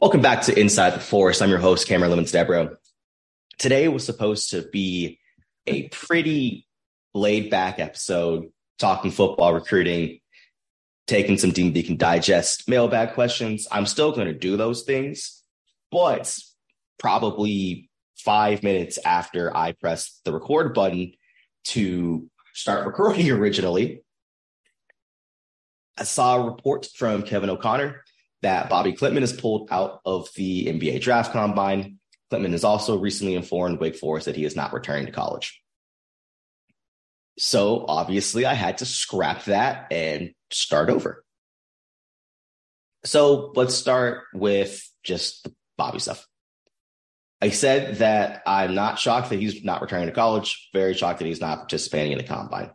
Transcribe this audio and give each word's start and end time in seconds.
Welcome 0.00 0.20
back 0.22 0.42
to 0.42 0.56
Inside 0.56 0.90
the 0.90 1.00
Forest. 1.00 1.42
I'm 1.42 1.50
your 1.50 1.58
host, 1.58 1.88
Cameron 1.88 2.10
Lemons 2.10 2.30
Debro. 2.30 2.76
Today 3.58 3.88
was 3.88 4.04
supposed 4.04 4.50
to 4.50 4.62
be 4.62 5.18
a 5.66 5.88
pretty 5.88 6.68
laid 7.14 7.50
back 7.50 7.80
episode, 7.80 8.52
talking 8.78 9.10
football, 9.10 9.52
recruiting, 9.52 10.20
taking 11.08 11.36
some 11.36 11.50
DMV 11.50 11.84
can 11.84 11.96
digest 11.96 12.68
mailbag 12.68 13.14
questions. 13.14 13.66
I'm 13.72 13.86
still 13.86 14.12
going 14.12 14.28
to 14.28 14.34
do 14.34 14.56
those 14.56 14.84
things, 14.84 15.42
but 15.90 16.38
probably 17.00 17.90
five 18.18 18.62
minutes 18.62 19.00
after 19.04 19.54
I 19.56 19.72
press 19.72 20.20
the 20.24 20.32
record 20.32 20.74
button 20.74 21.14
to 21.64 22.30
start 22.54 22.86
recording 22.86 23.28
originally, 23.32 24.04
I 25.96 26.04
saw 26.04 26.36
a 26.36 26.50
report 26.50 26.86
from 26.94 27.24
Kevin 27.24 27.50
O'Connor 27.50 28.04
that 28.42 28.70
Bobi 28.70 28.96
Klintman 28.96 29.22
is 29.22 29.32
pulled 29.32 29.68
out 29.70 30.00
of 30.04 30.28
the 30.36 30.66
NBA 30.66 31.00
draft 31.00 31.32
combine. 31.32 31.98
Klintman 32.30 32.52
has 32.52 32.64
also 32.64 32.98
recently 32.98 33.34
informed 33.34 33.80
Wake 33.80 33.96
Forest 33.96 34.26
that 34.26 34.36
he 34.36 34.44
is 34.44 34.56
not 34.56 34.72
returning 34.72 35.06
to 35.06 35.12
college. 35.12 35.60
So 37.38 37.84
obviously, 37.86 38.46
I 38.46 38.54
had 38.54 38.78
to 38.78 38.84
scrap 38.84 39.44
that 39.44 39.92
and 39.92 40.32
start 40.50 40.90
over. 40.90 41.24
So 43.04 43.52
let's 43.54 43.74
start 43.74 44.24
with 44.34 44.84
just 45.04 45.44
the 45.44 45.54
Bobi 45.78 46.00
stuff. 46.00 46.26
I 47.40 47.50
said 47.50 47.96
that 47.98 48.42
I'm 48.46 48.74
not 48.74 48.98
shocked 48.98 49.30
that 49.30 49.38
he's 49.38 49.62
not 49.62 49.80
returning 49.80 50.08
to 50.08 50.12
college, 50.12 50.68
very 50.72 50.94
shocked 50.94 51.20
that 51.20 51.26
he's 51.26 51.40
not 51.40 51.58
participating 51.58 52.12
in 52.12 52.18
the 52.18 52.24
combine. 52.24 52.70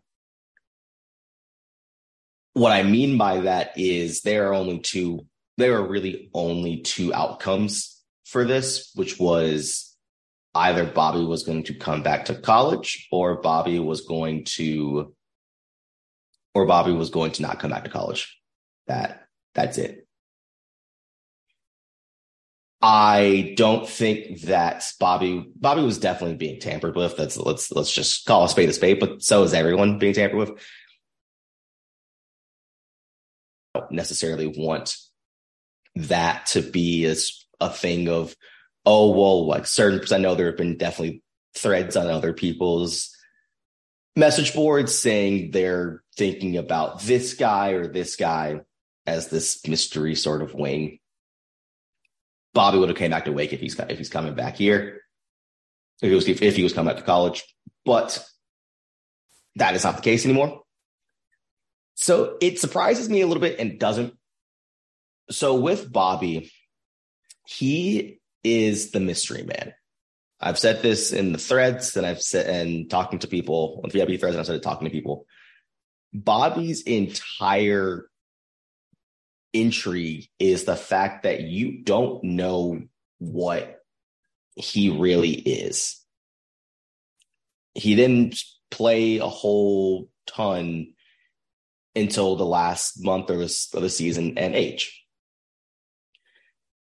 What 2.54 2.72
I 2.72 2.84
mean 2.84 3.18
by 3.18 3.42
that 3.42 3.78
is 3.78 4.22
there 4.22 4.48
are 4.50 4.54
only 4.54 4.80
two 4.80 5.26
there 5.58 5.76
are 5.76 5.88
really 5.88 6.30
only 6.34 6.82
two 6.82 7.14
outcomes 7.14 8.02
for 8.26 8.46
this, 8.46 8.92
which 8.96 9.20
was 9.20 9.96
either 10.56 10.86
Bobi 10.86 11.28
was 11.28 11.44
going 11.44 11.64
to 11.64 11.74
come 11.74 12.04
back 12.04 12.26
to 12.26 12.36
college 12.36 13.08
or 13.12 13.42
Bobi 13.42 13.84
was 13.84 14.02
going 14.02 14.46
to 14.46 15.14
or 16.54 16.68
Bobi 16.68 16.96
was 16.96 17.10
going 17.10 17.32
to 17.32 17.42
not 17.42 17.60
come 17.60 17.72
back 17.72 17.84
to 17.84 17.90
college. 17.90 18.40
That 18.88 19.28
that's 19.56 19.78
it. 19.78 20.08
I 22.82 23.54
don't 23.56 23.88
think 23.88 24.42
that 24.42 24.82
Bobi 25.02 25.52
Bobi 25.58 25.86
was 25.86 26.00
definitely 26.00 26.36
being 26.36 26.60
tampered 26.60 26.96
with. 26.96 27.16
That's 27.16 27.38
let's 27.38 27.72
let's 27.72 27.94
just 27.94 28.26
call 28.26 28.44
a 28.44 28.50
spade 28.50 28.70
a 28.70 28.74
spade, 28.74 29.00
but 29.00 29.22
so 29.24 29.44
is 29.44 29.54
everyone 29.54 30.00
being 30.00 30.14
tampered 30.14 30.38
with. 30.38 30.50
I 33.74 33.80
don't 33.80 33.92
necessarily 33.92 34.48
want 34.48 34.98
that 35.96 36.48
to 36.48 36.62
be 36.62 37.06
as 37.06 37.46
a 37.60 37.70
thing 37.70 38.10
of, 38.10 38.36
oh, 38.86 39.12
well, 39.12 39.46
like 39.48 39.68
certain, 39.68 40.02
I 40.12 40.20
know 40.20 40.36
there 40.36 40.48
have 40.48 40.58
been 40.58 40.78
definitely 40.78 41.24
threads 41.56 41.96
on 41.96 42.08
other 42.08 42.34
people's 42.34 43.16
message 44.16 44.54
boards 44.54 44.94
saying 44.94 45.52
they're 45.52 46.04
thinking 46.16 46.58
about 46.58 47.02
this 47.02 47.34
guy 47.34 47.72
or 47.72 47.88
this 47.88 48.16
guy 48.16 48.62
as 49.06 49.28
this 49.30 49.66
mystery 49.68 50.16
sort 50.16 50.42
of 50.42 50.54
wing. 50.54 51.00
Bobi 52.56 52.80
would 52.80 52.90
have 52.90 52.98
came 52.98 53.12
back 53.12 53.26
to 53.26 53.32
Wake 53.32 53.54
if 53.54 53.60
he's 53.60 53.78
if 53.80 53.98
he's 53.98 54.10
coming 54.10 54.36
back 54.36 54.58
here. 54.58 55.02
If 56.02 56.10
he 56.10 56.16
was 56.16 56.28
if, 56.28 56.42
if 56.42 56.56
he 56.56 56.64
was 56.64 56.74
coming 56.74 56.94
back 56.94 57.00
to 57.00 57.06
college, 57.06 57.44
but 57.84 58.24
that 59.56 59.76
is 59.76 59.84
not 59.84 59.96
the 59.96 60.02
case 60.02 60.26
anymore. 60.26 60.62
So 61.96 62.38
it 62.42 62.60
surprises 62.60 63.10
me 63.10 63.22
a 63.22 63.28
little 63.28 63.42
bit 63.42 63.60
and 63.60 63.80
doesn't 63.80 64.16
so 65.30 65.56
with 65.56 65.92
Bobi, 65.92 66.52
he 67.46 68.20
is 68.44 68.92
the 68.92 69.00
mystery 69.00 69.44
man. 69.44 69.74
I've 70.40 70.60
said 70.60 70.82
this 70.82 71.14
in 71.14 71.32
the 71.32 71.38
threads 71.38 71.96
and 71.96 72.06
I've 72.06 72.22
said 72.22 72.48
and 72.48 72.90
talking 72.90 73.20
to 73.20 73.28
people 73.28 73.82
on 73.84 73.90
VIP 73.90 74.20
threads 74.20 74.36
and 74.36 74.40
I've 74.40 74.46
said 74.46 74.62
talking 74.62 74.88
to 74.88 74.92
people. 74.92 75.26
Bobi's 76.14 76.82
entire 76.82 78.10
intrigue 79.54 80.28
is 80.40 80.66
the 80.66 80.76
fact 80.76 81.24
that 81.24 81.42
you 81.42 81.84
don't 81.84 82.24
know 82.24 82.82
what 83.20 83.80
he 84.56 84.90
really 84.90 85.32
is. 85.32 86.00
He 87.74 87.96
didn't 87.96 88.42
play 88.70 89.18
a 89.18 89.28
whole 89.28 90.10
ton 90.28 90.94
until 91.96 92.36
the 92.36 92.46
last 92.46 93.04
month 93.04 93.30
of 93.30 93.40
the 93.40 93.90
season 93.90 94.38
and 94.38 94.56
age. 94.56 95.03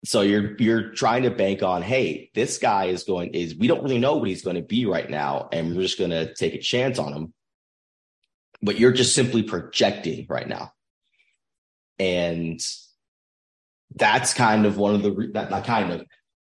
So 0.04 0.20
you're 0.20 0.56
you're 0.59 0.91
trying 0.91 1.25
to 1.25 1.31
bank 1.31 1.62
on, 1.62 1.82
hey, 1.82 2.31
this 2.34 2.59
guy 2.59 2.86
is 2.86 3.03
going 3.03 3.34
is 3.34 3.56
we 3.56 3.66
don't 3.66 3.82
really 3.82 3.98
know 3.98 4.16
what 4.16 4.28
he's 4.28 4.44
going 4.44 4.56
to 4.56 4.62
be 4.62 4.86
right 4.86 5.09
now, 5.09 5.48
and 5.53 5.75
we're 5.75 5.82
just 5.82 5.98
going 5.98 6.10
to 6.10 6.34
take 6.34 6.54
a 6.54 6.60
chance 6.60 6.98
on 6.98 7.12
him. 7.12 7.34
But 8.62 8.78
you're 8.78 8.92
just 8.92 9.14
simply 9.14 9.42
projecting 9.42 10.26
right 10.28 10.47
now, 10.47 10.72
and 11.98 12.60
that's 13.94 14.34
kind 14.34 14.66
of 14.66 14.76
one 14.76 14.94
of 14.94 15.03
the 15.03 15.31
that 15.34 15.50
not 15.50 15.64
kind 15.64 15.92
of 15.92 16.06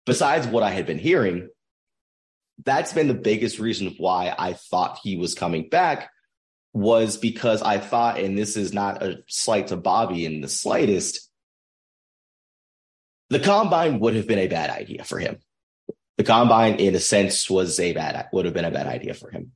besides 0.06 0.48
what 0.48 0.64
I 0.64 0.72
had 0.72 0.86
been 0.86 1.00
hearing. 1.00 1.50
That's 2.64 2.94
been 2.94 3.08
the 3.08 3.14
biggest 3.14 3.60
reason 3.60 3.96
why 3.98 4.34
I 4.38 4.54
thought 4.54 5.00
he 5.04 5.18
was 5.18 5.34
coming 5.34 5.70
back 5.70 6.12
was 6.72 7.18
because 7.18 7.62
I 7.62 7.80
thought, 7.80 8.20
and 8.20 8.38
this 8.38 8.56
is 8.56 8.74
not 8.74 9.04
a 9.04 9.24
slight 9.28 9.68
to 9.68 9.78
Bobi 9.78 10.24
in 10.26 10.42
the 10.42 10.48
slightest 10.48 11.30
the 13.34 13.40
combine 13.40 14.00
would 14.00 14.16
have 14.16 14.28
been 14.28 14.40
a 14.40 14.48
bad 14.48 14.70
idea 14.70 15.04
for 15.04 15.20
him. 15.20 15.38
The 16.18 16.24
combine, 16.24 16.76
in 16.76 16.94
a 16.96 17.00
sense, 17.00 17.50
was 17.50 17.80
a 17.80 17.94
bad 17.94 18.28
would 18.32 18.46
have 18.46 18.54
been 18.54 18.66
a 18.66 18.72
bad 18.72 18.88
idea 18.88 19.14
for 19.14 19.32
him. 19.32 19.52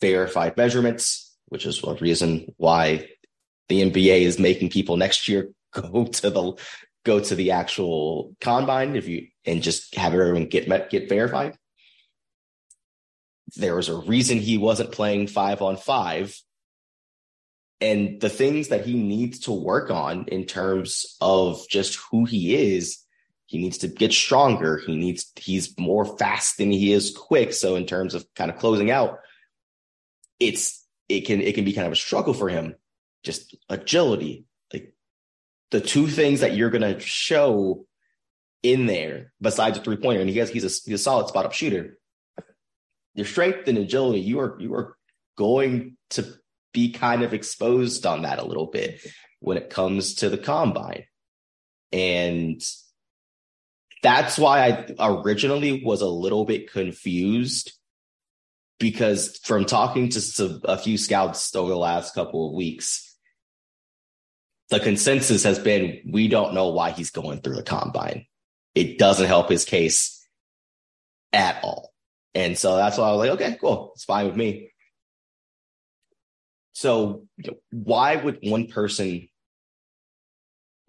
Verified 0.00 0.56
measurements, 0.56 1.32
which 1.46 1.64
is 1.64 1.82
one 1.82 1.96
reason 1.96 2.52
why 2.56 3.08
the 3.68 3.82
NBA 3.82 4.22
is 4.22 4.38
making 4.38 4.70
people 4.70 4.96
next 4.96 5.28
year 5.28 5.50
go 5.72 6.04
to 6.04 6.30
the 6.30 6.58
go 7.04 7.20
to 7.20 7.34
the 7.34 7.52
actual 7.52 8.34
combine 8.40 8.96
if 8.96 9.08
you 9.08 9.28
and 9.44 9.62
just 9.62 9.94
have 9.94 10.14
everyone 10.14 10.46
get 10.46 10.90
get 10.90 11.08
verified. 11.08 11.56
There 13.54 13.76
was 13.76 13.88
a 13.88 13.96
reason 13.96 14.38
he 14.38 14.58
wasn't 14.58 14.92
playing 14.92 15.28
five 15.28 15.62
on 15.62 15.76
five 15.76 16.36
and 17.82 18.20
the 18.20 18.30
things 18.30 18.68
that 18.68 18.86
he 18.86 18.94
needs 18.94 19.40
to 19.40 19.52
work 19.52 19.90
on 19.90 20.24
in 20.28 20.44
terms 20.46 21.16
of 21.20 21.68
just 21.68 21.98
who 22.10 22.24
he 22.24 22.54
is 22.74 23.02
he 23.52 23.58
needs 23.58 23.76
to 23.78 23.88
get 23.88 24.14
stronger. 24.14 24.78
He 24.78 24.96
needs 24.96 25.30
he's 25.36 25.78
more 25.78 26.06
fast 26.16 26.56
than 26.56 26.70
he 26.70 26.90
is 26.90 27.14
quick. 27.14 27.52
So 27.52 27.76
in 27.76 27.84
terms 27.84 28.14
of 28.14 28.24
kind 28.34 28.50
of 28.50 28.56
closing 28.56 28.90
out 28.90 29.18
it's 30.40 30.86
it 31.10 31.26
can 31.26 31.42
it 31.42 31.54
can 31.54 31.66
be 31.66 31.74
kind 31.74 31.86
of 31.86 31.92
a 31.92 31.96
struggle 31.96 32.32
for 32.32 32.48
him. 32.48 32.74
Just 33.22 33.54
agility. 33.68 34.46
Like 34.72 34.94
the 35.70 35.82
two 35.82 36.06
things 36.06 36.40
that 36.40 36.56
you're 36.56 36.70
going 36.70 36.94
to 36.94 36.98
show 36.98 37.84
in 38.62 38.86
there 38.86 39.34
besides 39.38 39.76
a 39.76 39.82
three 39.82 39.96
pointer 39.96 40.22
and 40.22 40.30
he 40.30 40.38
has 40.38 40.48
he's 40.48 40.64
a, 40.64 40.88
he's 40.88 41.00
a 41.00 41.04
solid 41.04 41.28
spot 41.28 41.44
up 41.44 41.52
shooter. 41.52 41.98
Your 43.14 43.26
strength 43.26 43.68
and 43.68 43.76
agility 43.76 44.20
you 44.20 44.40
are 44.40 44.56
you 44.58 44.72
are 44.72 44.96
going 45.36 45.98
to 46.10 46.24
be 46.72 46.92
kind 46.92 47.22
of 47.22 47.34
exposed 47.34 48.06
on 48.06 48.22
that 48.22 48.38
a 48.38 48.44
little 48.44 48.66
bit 48.66 49.00
when 49.40 49.56
it 49.56 49.70
comes 49.70 50.16
to 50.16 50.28
the 50.28 50.38
combine. 50.38 51.04
And 51.92 52.60
that's 54.02 54.38
why 54.38 54.86
I 54.98 55.08
originally 55.08 55.82
was 55.84 56.00
a 56.00 56.08
little 56.08 56.44
bit 56.44 56.72
confused 56.72 57.72
because 58.78 59.38
from 59.44 59.64
talking 59.64 60.08
to 60.08 60.60
a 60.64 60.76
few 60.76 60.98
scouts 60.98 61.54
over 61.54 61.70
the 61.70 61.76
last 61.76 62.14
couple 62.14 62.48
of 62.48 62.54
weeks, 62.54 63.16
the 64.70 64.80
consensus 64.80 65.44
has 65.44 65.58
been 65.58 66.00
we 66.10 66.28
don't 66.28 66.54
know 66.54 66.70
why 66.70 66.90
he's 66.90 67.10
going 67.10 67.40
through 67.40 67.56
the 67.56 67.62
combine. 67.62 68.26
It 68.74 68.98
doesn't 68.98 69.26
help 69.26 69.50
his 69.50 69.64
case 69.64 70.26
at 71.32 71.62
all. 71.62 71.92
And 72.34 72.58
so 72.58 72.76
that's 72.76 72.98
why 72.98 73.08
I 73.08 73.12
was 73.12 73.18
like, 73.18 73.30
okay, 73.40 73.56
cool. 73.60 73.92
It's 73.94 74.04
fine 74.04 74.26
with 74.26 74.36
me. 74.36 74.71
So, 76.72 77.26
you 77.36 77.50
know, 77.52 77.56
why 77.70 78.16
would 78.16 78.38
one 78.42 78.66
person 78.66 79.28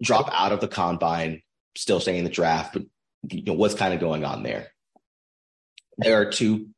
drop 0.02 0.30
out 0.32 0.52
of 0.52 0.60
the 0.60 0.68
combine, 0.68 1.42
still 1.76 2.00
staying 2.00 2.18
in 2.18 2.24
the 2.24 2.30
draft? 2.30 2.72
But 2.72 2.82
you 3.30 3.44
know, 3.44 3.52
what's 3.52 3.74
kind 3.74 3.94
of 3.94 4.00
going 4.00 4.24
on 4.24 4.42
there? 4.42 4.68
There 5.98 6.20
are 6.20 6.30
two 6.30 6.68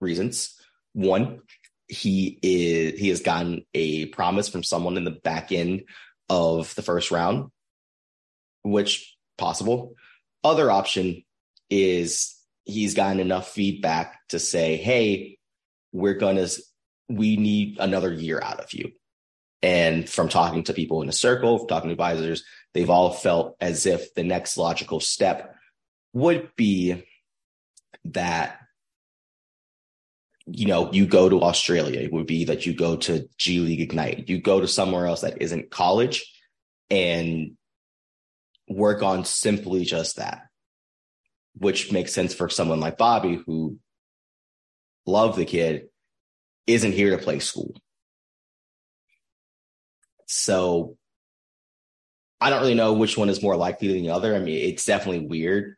reasons. 0.00 0.58
One, 0.92 1.40
he 1.88 2.38
is 2.42 2.98
he 2.98 3.08
has 3.08 3.20
gotten 3.20 3.64
a 3.74 4.06
promise 4.06 4.48
from 4.48 4.62
someone 4.62 4.96
in 4.96 5.04
the 5.04 5.10
back 5.10 5.52
end 5.52 5.84
of 6.28 6.74
the 6.74 6.82
first 6.82 7.10
round, 7.10 7.50
which 8.62 9.16
possible. 9.36 9.94
Other 10.42 10.70
option 10.70 11.24
is 11.70 12.36
he's 12.64 12.94
gotten 12.94 13.20
enough 13.20 13.50
feedback 13.50 14.18
to 14.28 14.38
say, 14.38 14.76
hey, 14.76 15.38
we're 15.92 16.14
going 16.14 16.36
to 16.36 16.48
we 17.08 17.36
need 17.36 17.78
another 17.78 18.12
year 18.12 18.40
out 18.42 18.60
of 18.60 18.72
you. 18.72 18.92
And 19.62 20.08
from 20.08 20.28
talking 20.28 20.64
to 20.64 20.74
people 20.74 21.02
in 21.02 21.08
a 21.08 21.12
circle, 21.12 21.66
talking 21.66 21.88
to 21.88 21.92
advisors, 21.92 22.44
they've 22.74 22.90
all 22.90 23.12
felt 23.12 23.56
as 23.60 23.86
if 23.86 24.14
the 24.14 24.22
next 24.22 24.56
logical 24.56 25.00
step 25.00 25.56
would 26.12 26.50
be 26.56 27.04
that 28.04 28.58
you 30.46 30.66
know 30.66 30.92
you 30.92 31.06
go 31.06 31.30
to 31.30 31.40
australia 31.40 32.00
it 32.00 32.12
would 32.12 32.26
be 32.26 32.44
that 32.44 32.66
you 32.66 32.74
go 32.74 32.96
to 32.96 33.26
g 33.38 33.60
league 33.60 33.80
ignite 33.80 34.28
you 34.28 34.38
go 34.38 34.60
to 34.60 34.68
somewhere 34.68 35.06
else 35.06 35.22
that 35.22 35.40
isn't 35.40 35.70
college 35.70 36.30
and 36.90 37.52
work 38.68 39.02
on 39.02 39.24
simply 39.24 39.84
just 39.84 40.16
that 40.16 40.42
which 41.56 41.92
makes 41.92 42.12
sense 42.12 42.34
for 42.34 42.48
someone 42.48 42.80
like 42.80 42.98
Bobi 42.98 43.42
who 43.46 43.78
love 45.06 45.36
the 45.36 45.44
kid 45.44 45.86
isn't 46.66 46.92
here 46.92 47.10
to 47.10 47.18
play 47.18 47.38
school 47.38 47.74
so 50.26 50.96
I 52.40 52.50
don't 52.50 52.60
really 52.60 52.74
know 52.74 52.92
which 52.92 53.16
one 53.16 53.28
is 53.28 53.42
more 53.42 53.56
likely 53.56 53.88
than 53.88 54.02
the 54.02 54.10
other. 54.10 54.34
I 54.34 54.38
mean, 54.38 54.68
it's 54.68 54.84
definitely 54.84 55.26
weird. 55.26 55.76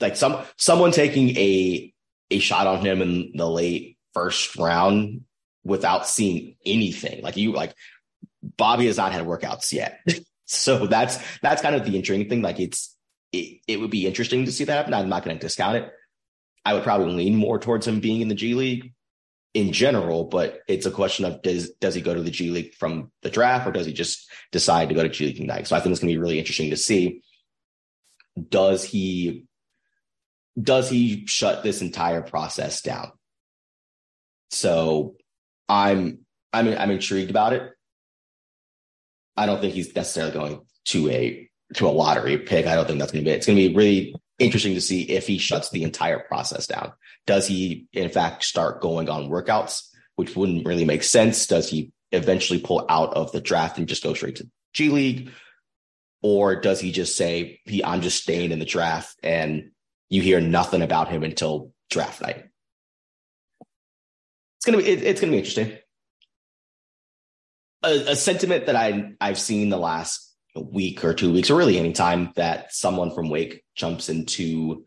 Like 0.00 0.16
some 0.16 0.44
someone 0.56 0.90
taking 0.90 1.30
a 1.36 1.92
a 2.30 2.38
shot 2.38 2.66
on 2.66 2.84
him 2.84 3.00
in 3.00 3.32
the 3.34 3.48
late 3.48 3.96
first 4.14 4.56
round 4.56 5.22
without 5.64 6.06
seeing 6.06 6.56
anything. 6.64 7.22
Like 7.22 7.36
you 7.36 7.52
like 7.52 7.74
Bobi 8.58 8.86
has 8.86 8.96
not 8.96 9.12
had 9.12 9.26
workouts 9.26 9.72
yet. 9.72 10.00
so 10.44 10.86
that's 10.86 11.18
that's 11.40 11.62
kind 11.62 11.74
of 11.74 11.84
the 11.84 11.96
intriguing 11.96 12.28
thing. 12.28 12.42
Like 12.42 12.60
it's 12.60 12.94
it, 13.32 13.60
it 13.66 13.80
would 13.80 13.90
be 13.90 14.06
interesting 14.06 14.44
to 14.44 14.52
see 14.52 14.64
that 14.64 14.72
happen. 14.72 14.94
I'm 14.94 15.08
not 15.08 15.24
going 15.24 15.36
to 15.36 15.40
discount 15.40 15.76
it. 15.76 15.92
I 16.64 16.74
would 16.74 16.82
probably 16.82 17.14
lean 17.14 17.36
more 17.36 17.58
towards 17.58 17.86
him 17.86 18.00
being 18.00 18.20
in 18.20 18.28
the 18.28 18.34
G 18.34 18.54
League 18.54 18.92
in 19.58 19.72
general, 19.72 20.22
but 20.22 20.60
it's 20.68 20.86
a 20.86 20.90
question 20.90 21.24
of 21.24 21.42
does 21.42 21.70
does 21.80 21.92
he 21.92 22.00
go 22.00 22.14
to 22.14 22.22
the 22.22 22.30
G 22.30 22.50
League 22.50 22.74
from 22.74 23.10
the 23.22 23.30
draft 23.30 23.66
or 23.66 23.72
does 23.72 23.86
he 23.86 23.92
just 23.92 24.30
decide 24.52 24.88
to 24.88 24.94
go 24.94 25.02
to 25.02 25.08
G 25.08 25.26
League 25.26 25.40
Ignite? 25.40 25.66
So 25.66 25.74
I 25.74 25.80
think 25.80 25.90
it's 25.90 26.00
going 26.00 26.12
to 26.12 26.14
be 26.14 26.22
really 26.22 26.38
interesting 26.38 26.70
to 26.70 26.76
see. 26.76 27.22
Does 28.48 28.84
he 28.84 29.46
does 30.60 30.88
he 30.88 31.26
shut 31.26 31.64
this 31.64 31.82
entire 31.82 32.22
process 32.22 32.82
down? 32.82 33.10
So 34.50 35.16
I'm 35.68 36.20
I'm 36.52 36.68
I'm 36.68 36.92
intrigued 36.92 37.30
about 37.30 37.52
it. 37.52 37.68
I 39.36 39.46
don't 39.46 39.60
think 39.60 39.74
he's 39.74 39.92
necessarily 39.92 40.32
going 40.32 40.60
to 40.86 41.10
a 41.10 41.50
to 41.74 41.88
a 41.88 41.90
lottery 41.90 42.38
pick. 42.38 42.66
I 42.66 42.76
don't 42.76 42.86
think 42.86 43.00
that's 43.00 43.10
going 43.10 43.24
to 43.24 43.28
be 43.28 43.34
it. 43.34 43.38
It's 43.38 43.46
going 43.46 43.58
to 43.58 43.68
be 43.68 43.74
really 43.74 44.14
interesting 44.38 44.74
to 44.74 44.80
see 44.80 45.02
if 45.02 45.26
he 45.26 45.38
shuts 45.38 45.70
the 45.70 45.82
entire 45.82 46.20
process 46.20 46.66
down. 46.66 46.92
Does 47.26 47.46
he, 47.46 47.86
in 47.92 48.08
fact, 48.08 48.44
start 48.44 48.80
going 48.80 49.08
on 49.08 49.28
workouts, 49.28 49.88
which 50.16 50.36
wouldn't 50.36 50.66
really 50.66 50.84
make 50.84 51.02
sense? 51.02 51.46
Does 51.46 51.68
he 51.68 51.92
eventually 52.12 52.60
pull 52.60 52.86
out 52.88 53.14
of 53.14 53.32
the 53.32 53.40
draft 53.40 53.78
and 53.78 53.88
just 53.88 54.02
go 54.02 54.14
straight 54.14 54.36
to 54.36 54.48
G 54.72 54.90
League? 54.90 55.30
Or 56.22 56.60
does 56.60 56.80
he 56.80 56.90
just 56.90 57.16
say, 57.16 57.60
he, 57.64 57.84
I'm 57.84 58.00
just 58.00 58.22
staying 58.22 58.50
in 58.50 58.58
the 58.58 58.64
draft 58.64 59.16
and 59.22 59.70
you 60.08 60.22
hear 60.22 60.40
nothing 60.40 60.82
about 60.82 61.08
him 61.08 61.22
until 61.22 61.72
draft 61.90 62.20
night? 62.22 62.44
It's 64.58 64.66
gonna 64.66 64.78
be 64.78 64.88
it, 64.88 65.02
it's 65.04 65.20
gonna 65.20 65.30
be 65.30 65.38
interesting. 65.38 65.78
A, 67.84 68.10
a, 68.10 68.16
sentiment 68.16 68.66
that 68.66 68.74
I 68.74 69.12
I've 69.20 69.38
seen 69.38 69.68
the 69.68 69.78
last 69.78 70.27
week 70.60 71.04
or 71.04 71.14
two 71.14 71.32
weeks, 71.32 71.50
or 71.50 71.56
really 71.56 71.78
any 71.78 71.92
time 71.92 72.32
that 72.36 72.72
someone 72.72 73.14
from 73.14 73.30
Wake 73.30 73.64
jumps 73.74 74.08
into 74.08 74.84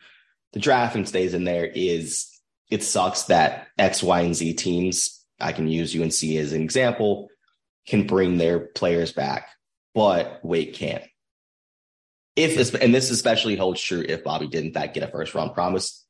the 0.53 0.59
draft 0.59 0.95
and 0.95 1.07
stays 1.07 1.33
in 1.33 1.43
there 1.43 1.65
is 1.65 2.27
it 2.69 2.83
sucks 2.83 3.23
that 3.23 3.67
X, 3.77 4.01
Y, 4.01 4.21
and 4.21 4.35
Z 4.35 4.53
teams, 4.53 5.25
I 5.39 5.51
can 5.51 5.67
use 5.67 5.95
UNC 5.95 6.23
as 6.37 6.53
an 6.53 6.61
example, 6.61 7.29
can 7.87 8.07
bring 8.07 8.37
their 8.37 8.59
players 8.59 9.11
back, 9.11 9.49
but 9.93 10.39
Wake 10.43 10.73
can't. 10.73 11.03
If 12.35 12.73
and 12.75 12.95
this 12.95 13.11
especially 13.11 13.57
holds 13.57 13.81
true 13.81 14.05
if 14.07 14.23
Bobi 14.23 14.49
did 14.49 14.63
in 14.63 14.73
fact 14.73 14.93
get 14.93 15.03
a 15.03 15.11
first 15.11 15.35
round 15.35 15.53
promise. 15.53 16.05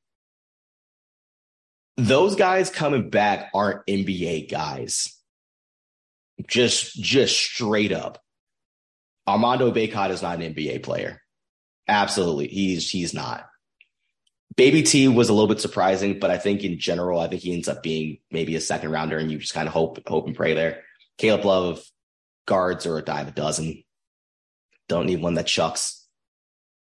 Those 1.98 2.36
guys 2.36 2.70
coming 2.70 3.10
back 3.10 3.50
aren't 3.54 3.86
NBA 3.88 4.50
guys. 4.50 5.18
Just, 6.48 6.96
just 6.96 7.36
straight 7.36 7.92
up. 7.92 8.22
Armando 9.32 9.72
Bacot 9.72 10.10
is 10.10 10.22
not 10.22 10.42
an 10.42 10.54
NBA 10.54 10.84
player. 10.84 11.22
Absolutely. 11.88 12.48
He's 12.48 12.90
he's 12.90 13.14
not. 13.14 13.48
Baby 14.58 14.84
T 14.84 15.08
was 15.08 15.30
a 15.30 15.34
little 15.34 15.48
bit 15.48 15.62
surprising, 15.62 16.20
but 16.20 16.30
I 16.30 16.38
think 16.38 16.64
in 16.66 16.78
general, 16.78 17.20
I 17.20 17.28
think 17.28 17.42
he 17.42 17.54
ends 17.54 17.70
up 17.70 17.82
being 17.82 18.18
maybe 18.30 18.56
a 18.56 18.62
second 18.62 18.92
rounder, 18.92 19.18
and 19.18 19.32
you 19.32 19.38
just 19.38 19.54
kind 19.54 19.68
of 19.68 19.74
hope 19.74 20.06
hope 20.06 20.28
and 20.28 20.36
pray 20.36 20.54
there. 20.54 20.82
Caleb 21.18 21.46
Love 21.46 21.84
guards 22.46 22.86
are 22.86 22.98
a 22.98 23.02
dime 23.02 23.30
a 23.30 23.32
dozen. 23.32 23.84
Don't 24.90 25.06
need 25.06 25.22
one 25.22 25.36
that 25.36 25.48
chucks. 25.48 26.06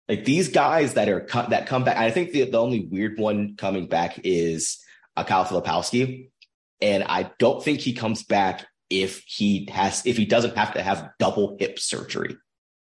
Like 0.09 0.25
these 0.25 0.49
guys 0.49 0.95
that 0.95 1.11
are 1.11 1.27
that 1.51 1.67
come 1.67 1.85
back. 1.85 1.99
I 1.99 2.11
think 2.11 2.33
the, 2.33 2.51
the 2.51 2.59
only 2.59 2.87
weird 2.87 3.19
one 3.19 3.57
coming 3.57 3.87
back 3.87 4.19
is 4.25 4.83
a 5.15 5.25
Kyle 5.25 5.45
Filipowski, 5.45 6.31
and 6.81 7.05
I 7.05 7.31
don't 7.39 7.63
think 7.63 7.81
he 7.81 7.93
comes 7.93 8.23
back 8.23 8.67
if 8.91 9.23
he 9.27 9.69
has 9.73 10.05
if 10.05 10.17
he 10.17 10.27
doesn't 10.27 10.57
have 10.57 10.75
to 10.75 10.83
have 10.83 11.11
double 11.19 11.57
hip 11.59 11.79
surgery. 11.79 12.37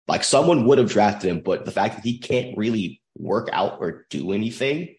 Like 0.06 0.22
someone 0.22 0.66
would 0.66 0.78
have 0.78 0.90
drafted 0.90 1.30
him, 1.30 1.40
but 1.40 1.64
the 1.64 1.70
fact 1.70 1.96
that 1.96 2.04
he 2.04 2.18
can't 2.18 2.58
really 2.58 3.00
work 3.16 3.48
out 3.52 3.78
or 3.80 4.06
do 4.10 4.32
anything, 4.32 4.96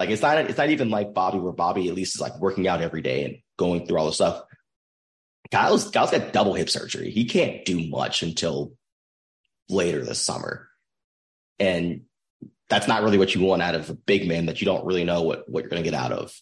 like 0.00 0.08
it's 0.08 0.22
not 0.22 0.38
it's 0.38 0.58
not 0.58 0.70
even 0.70 0.90
like 0.90 1.12
Bobi, 1.12 1.40
where 1.40 1.52
Bobi 1.52 1.88
at 1.88 1.94
least 1.94 2.16
is 2.16 2.20
like 2.20 2.40
working 2.40 2.66
out 2.66 2.80
every 2.80 3.02
day 3.02 3.24
and 3.24 3.36
going 3.58 3.86
through 3.86 3.98
all 3.98 4.06
the 4.06 4.12
stuff. 4.12 4.42
Kyle's 5.52 5.90
Kyle's 5.90 6.10
got 6.10 6.32
double 6.32 6.54
hip 6.54 6.70
surgery. 6.70 7.10
He 7.10 7.26
can't 7.26 7.64
do 7.64 7.88
much 7.88 8.22
until 8.22 8.72
later 9.68 10.02
this 10.04 10.20
summer. 10.20 10.68
And 11.58 12.02
that's 12.68 12.88
not 12.88 13.02
really 13.02 13.18
what 13.18 13.34
you 13.34 13.42
want 13.42 13.62
out 13.62 13.74
of 13.74 13.90
a 13.90 13.94
big 13.94 14.26
man 14.26 14.46
that 14.46 14.60
you 14.60 14.64
don't 14.64 14.84
really 14.84 15.04
know 15.04 15.22
what, 15.22 15.48
what 15.48 15.62
you're 15.62 15.70
going 15.70 15.82
to 15.82 15.88
get 15.88 15.98
out 15.98 16.12
of 16.12 16.34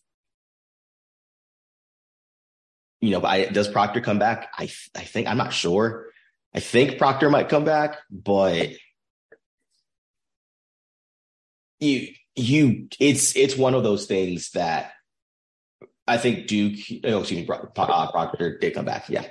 you 3.05 3.11
know, 3.11 3.23
I, 3.23 3.45
does 3.47 3.69
Proctor 3.69 4.01
come 4.01 4.19
back? 4.19 4.49
I 4.57 4.65
I 4.95 5.03
think 5.03 5.29
I'm 5.29 5.37
not 5.37 5.53
sure. 5.53 6.07
I 6.55 6.61
think 6.61 6.97
Proctor 6.97 7.29
might 7.29 7.51
come 7.51 7.65
back, 7.65 7.99
but 8.11 8.71
you 11.81 12.09
you 12.35 12.89
it's 12.99 13.37
it's 13.37 13.57
one 13.57 13.75
of 13.75 13.83
those 13.83 14.07
things 14.07 14.53
that 14.53 14.93
I 16.07 16.17
think 16.17 16.47
Duke. 16.47 16.79
Oh, 17.05 17.21
excuse 17.21 17.47
me, 17.47 17.55
uh, 17.55 18.11
Proctor 18.11 18.59
did 18.59 18.75
come 18.75 18.87
back. 18.87 19.11
Yeah, 19.11 19.27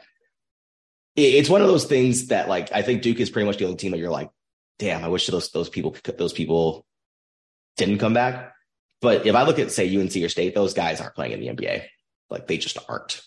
it's 1.15 1.49
one 1.49 1.61
of 1.61 1.67
those 1.67 1.85
things 1.85 2.27
that 2.27 2.47
like 2.47 2.71
I 2.71 2.83
think 2.83 3.01
Duke 3.01 3.19
is 3.19 3.31
pretty 3.31 3.47
much 3.47 3.57
the 3.57 3.65
only 3.65 3.77
team 3.77 3.91
that 3.91 3.97
you're 3.97 4.11
like, 4.11 4.29
damn, 4.77 5.03
I 5.03 5.07
wish 5.07 5.25
those 5.25 5.49
those 5.49 5.69
people 5.69 5.95
those 6.17 6.33
people 6.33 6.85
didn't 7.77 7.97
come 7.97 8.13
back. 8.13 8.53
But 9.01 9.25
if 9.25 9.33
I 9.35 9.43
look 9.43 9.57
at 9.57 9.71
say 9.71 9.97
UNC 9.97 10.15
or 10.17 10.29
State, 10.29 10.53
those 10.53 10.75
guys 10.75 11.01
aren't 11.01 11.15
playing 11.15 11.31
in 11.33 11.39
the 11.39 11.47
NBA. 11.47 11.85
Like 12.29 12.47
they 12.47 12.57
just 12.57 12.77
aren't. 12.87 13.21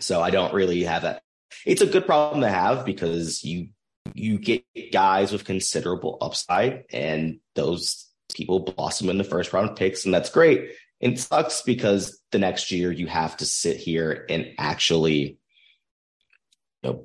So 0.00 0.22
I 0.22 0.30
don't 0.30 0.54
really 0.54 0.84
have 0.84 1.02
that. 1.02 1.22
It's 1.66 1.82
a 1.82 1.86
good 1.86 2.06
problem 2.06 2.42
to 2.42 2.48
have 2.48 2.84
because 2.84 3.44
you 3.44 3.68
you 4.14 4.38
get 4.38 4.64
guys 4.92 5.32
with 5.32 5.44
considerable 5.44 6.18
upside, 6.20 6.84
and 6.92 7.40
those 7.54 8.08
people 8.34 8.60
blossom 8.60 9.10
in 9.10 9.18
the 9.18 9.24
first 9.24 9.52
round 9.52 9.76
picks, 9.76 10.04
and 10.04 10.14
that's 10.14 10.30
great. 10.30 10.70
It 11.00 11.18
sucks 11.18 11.62
because 11.62 12.20
the 12.32 12.38
next 12.38 12.70
year 12.70 12.90
you 12.90 13.06
have 13.06 13.36
to 13.38 13.46
sit 13.46 13.76
here 13.76 14.26
and 14.28 14.48
actually, 14.58 15.38
you 16.82 16.90
know, 16.90 17.04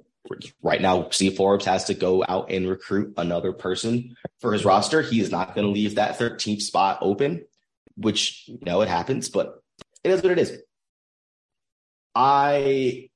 right 0.61 0.81
now, 0.81 1.09
Steve 1.09 1.35
Forbes 1.35 1.65
has 1.65 1.85
to 1.85 1.93
go 1.93 2.23
out 2.27 2.51
and 2.51 2.67
recruit 2.67 3.13
another 3.17 3.53
person 3.53 4.15
for 4.39 4.53
his 4.53 4.65
roster. 4.65 5.01
He 5.01 5.19
is 5.19 5.31
not 5.31 5.53
going 5.53 5.67
to 5.67 5.73
leave 5.73 5.95
that 5.95 6.17
13th 6.17 6.61
spot 6.61 6.99
open, 7.01 7.45
which, 7.95 8.47
you 8.47 8.59
know, 8.65 8.81
it 8.81 8.89
happens, 8.89 9.29
but 9.29 9.61
it 10.03 10.11
is 10.11 10.23
what 10.23 10.31
it 10.31 10.39
is. 10.39 10.57
I 12.15 13.09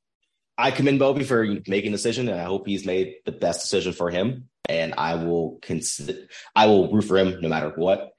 I 0.58 0.72
commend 0.72 1.00
Bobi 1.00 1.26
for 1.26 1.46
making 1.68 1.94
a 1.94 1.98
decision, 1.98 2.30
and 2.30 2.40
I 2.40 2.46
hope 2.46 2.68
he's 2.68 2.86
made 2.86 3.16
the 3.26 3.32
best 3.32 3.62
decision 3.62 3.94
for 3.94 4.10
him. 4.10 4.50
And 4.68 4.96
I 4.98 5.16
will 5.16 5.60
consider, 5.62 6.28
I 6.56 6.66
will 6.66 6.92
root 6.92 7.04
for 7.04 7.18
him 7.18 7.40
no 7.40 7.48
matter 7.48 7.72
what. 7.76 8.12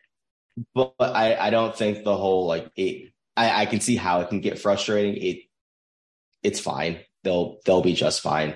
But, 0.75 0.95
but 0.99 1.15
I, 1.15 1.37
I 1.37 1.51
don't 1.51 1.77
think 1.77 2.05
the 2.05 2.17
whole 2.17 2.47
like 2.47 2.71
it. 2.77 3.13
I, 3.37 3.63
I 3.63 3.67
can 3.67 3.81
see 3.81 3.97
how 3.97 4.21
it 4.21 4.29
can 4.29 4.41
get 4.41 4.59
frustrating. 4.59 5.17
It, 5.17 5.39
it's 6.43 6.61
fine. 6.61 7.01
They'll 7.25 7.59
they'll 7.65 7.83
be 7.83 7.95
just 7.95 8.21
fine. 8.21 8.55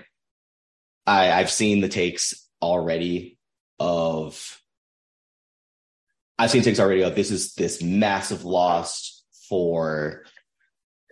I 1.06 1.32
I've 1.32 1.50
seen 1.50 1.80
the 1.80 1.88
takes 1.88 2.48
already 2.60 3.38
of. 3.78 4.58
I've 6.38 6.50
seen 6.50 6.62
takes 6.62 6.80
already 6.80 7.02
of 7.02 7.14
this 7.14 7.30
is 7.30 7.54
this 7.54 7.82
massive 7.82 8.44
loss 8.44 9.22
for 9.48 10.24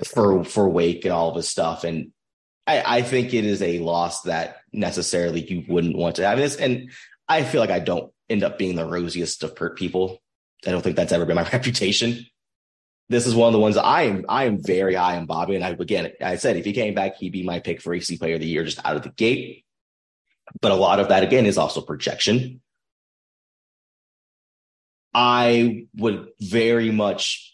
for 0.05 0.45
for 0.45 0.69
Wake 0.69 1.05
and 1.05 1.13
all 1.13 1.31
of 1.31 1.37
his 1.37 1.49
stuff. 1.49 1.85
And 1.85 2.13
I, 2.67 2.99
I 2.99 3.03
think 3.03 3.35
it 3.35 3.45
is 3.45 3.63
a 3.63 3.79
loss 3.81 4.23
that 4.23 4.59
necessarily 4.73 5.45
you 5.45 5.65
wouldn't 5.69 5.97
want 5.97 6.17
to 6.17 6.27
have 6.27 6.39
this. 6.39 6.57
And 6.57 6.91
I 7.29 7.43
feel 7.43 7.61
like 7.61 7.71
I 7.71 7.81
don't 7.81 8.13
end 8.29 8.45
up 8.45 8.59
being 8.59 8.77
the 8.77 8.87
rosiest 8.87 9.43
of 9.43 9.55
people. 9.77 10.23
I 10.67 10.71
don't 10.71 10.83
think 10.83 10.97
that's 10.97 11.13
ever 11.13 11.25
been 11.25 11.37
my 11.37 11.49
reputation. 11.53 12.27
this 13.09 13.27
is 13.27 13.35
one 13.35 13.49
of 13.49 13.53
the 13.53 13.59
ones 13.59 13.77
I 13.77 14.03
am 14.03 14.25
I 14.29 14.45
am 14.45 14.63
very 14.63 14.95
high 14.95 15.17
on 15.17 15.27
Bobi. 15.27 15.57
And 15.57 15.65
I 15.65 15.71
again 15.71 16.13
I 16.21 16.37
said 16.37 16.57
if 16.57 16.65
he 16.65 16.73
came 16.73 16.95
back, 16.95 17.17
he'd 17.17 17.33
be 17.33 17.43
my 17.43 17.61
pick 17.61 17.81
for 17.81 17.95
AC 17.95 18.17
player 18.19 18.35
of 18.35 18.41
the 18.41 18.47
year 18.47 18.65
just 18.65 18.85
out 18.85 18.97
of 18.97 19.03
the 19.03 19.11
gate. 19.11 19.65
But 20.61 20.73
a 20.73 20.77
lot 20.77 21.01
of 21.01 21.09
that 21.09 21.23
again 21.23 21.47
is 21.47 21.59
also 21.59 21.81
projection. 21.81 22.61
I 25.13 25.87
would 25.97 26.29
very 26.41 26.91
much 26.91 27.50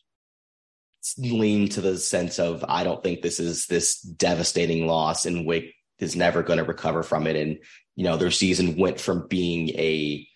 lean 1.19 1.69
to 1.71 1.81
the 1.81 1.99
sense 1.99 2.39
of 2.39 2.65
I 2.69 2.85
don't 2.85 3.03
think 3.03 3.23
this 3.23 3.41
is 3.41 3.67
this 3.67 4.01
devastating 4.01 4.87
loss 4.87 5.27
and 5.27 5.47
Wake 5.47 5.75
is 5.99 6.17
never 6.17 6.43
going 6.43 6.59
to 6.59 6.65
recover 6.65 7.03
from 7.03 7.27
it. 7.27 7.37
And, 7.37 7.59
you 7.95 8.05
know, 8.05 8.17
their 8.17 8.31
season 8.31 8.77
went 8.77 9.01
from 9.01 9.27
being 9.29 9.71
a 9.71 10.27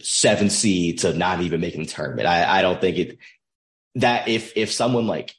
seven 0.00 0.50
seed 0.50 1.00
to 1.00 1.14
not 1.14 1.40
even 1.40 1.60
making 1.60 1.82
the 1.82 1.88
tournament. 1.88 2.28
I, 2.28 2.58
I 2.58 2.62
don't 2.62 2.80
think 2.80 2.98
it 2.98 3.18
that 3.94 4.28
if 4.28 4.56
if 4.56 4.72
someone 4.72 5.06
like 5.06 5.34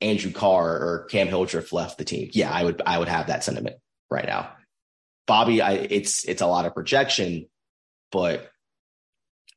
Andrew 0.00 0.32
Carr 0.32 0.68
or 0.68 1.06
Cam 1.10 1.28
Hildreth 1.28 1.72
left 1.72 1.98
the 1.98 2.04
team, 2.04 2.30
yeah, 2.32 2.50
I 2.50 2.62
would 2.64 2.82
I 2.86 2.98
would 2.98 3.08
have 3.08 3.26
that 3.28 3.44
sentiment 3.44 3.76
right 4.10 4.26
now. 4.26 4.52
Bobi, 5.28 5.60
I 5.62 5.72
it's 5.72 6.24
it's 6.28 6.42
a 6.42 6.46
lot 6.46 6.66
of 6.66 6.74
projection, 6.74 7.46
but 8.12 8.50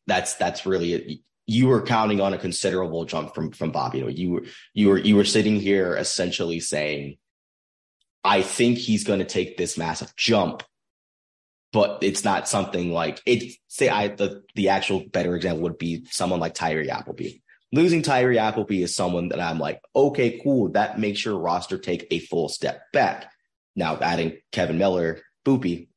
that's 0.08 0.36
that's 0.36 0.66
really 0.66 0.94
it. 0.94 1.20
You 1.48 1.68
were 1.68 1.82
counting 1.82 2.22
on 2.22 2.34
a 2.34 2.38
considerable 2.38 3.06
jump 3.06 3.34
from 3.34 3.52
from 3.52 3.72
Bobi. 3.72 3.96
You 3.96 4.02
know, 4.02 4.08
you 4.10 4.30
were 4.32 4.44
you 4.74 4.90
were 4.90 5.00
you 5.00 5.16
were 5.16 5.26
sitting 5.26 5.60
here 5.60 5.96
essentially 5.96 6.60
saying, 6.60 7.18
I 8.24 8.42
think 8.42 8.78
he's 8.78 9.04
going 9.04 9.20
to 9.20 9.26
take 9.26 9.58
this 9.58 9.78
massive 9.78 10.16
jump, 10.16 10.64
but 11.72 12.00
it's 12.04 12.24
not 12.24 12.50
something 12.50 12.92
like 12.92 13.22
it. 13.26 13.54
Say 13.68 13.90
I 13.90 14.10
the 14.10 14.44
the 14.56 14.70
actual 14.70 15.06
better 15.08 15.36
example 15.36 15.64
would 15.64 15.78
be 15.78 16.06
someone 16.12 16.40
like 16.40 16.54
Tyree 16.54 16.90
Appleby 16.90 17.40
losing 17.72 18.02
Tyree 18.02 18.40
Appleby 18.40 18.84
is 18.84 18.96
someone 18.96 19.30
that 19.30 19.40
I'm 19.40 19.60
like, 19.60 19.82
okay, 19.96 20.40
cool. 20.44 20.70
That 20.70 21.00
makes 21.00 21.24
your 21.26 21.38
roster 21.38 21.78
take 21.78 22.08
a 22.12 22.20
full 22.20 22.50
step 22.50 22.82
back. 22.94 23.32
Now 23.76 23.98
adding 23.98 24.38
Kevin 24.52 24.78
Miller, 24.78 25.22
Boopie, 25.46 25.88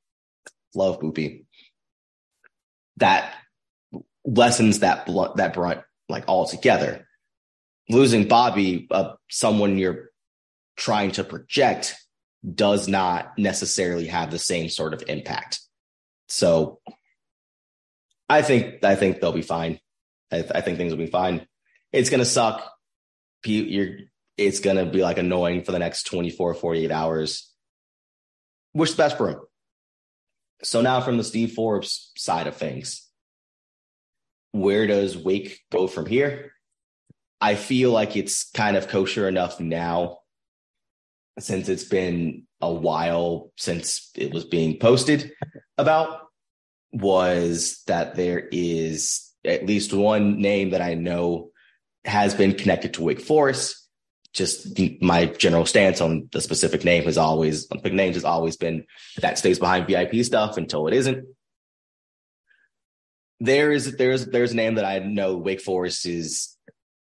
love 0.74 1.00
Boopie. 1.00 1.44
That 2.98 3.34
lessens 4.30 4.80
that 4.80 5.06
blunt, 5.06 5.36
that 5.36 5.54
brunt 5.54 5.80
like 6.08 6.24
altogether. 6.28 7.06
Losing 7.88 8.26
Bobi, 8.26 8.86
uh, 8.90 9.14
someone 9.28 9.78
you're 9.78 10.10
trying 10.76 11.12
to 11.12 11.24
project, 11.24 11.96
does 12.54 12.88
not 12.88 13.36
necessarily 13.36 14.06
have 14.06 14.30
the 14.30 14.38
same 14.38 14.68
sort 14.68 14.94
of 14.94 15.02
impact. 15.08 15.60
So, 16.28 16.80
I 18.28 18.42
think 18.42 18.84
I 18.84 18.94
think 18.94 19.20
they'll 19.20 19.32
be 19.32 19.42
fine. 19.42 19.80
I, 20.30 20.42
th- 20.42 20.52
I 20.54 20.60
think 20.60 20.78
things 20.78 20.92
will 20.92 20.98
be 20.98 21.06
fine 21.06 21.46
it's 21.92 22.10
to 22.10 22.24
suck. 22.24 22.70
You're, 23.44 23.96
it's 24.36 24.60
to 24.60 24.86
be 24.86 25.02
like 25.02 25.18
annoying 25.18 25.62
for 25.62 25.72
the 25.72 25.78
next 25.78 26.04
24, 26.04 26.54
48 26.54 26.90
hours. 26.90 27.52
Wish 28.74 28.92
the 28.92 28.96
best 28.96 29.16
for 29.16 29.30
him. 29.30 29.40
So 30.62 30.80
now 30.80 31.00
from 31.00 31.16
the 31.16 31.24
Steve 31.24 31.52
Forbes 31.52 32.12
side 32.16 32.46
of 32.46 32.56
things, 32.56 33.08
where 34.52 34.86
does 34.86 35.16
Wake 35.16 35.60
go 35.70 35.86
from 35.86 36.06
here? 36.06 36.52
I 37.40 37.54
feel 37.54 37.90
like 37.90 38.16
it's 38.16 38.50
kind 38.50 38.76
of 38.76 38.88
kosher 38.88 39.26
enough 39.28 39.60
now 39.60 40.18
since 41.38 41.68
it's 41.68 41.84
been 41.84 42.46
a 42.60 42.70
while 42.70 43.50
since 43.56 44.10
it 44.14 44.32
was 44.32 44.44
being 44.44 44.78
posted 44.78 45.32
about 45.78 46.28
was 46.92 47.82
that 47.86 48.16
there 48.16 48.48
is 48.52 49.30
at 49.44 49.64
least 49.64 49.92
one 49.92 50.40
name 50.40 50.70
that 50.70 50.82
I 50.82 50.94
know 50.94 51.50
has 52.04 52.34
been 52.34 52.54
connected 52.54 52.94
to 52.94 53.02
Wake 53.02 53.20
Forest. 53.20 53.76
Just 54.32 54.78
my 55.00 55.26
general 55.26 55.66
stance 55.66 56.00
on 56.00 56.28
the 56.32 56.40
specific 56.40 56.84
name 56.84 57.04
has 57.04 57.18
always, 57.18 57.68
on 57.70 57.80
big 57.80 57.94
names 57.94 58.16
has 58.16 58.24
always 58.24 58.56
been 58.56 58.84
that 59.20 59.38
stays 59.38 59.58
behind 59.58 59.86
VIP 59.86 60.24
stuff 60.24 60.56
until 60.56 60.86
it 60.86 60.94
isn't. 60.94 61.26
There 63.40 63.72
is, 63.72 63.96
there's, 63.96 64.26
there's 64.26 64.52
a 64.52 64.56
name 64.56 64.74
that 64.74 64.84
I 64.84 64.98
know 64.98 65.36
Wake 65.36 65.62
Forest 65.62 66.06
is 66.06 66.56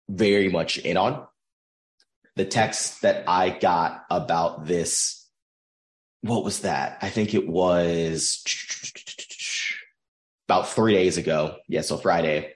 very 0.09 0.49
much 0.49 0.79
in 0.79 0.97
on. 0.97 1.27
The 2.37 2.45
text 2.45 3.03
that 3.03 3.25
I 3.29 3.51
got 3.51 4.05
about 4.11 4.67
this, 4.67 5.27
what 6.21 6.45
was 6.45 6.61
that? 6.61 6.99
I 7.03 7.09
think 7.09 7.35
it 7.35 7.49
was 7.49 8.45
about 10.47 10.69
three 10.69 10.95
days 10.95 11.17
ago. 11.17 11.57
Yeah, 11.69 11.83
so 11.83 11.97
Friday 11.97 12.53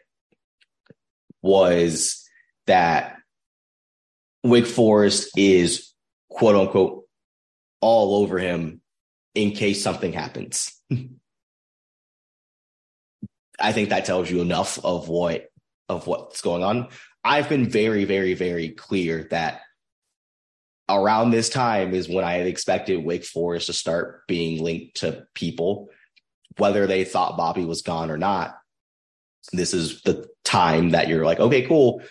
was 1.42 2.28
that 2.66 3.16
Wake 4.42 4.66
Forest 4.66 5.30
is 5.36 5.92
quote 6.28 6.56
unquote 6.56 7.04
all 7.80 8.22
over 8.22 8.38
him 8.38 8.80
in 9.34 9.52
case 9.52 9.82
something 9.82 10.12
happens. 10.12 10.72
I 13.58 13.72
think 13.72 13.90
that 13.90 14.04
tells 14.04 14.30
you 14.30 14.40
enough 14.40 14.84
of 14.84 15.08
what 15.08 15.48
of 15.88 16.06
what's 16.06 16.40
going 16.40 16.62
on. 16.62 16.88
I've 17.22 17.48
been 17.48 17.68
very, 17.68 18.04
very, 18.04 18.34
very 18.34 18.70
clear 18.70 19.26
that 19.30 19.60
around 20.88 21.30
this 21.30 21.48
time 21.48 21.94
is 21.94 22.08
when 22.08 22.24
I 22.24 22.40
expected 22.40 23.04
Wake 23.04 23.24
Forest 23.24 23.66
to 23.66 23.72
start 23.72 24.26
being 24.26 24.62
linked 24.62 24.98
to 24.98 25.26
people, 25.34 25.88
whether 26.58 26.86
they 26.86 27.04
thought 27.04 27.38
Bobi 27.38 27.66
was 27.66 27.82
gone 27.82 28.10
or 28.10 28.18
not. 28.18 28.56
This 29.52 29.74
is 29.74 30.02
the 30.02 30.28
time 30.44 30.90
that 30.90 31.08
you're 31.08 31.24
like, 31.24 31.40
okay, 31.40 31.62
cool. 31.62 32.02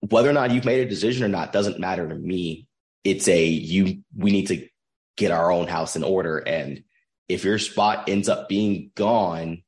Whether 0.00 0.30
or 0.30 0.32
not 0.32 0.50
you've 0.50 0.64
made 0.64 0.80
a 0.80 0.88
decision 0.88 1.24
or 1.24 1.28
not 1.28 1.52
doesn't 1.52 1.80
matter 1.80 2.08
to 2.08 2.14
me. 2.14 2.66
It's 3.04 3.28
a 3.28 3.44
you 3.44 4.02
we 4.16 4.30
need 4.30 4.46
to 4.48 4.68
get 5.16 5.30
our 5.30 5.50
own 5.50 5.66
house 5.66 5.96
in 5.96 6.04
order. 6.04 6.38
And 6.38 6.84
if 7.28 7.44
your 7.44 7.58
spot 7.58 8.08
ends 8.08 8.28
up 8.28 8.48
being 8.48 8.90
gone, 8.94 9.62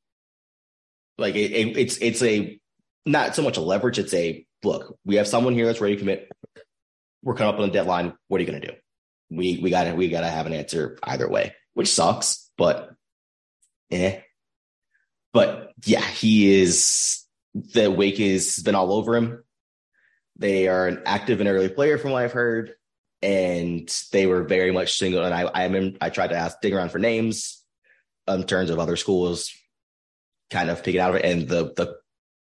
like 1.20 1.34
it, 1.34 1.52
it, 1.52 1.76
it's 1.76 1.98
it's 1.98 2.22
a 2.22 2.58
not 3.06 3.34
so 3.36 3.42
much 3.42 3.56
a 3.56 3.60
leverage, 3.60 3.98
it's 3.98 4.14
a 4.14 4.44
look, 4.64 4.96
we 5.04 5.16
have 5.16 5.28
someone 5.28 5.54
here 5.54 5.66
that's 5.66 5.80
ready 5.80 5.94
to 5.94 6.00
commit. 6.00 6.30
We're 7.22 7.34
coming 7.34 7.54
up 7.54 7.60
on 7.60 7.68
a 7.68 7.72
deadline. 7.72 8.14
What 8.28 8.38
are 8.38 8.44
you 8.44 8.50
gonna 8.50 8.66
do? 8.66 8.72
We 9.30 9.60
we 9.62 9.70
gotta 9.70 9.94
we 9.94 10.08
gotta 10.08 10.28
have 10.28 10.46
an 10.46 10.54
answer 10.54 10.98
either 11.02 11.28
way, 11.28 11.54
which 11.74 11.92
sucks, 11.92 12.50
but 12.56 12.90
eh. 13.90 14.20
But 15.32 15.72
yeah, 15.84 16.00
he 16.00 16.60
is 16.60 17.24
the 17.54 17.90
Wake 17.90 18.18
has 18.18 18.58
been 18.58 18.74
all 18.74 18.92
over 18.92 19.14
him. 19.14 19.44
They 20.36 20.68
are 20.68 20.88
an 20.88 21.02
active 21.04 21.40
and 21.40 21.48
early 21.48 21.68
player, 21.68 21.98
from 21.98 22.12
what 22.12 22.24
I've 22.24 22.32
heard, 22.32 22.72
and 23.22 23.88
they 24.10 24.26
were 24.26 24.42
very 24.44 24.72
much 24.72 24.96
single. 24.96 25.24
And 25.24 25.34
I, 25.34 25.42
I 25.42 25.94
I 26.00 26.10
tried 26.10 26.28
to 26.28 26.36
ask, 26.36 26.60
dig 26.60 26.72
around 26.72 26.90
for 26.90 26.98
names 26.98 27.62
in 28.26 28.44
terms 28.44 28.70
of 28.70 28.78
other 28.78 28.96
schools, 28.96 29.52
kind 30.50 30.71
of 30.71 30.83
picking 30.83 31.00
out 31.00 31.11
of 31.11 31.16
it. 31.16 31.25
And 31.25 31.49
the 31.49 31.73
the 31.76 31.97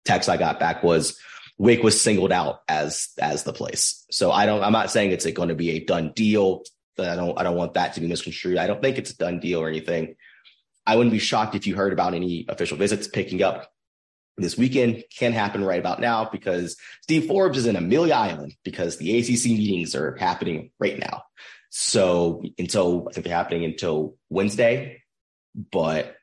text 0.06 0.30
I 0.30 0.38
got 0.38 0.60
back 0.60 0.84
was 0.84 1.20
Wake 1.58 1.84
was 1.84 2.00
singled 2.00 2.32
out 2.32 2.62
as 2.68 3.10
as 3.20 3.44
the 3.44 3.54
place. 3.54 4.06
So 4.12 4.32
I 4.32 4.46
don't. 4.46 4.64
I'm 4.64 4.74
not 4.74 4.92
saying 4.92 5.12
it's 5.12 5.26
going 5.32 5.50
to 5.50 5.56
be 5.56 5.72
a 5.72 5.86
done 5.86 6.12
deal. 6.16 6.64
I 7.00 7.16
don't. 7.16 7.40
I 7.40 7.44
don't 7.44 7.58
want 7.58 7.76
that 7.76 7.94
to 7.94 8.02
be 8.02 8.08
misconstrued. 8.08 8.58
I 8.58 8.68
don't 8.68 8.82
think 8.82 8.98
it's 8.98 9.12
a 9.12 9.18
done 9.18 9.40
deal 9.40 9.62
or 9.62 9.70
anything. 9.70 10.16
I 10.86 10.96
wouldn't 10.96 11.14
be 11.14 11.20
shocked 11.20 11.56
if 11.56 11.66
you 11.66 11.76
heard 11.76 11.94
about 11.94 12.14
any 12.14 12.46
official 12.50 12.78
visits 12.78 13.08
picking 13.08 13.42
up 13.42 13.70
this 14.38 14.58
weekend 14.58 15.04
can 15.16 15.32
happen 15.32 15.64
right 15.64 15.80
about 15.80 16.00
now 16.00 16.28
because 16.32 16.76
Steve 17.02 17.28
Forbes 17.28 17.58
is 17.58 17.66
in 17.68 17.76
Amelia 17.76 18.16
Island 18.16 18.56
because 18.64 18.98
the 18.98 19.18
ACC 19.18 19.46
meetings 19.46 19.96
are 19.96 20.16
happening 20.16 20.72
right 20.80 20.98
now. 20.98 21.24
So 21.70 22.44
until 22.58 23.08
I 23.10 23.14
think 23.14 23.26
they're 23.26 23.36
happening 23.36 23.64
until 23.64 24.16
Wednesday, 24.30 25.04
but 25.72 26.16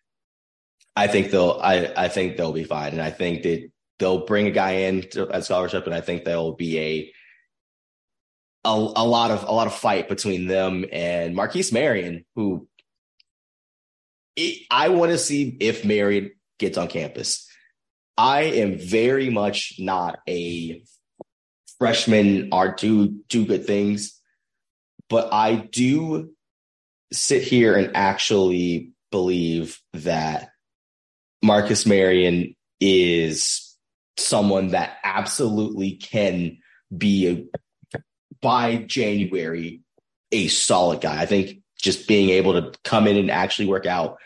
I 0.97 1.07
think 1.07 1.31
they'll 1.31 1.59
I 1.63 1.93
I 1.97 2.09
think 2.09 2.37
they'll 2.37 2.53
be 2.53 2.65
fine, 2.65 2.93
and 2.93 3.03
I 3.03 3.11
think 3.11 3.43
that 3.43 3.71
they'll 3.99 4.27
bring 4.27 4.47
a 4.47 4.51
guy 4.51 4.73
in 4.73 5.03
to, 5.11 5.31
at 5.31 5.45
scholarship, 5.45 5.87
and 5.87 5.95
I 5.95 6.01
think 6.01 6.25
there'll 6.25 6.55
be 6.55 6.79
a 6.79 7.13
a, 8.65 8.71
a 8.71 9.07
lot 9.07 9.31
of 9.31 9.45
a 9.45 9.53
lot 9.53 9.67
of 9.67 9.75
fight 9.75 10.09
between 10.09 10.47
them 10.47 10.85
and 10.93 11.35
Marquise 11.35 11.73
Marion, 11.73 12.25
who 12.35 12.69
it, 14.37 14.67
I 14.71 14.89
want 14.89 15.13
to 15.13 15.19
see 15.19 15.57
if 15.61 15.85
Marion 15.85 16.33
gets 16.59 16.77
on 16.77 16.89
campus. 16.89 17.47
I 18.17 18.43
am 18.43 18.77
very 18.77 19.31
much 19.31 19.77
not 19.79 20.19
a 20.29 20.83
freshman 21.79 22.51
are 22.53 22.75
do 22.75 23.09
do 23.29 23.47
good 23.47 23.67
things, 23.67 24.21
but 25.09 25.33
I 25.33 25.55
do 25.55 26.33
sit 27.13 27.43
here 27.43 27.75
and 27.75 27.97
actually 27.97 28.93
believe 29.11 29.81
that 29.95 30.50
Marcus 31.43 31.87
Marion 31.87 32.55
is 32.81 33.77
someone 34.17 34.69
that 34.69 34.97
absolutely 35.05 35.93
can 35.93 36.59
be 36.97 37.49
a, 37.93 38.01
by 38.41 38.77
January 38.77 39.81
a 40.33 40.49
solid 40.49 41.01
guy. 41.01 41.21
I 41.21 41.27
think 41.27 41.59
just 41.81 42.07
being 42.07 42.31
able 42.31 42.61
to 42.61 42.79
come 42.85 43.07
in 43.07 43.17
and 43.17 43.31
actually 43.31 43.67
work 43.67 43.87
out 43.87 44.19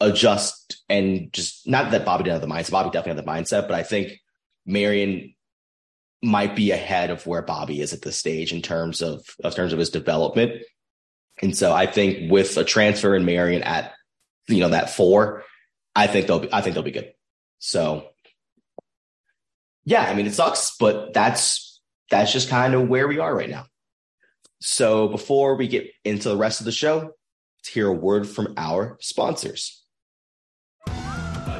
adjust 0.00 0.82
and 0.88 1.32
just 1.32 1.66
not 1.66 1.90
that 1.90 2.04
Bobi 2.04 2.18
didn't 2.18 2.40
have 2.40 2.40
the 2.42 2.46
mindset. 2.46 2.70
Bobi 2.70 2.92
definitely 2.92 3.16
had 3.16 3.24
the 3.24 3.30
mindset, 3.30 3.68
but 3.68 3.74
I 3.74 3.82
think 3.82 4.20
Marion 4.64 5.34
might 6.22 6.56
be 6.56 6.70
ahead 6.70 7.10
of 7.10 7.26
where 7.26 7.42
Bobi 7.42 7.80
is 7.80 7.92
at 7.92 8.02
this 8.02 8.16
stage 8.16 8.52
in 8.52 8.62
terms 8.62 9.02
of, 9.02 9.24
of 9.42 9.54
terms 9.54 9.72
of 9.72 9.78
his 9.78 9.90
development. 9.90 10.62
And 11.42 11.56
so 11.56 11.72
I 11.72 11.86
think 11.86 12.30
with 12.30 12.56
a 12.56 12.64
transfer 12.64 13.14
in 13.14 13.24
Marion 13.24 13.62
at 13.62 13.92
you 14.48 14.60
know 14.60 14.68
that 14.68 14.90
four, 14.90 15.44
I 15.96 16.06
think 16.06 16.26
they'll 16.26 16.40
be 16.40 16.52
I 16.52 16.60
think 16.60 16.74
they'll 16.74 16.82
be 16.82 16.90
good. 16.92 17.12
So 17.58 18.08
yeah, 19.84 20.02
I 20.02 20.14
mean 20.14 20.26
it 20.26 20.34
sucks, 20.34 20.76
but 20.78 21.14
that's 21.14 21.80
that's 22.10 22.32
just 22.32 22.50
kind 22.50 22.74
of 22.74 22.88
where 22.88 23.08
we 23.08 23.18
are 23.18 23.34
right 23.34 23.50
now. 23.50 23.66
So 24.60 25.08
before 25.08 25.56
we 25.56 25.68
get 25.68 25.90
into 26.04 26.28
the 26.28 26.36
rest 26.36 26.60
of 26.60 26.66
the 26.66 26.72
show, 26.72 26.96
let's 27.58 27.68
hear 27.68 27.88
a 27.88 27.92
word 27.92 28.28
from 28.28 28.54
our 28.56 28.98
sponsors. 29.00 29.82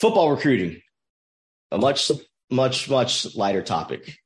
Football 0.00 0.30
recruiting, 0.30 0.80
a 1.70 1.76
much, 1.76 2.10
much, 2.50 2.88
much 2.88 3.36
lighter 3.36 3.60
topic. 3.60 4.16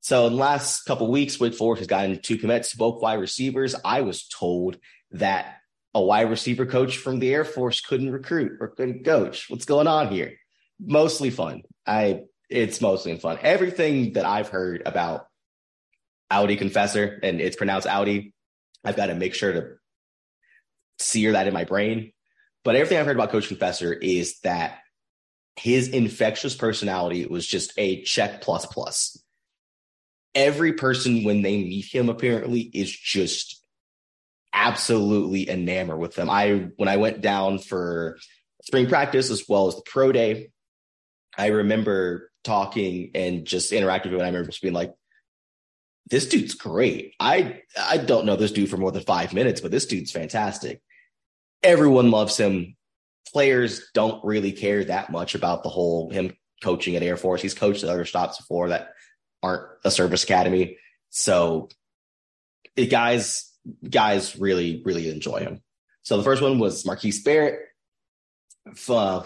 So 0.00 0.26
in 0.26 0.34
the 0.34 0.38
last 0.38 0.82
couple 0.82 1.10
weeks, 1.10 1.40
Wake 1.40 1.54
Forest 1.54 1.80
has 1.80 1.86
gotten 1.86 2.20
two 2.20 2.36
commits, 2.36 2.74
both 2.74 3.00
wide 3.00 3.18
receivers. 3.18 3.74
I 3.82 4.02
was 4.02 4.28
told 4.28 4.76
that 5.12 5.56
a 5.94 6.02
wide 6.02 6.28
receiver 6.28 6.66
coach 6.66 6.98
from 6.98 7.18
the 7.18 7.32
Air 7.32 7.46
Force 7.46 7.80
couldn't 7.80 8.12
recruit 8.12 8.58
or 8.60 8.68
couldn't 8.68 9.04
coach. 9.06 9.48
What's 9.48 9.64
going 9.64 9.86
on 9.86 10.08
here? 10.12 10.34
Mostly 10.78 11.30
fun. 11.30 11.62
I 11.86 12.24
it's 12.50 12.82
mostly 12.82 13.16
fun. 13.18 13.38
Everything 13.40 14.12
that 14.12 14.26
I've 14.26 14.50
heard 14.50 14.82
about 14.84 15.28
Audi 16.30 16.56
Confessor, 16.56 17.20
and 17.22 17.40
it's 17.40 17.56
pronounced 17.56 17.86
Audi, 17.86 18.34
I've 18.84 18.96
got 18.96 19.06
to 19.06 19.14
make 19.14 19.34
sure 19.34 19.52
to 19.52 19.68
sear 20.98 21.32
that 21.32 21.46
in 21.46 21.54
my 21.54 21.64
brain. 21.64 22.12
But 22.64 22.76
everything 22.76 22.98
I've 22.98 23.06
heard 23.06 23.16
about 23.16 23.30
Coach 23.30 23.48
Confessor 23.48 23.94
is 23.94 24.40
that 24.40 24.80
his 25.56 25.88
infectious 25.88 26.54
personality 26.54 27.26
was 27.26 27.46
just 27.46 27.72
a 27.78 28.02
check 28.02 28.42
plus 28.42 28.66
plus. 28.66 29.22
Every 30.34 30.74
person, 30.74 31.24
when 31.24 31.42
they 31.42 31.56
meet 31.56 31.86
him, 31.86 32.10
apparently 32.10 32.60
is 32.60 32.94
just 32.94 33.64
absolutely 34.52 35.48
enamored 35.48 35.98
with 35.98 36.16
him. 36.16 36.28
I 36.28 36.68
when 36.76 36.88
I 36.88 36.98
went 36.98 37.22
down 37.22 37.58
for 37.58 38.18
spring 38.62 38.86
practice 38.86 39.30
as 39.30 39.44
well 39.48 39.68
as 39.68 39.76
the 39.76 39.82
pro 39.82 40.12
day, 40.12 40.50
I 41.36 41.48
remember 41.48 42.30
talking 42.44 43.10
and 43.14 43.46
just 43.46 43.72
interacting 43.72 44.12
with 44.12 44.20
him. 44.20 44.24
I 44.24 44.28
remember 44.28 44.50
just 44.50 44.62
being 44.62 44.74
like, 44.74 44.92
this 46.10 46.28
dude's 46.28 46.54
great. 46.54 47.14
I 47.18 47.62
I 47.78 47.96
don't 47.96 48.26
know 48.26 48.36
this 48.36 48.52
dude 48.52 48.68
for 48.68 48.76
more 48.76 48.92
than 48.92 49.02
five 49.02 49.32
minutes, 49.32 49.62
but 49.62 49.70
this 49.70 49.86
dude's 49.86 50.12
fantastic. 50.12 50.82
Everyone 51.62 52.10
loves 52.10 52.36
him 52.36 52.75
players 53.36 53.90
don't 53.92 54.24
really 54.24 54.50
care 54.50 54.82
that 54.82 55.12
much 55.12 55.34
about 55.34 55.62
the 55.62 55.68
whole 55.68 56.08
him 56.08 56.34
coaching 56.64 56.96
at 56.96 57.02
Air 57.02 57.18
Force. 57.18 57.42
He's 57.42 57.52
coached 57.52 57.84
at 57.84 57.90
other 57.90 58.06
stops 58.06 58.38
before 58.38 58.70
that 58.70 58.94
aren't 59.42 59.68
a 59.84 59.90
service 59.90 60.24
academy. 60.24 60.78
So 61.10 61.68
it, 62.76 62.86
guys, 62.86 63.52
guys 63.86 64.38
really, 64.38 64.80
really 64.86 65.10
enjoy 65.10 65.40
him. 65.40 65.60
So 66.02 66.16
the 66.16 66.22
first 66.22 66.40
one 66.40 66.58
was 66.58 66.86
Marquise 66.86 67.22
Barrett. 67.22 67.60
Uh, 68.88 69.24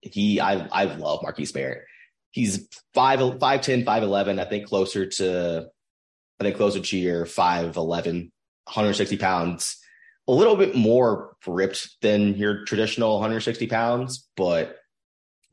he, 0.00 0.40
I, 0.40 0.66
I 0.72 0.84
love 0.84 1.20
Marquise 1.22 1.52
Barrett. 1.52 1.82
He's 2.30 2.66
five, 2.94 3.18
5'10, 3.18 3.84
5'11, 3.84 4.40
I 4.40 4.46
think 4.46 4.68
closer 4.68 5.04
to, 5.04 5.66
I 6.40 6.44
think 6.44 6.56
closer 6.56 6.80
to 6.80 6.96
your 6.96 7.26
5'11, 7.26 7.74
160 7.74 9.18
pounds 9.18 9.76
a 10.28 10.32
little 10.32 10.56
bit 10.56 10.74
more 10.74 11.36
ripped 11.46 12.00
than 12.02 12.36
your 12.36 12.64
traditional 12.64 13.14
160 13.14 13.66
pounds, 13.66 14.28
but 14.36 14.76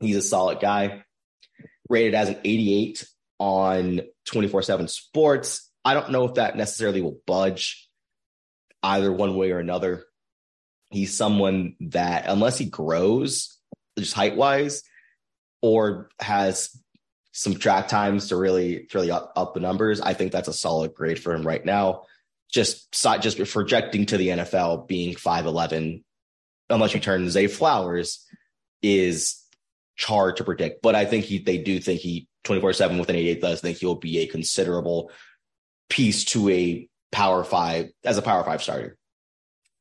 he's 0.00 0.16
a 0.16 0.22
solid 0.22 0.60
guy. 0.60 1.02
Rated 1.88 2.14
as 2.14 2.28
an 2.28 2.36
88 2.44 3.06
on 3.38 4.02
24 4.26 4.62
7 4.62 4.88
sports. 4.88 5.70
I 5.84 5.94
don't 5.94 6.10
know 6.10 6.26
if 6.26 6.34
that 6.34 6.56
necessarily 6.56 7.00
will 7.00 7.18
budge 7.26 7.88
either 8.82 9.10
one 9.10 9.36
way 9.36 9.52
or 9.52 9.58
another. 9.58 10.04
He's 10.90 11.16
someone 11.16 11.76
that, 11.80 12.24
unless 12.26 12.58
he 12.58 12.66
grows 12.66 13.56
just 13.98 14.12
height 14.12 14.36
wise 14.36 14.82
or 15.62 16.10
has 16.20 16.70
some 17.32 17.54
track 17.54 17.88
times 17.88 18.28
to 18.28 18.36
really, 18.36 18.86
to 18.86 18.98
really 18.98 19.10
up, 19.10 19.32
up 19.34 19.54
the 19.54 19.60
numbers, 19.60 20.00
I 20.00 20.12
think 20.12 20.32
that's 20.32 20.48
a 20.48 20.52
solid 20.52 20.94
grade 20.94 21.18
for 21.18 21.34
him 21.34 21.46
right 21.46 21.64
now 21.64 22.02
just 22.50 22.92
just 23.20 23.52
projecting 23.52 24.06
to 24.06 24.16
the 24.16 24.28
NFL 24.28 24.88
being 24.88 25.14
5'11, 25.14 26.02
unless 26.70 26.94
you 26.94 27.00
turn 27.00 27.30
Zay 27.30 27.46
Flowers, 27.46 28.26
is 28.82 29.42
hard 30.00 30.36
to 30.36 30.44
predict. 30.44 30.82
But 30.82 30.94
I 30.94 31.04
think 31.04 31.24
he 31.24 31.38
they 31.38 31.58
do 31.58 31.78
think 31.80 32.00
he 32.00 32.28
24-7 32.44 32.98
with 32.98 33.10
an 33.10 33.16
88 33.16 33.40
does 33.40 33.60
think 33.60 33.78
he'll 33.78 33.94
be 33.94 34.18
a 34.18 34.26
considerable 34.26 35.10
piece 35.90 36.24
to 36.26 36.48
a 36.48 36.88
power 37.12 37.44
five 37.44 37.88
as 38.04 38.18
a 38.18 38.22
power 38.22 38.44
five 38.44 38.62
starter. 38.62 38.96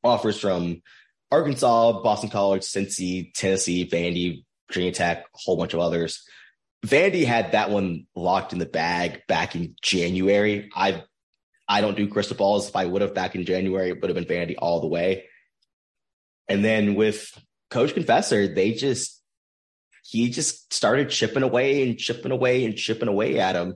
Offers 0.03 0.39
from 0.39 0.81
Arkansas, 1.31 2.01
Boston 2.01 2.29
College, 2.29 2.63
Cincy, 2.63 3.33
Tennessee, 3.33 3.87
Vandy, 3.87 4.43
Virginia 4.67 4.91
Tech, 4.91 5.19
a 5.19 5.37
whole 5.37 5.57
bunch 5.57 5.73
of 5.73 5.79
others. 5.79 6.23
Vandy 6.85 7.25
had 7.25 7.53
that 7.53 7.69
one 7.69 8.05
locked 8.15 8.53
in 8.53 8.59
the 8.59 8.65
bag 8.65 9.21
back 9.27 9.55
in 9.55 9.75
January. 9.81 10.69
I 10.75 11.03
I 11.67 11.81
don't 11.81 11.97
do 11.97 12.07
crystal 12.07 12.37
balls. 12.37 12.69
If 12.69 12.75
I 12.75 12.85
would 12.85 13.01
have 13.01 13.13
back 13.13 13.35
in 13.35 13.45
January, 13.45 13.89
it 13.89 14.01
would 14.01 14.09
have 14.09 14.15
been 14.15 14.25
Vandy 14.25 14.55
all 14.57 14.81
the 14.81 14.87
way. 14.87 15.25
And 16.47 16.63
then 16.63 16.95
with 16.95 17.37
Coach 17.69 17.93
Confessor, 17.93 18.47
they 18.47 18.73
just 18.73 19.21
he 20.03 20.29
just 20.29 20.73
started 20.73 21.09
chipping 21.09 21.43
away 21.43 21.83
and 21.83 21.97
chipping 21.97 22.31
away 22.31 22.63
and 22.63 22.77
chipping 22.77 23.09
away 23.09 23.39
at 23.39 23.55
him. 23.55 23.75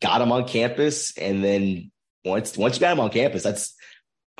Got 0.00 0.20
him 0.20 0.32
on 0.32 0.46
campus, 0.46 1.16
and 1.16 1.42
then 1.42 1.90
once 2.24 2.56
once 2.56 2.76
you 2.76 2.80
got 2.80 2.92
him 2.92 3.00
on 3.00 3.10
campus, 3.10 3.42
that's 3.42 3.74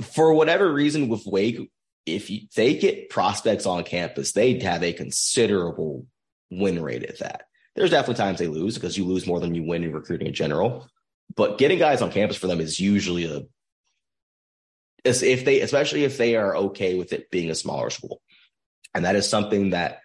for 0.03 0.35
whatever 0.35 0.71
reason 0.71 1.09
with 1.09 1.25
Wake. 1.25 1.71
If 2.05 2.31
you, 2.31 2.43
they 2.55 2.77
get 2.77 3.11
prospects 3.11 3.67
on 3.67 3.83
campus, 3.83 4.33
they 4.33 4.61
have 4.61 4.83
a 4.83 4.93
considerable 4.93 6.07
win 6.51 6.81
rate 6.83 7.03
at 7.05 7.19
that. 7.19 7.47
There's 7.75 7.91
definitely 7.91 8.23
times 8.23 8.39
they 8.39 8.47
lose 8.47 8.75
because 8.75 8.97
you 8.97 9.05
lose 9.05 9.27
more 9.27 9.41
than 9.41 9.55
you 9.55 9.65
win 9.65 9.83
in 9.83 9.93
recruiting 9.93 10.29
in 10.29 10.35
general. 10.35 10.89
But 11.37 11.59
getting 11.59 11.79
guys 11.79 12.03
on 12.03 12.11
campus 12.11 12.37
for 12.37 12.46
them 12.46 12.61
is 12.61 12.81
usually 12.81 13.27
a 13.27 13.42
if 15.05 15.44
they 15.44 15.61
especially 15.61 16.05
if 16.05 16.18
they 16.18 16.35
are 16.35 16.57
okay 16.57 16.96
with 16.96 17.12
it 17.12 17.31
being 17.31 17.51
a 17.51 17.55
smaller 17.55 17.90
school. 17.90 18.20
And 18.94 19.05
that 19.05 19.16
is 19.16 19.29
something 19.29 19.70
that 19.70 20.01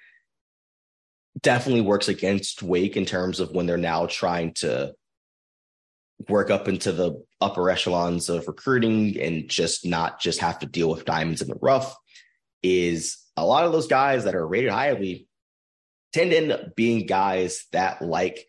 definitely 1.39 1.81
works 1.81 2.07
against 2.07 2.61
Wake 2.61 2.97
in 2.97 3.05
terms 3.05 3.39
of 3.39 3.51
when 3.51 3.65
they're 3.65 3.77
now 3.77 4.05
trying 4.05 4.53
to 4.55 4.93
work 6.27 6.51
up 6.51 6.67
into 6.67 6.91
the 6.91 7.23
upper 7.39 7.69
echelons 7.69 8.29
of 8.29 8.47
recruiting 8.47 9.19
and 9.19 9.49
just 9.49 9.85
not 9.85 10.19
just 10.19 10.39
have 10.39 10.59
to 10.59 10.65
deal 10.65 10.89
with 10.89 11.05
diamonds 11.05 11.41
in 11.41 11.47
the 11.47 11.57
rough 11.61 11.95
is 12.61 13.17
a 13.35 13.45
lot 13.45 13.65
of 13.65 13.71
those 13.71 13.87
guys 13.87 14.25
that 14.25 14.35
are 14.35 14.47
rated 14.47 14.71
highly 14.71 15.27
tend 16.13 16.31
to 16.31 16.37
end 16.37 16.51
up 16.51 16.75
being 16.75 17.07
guys 17.07 17.65
that 17.71 18.01
like 18.01 18.45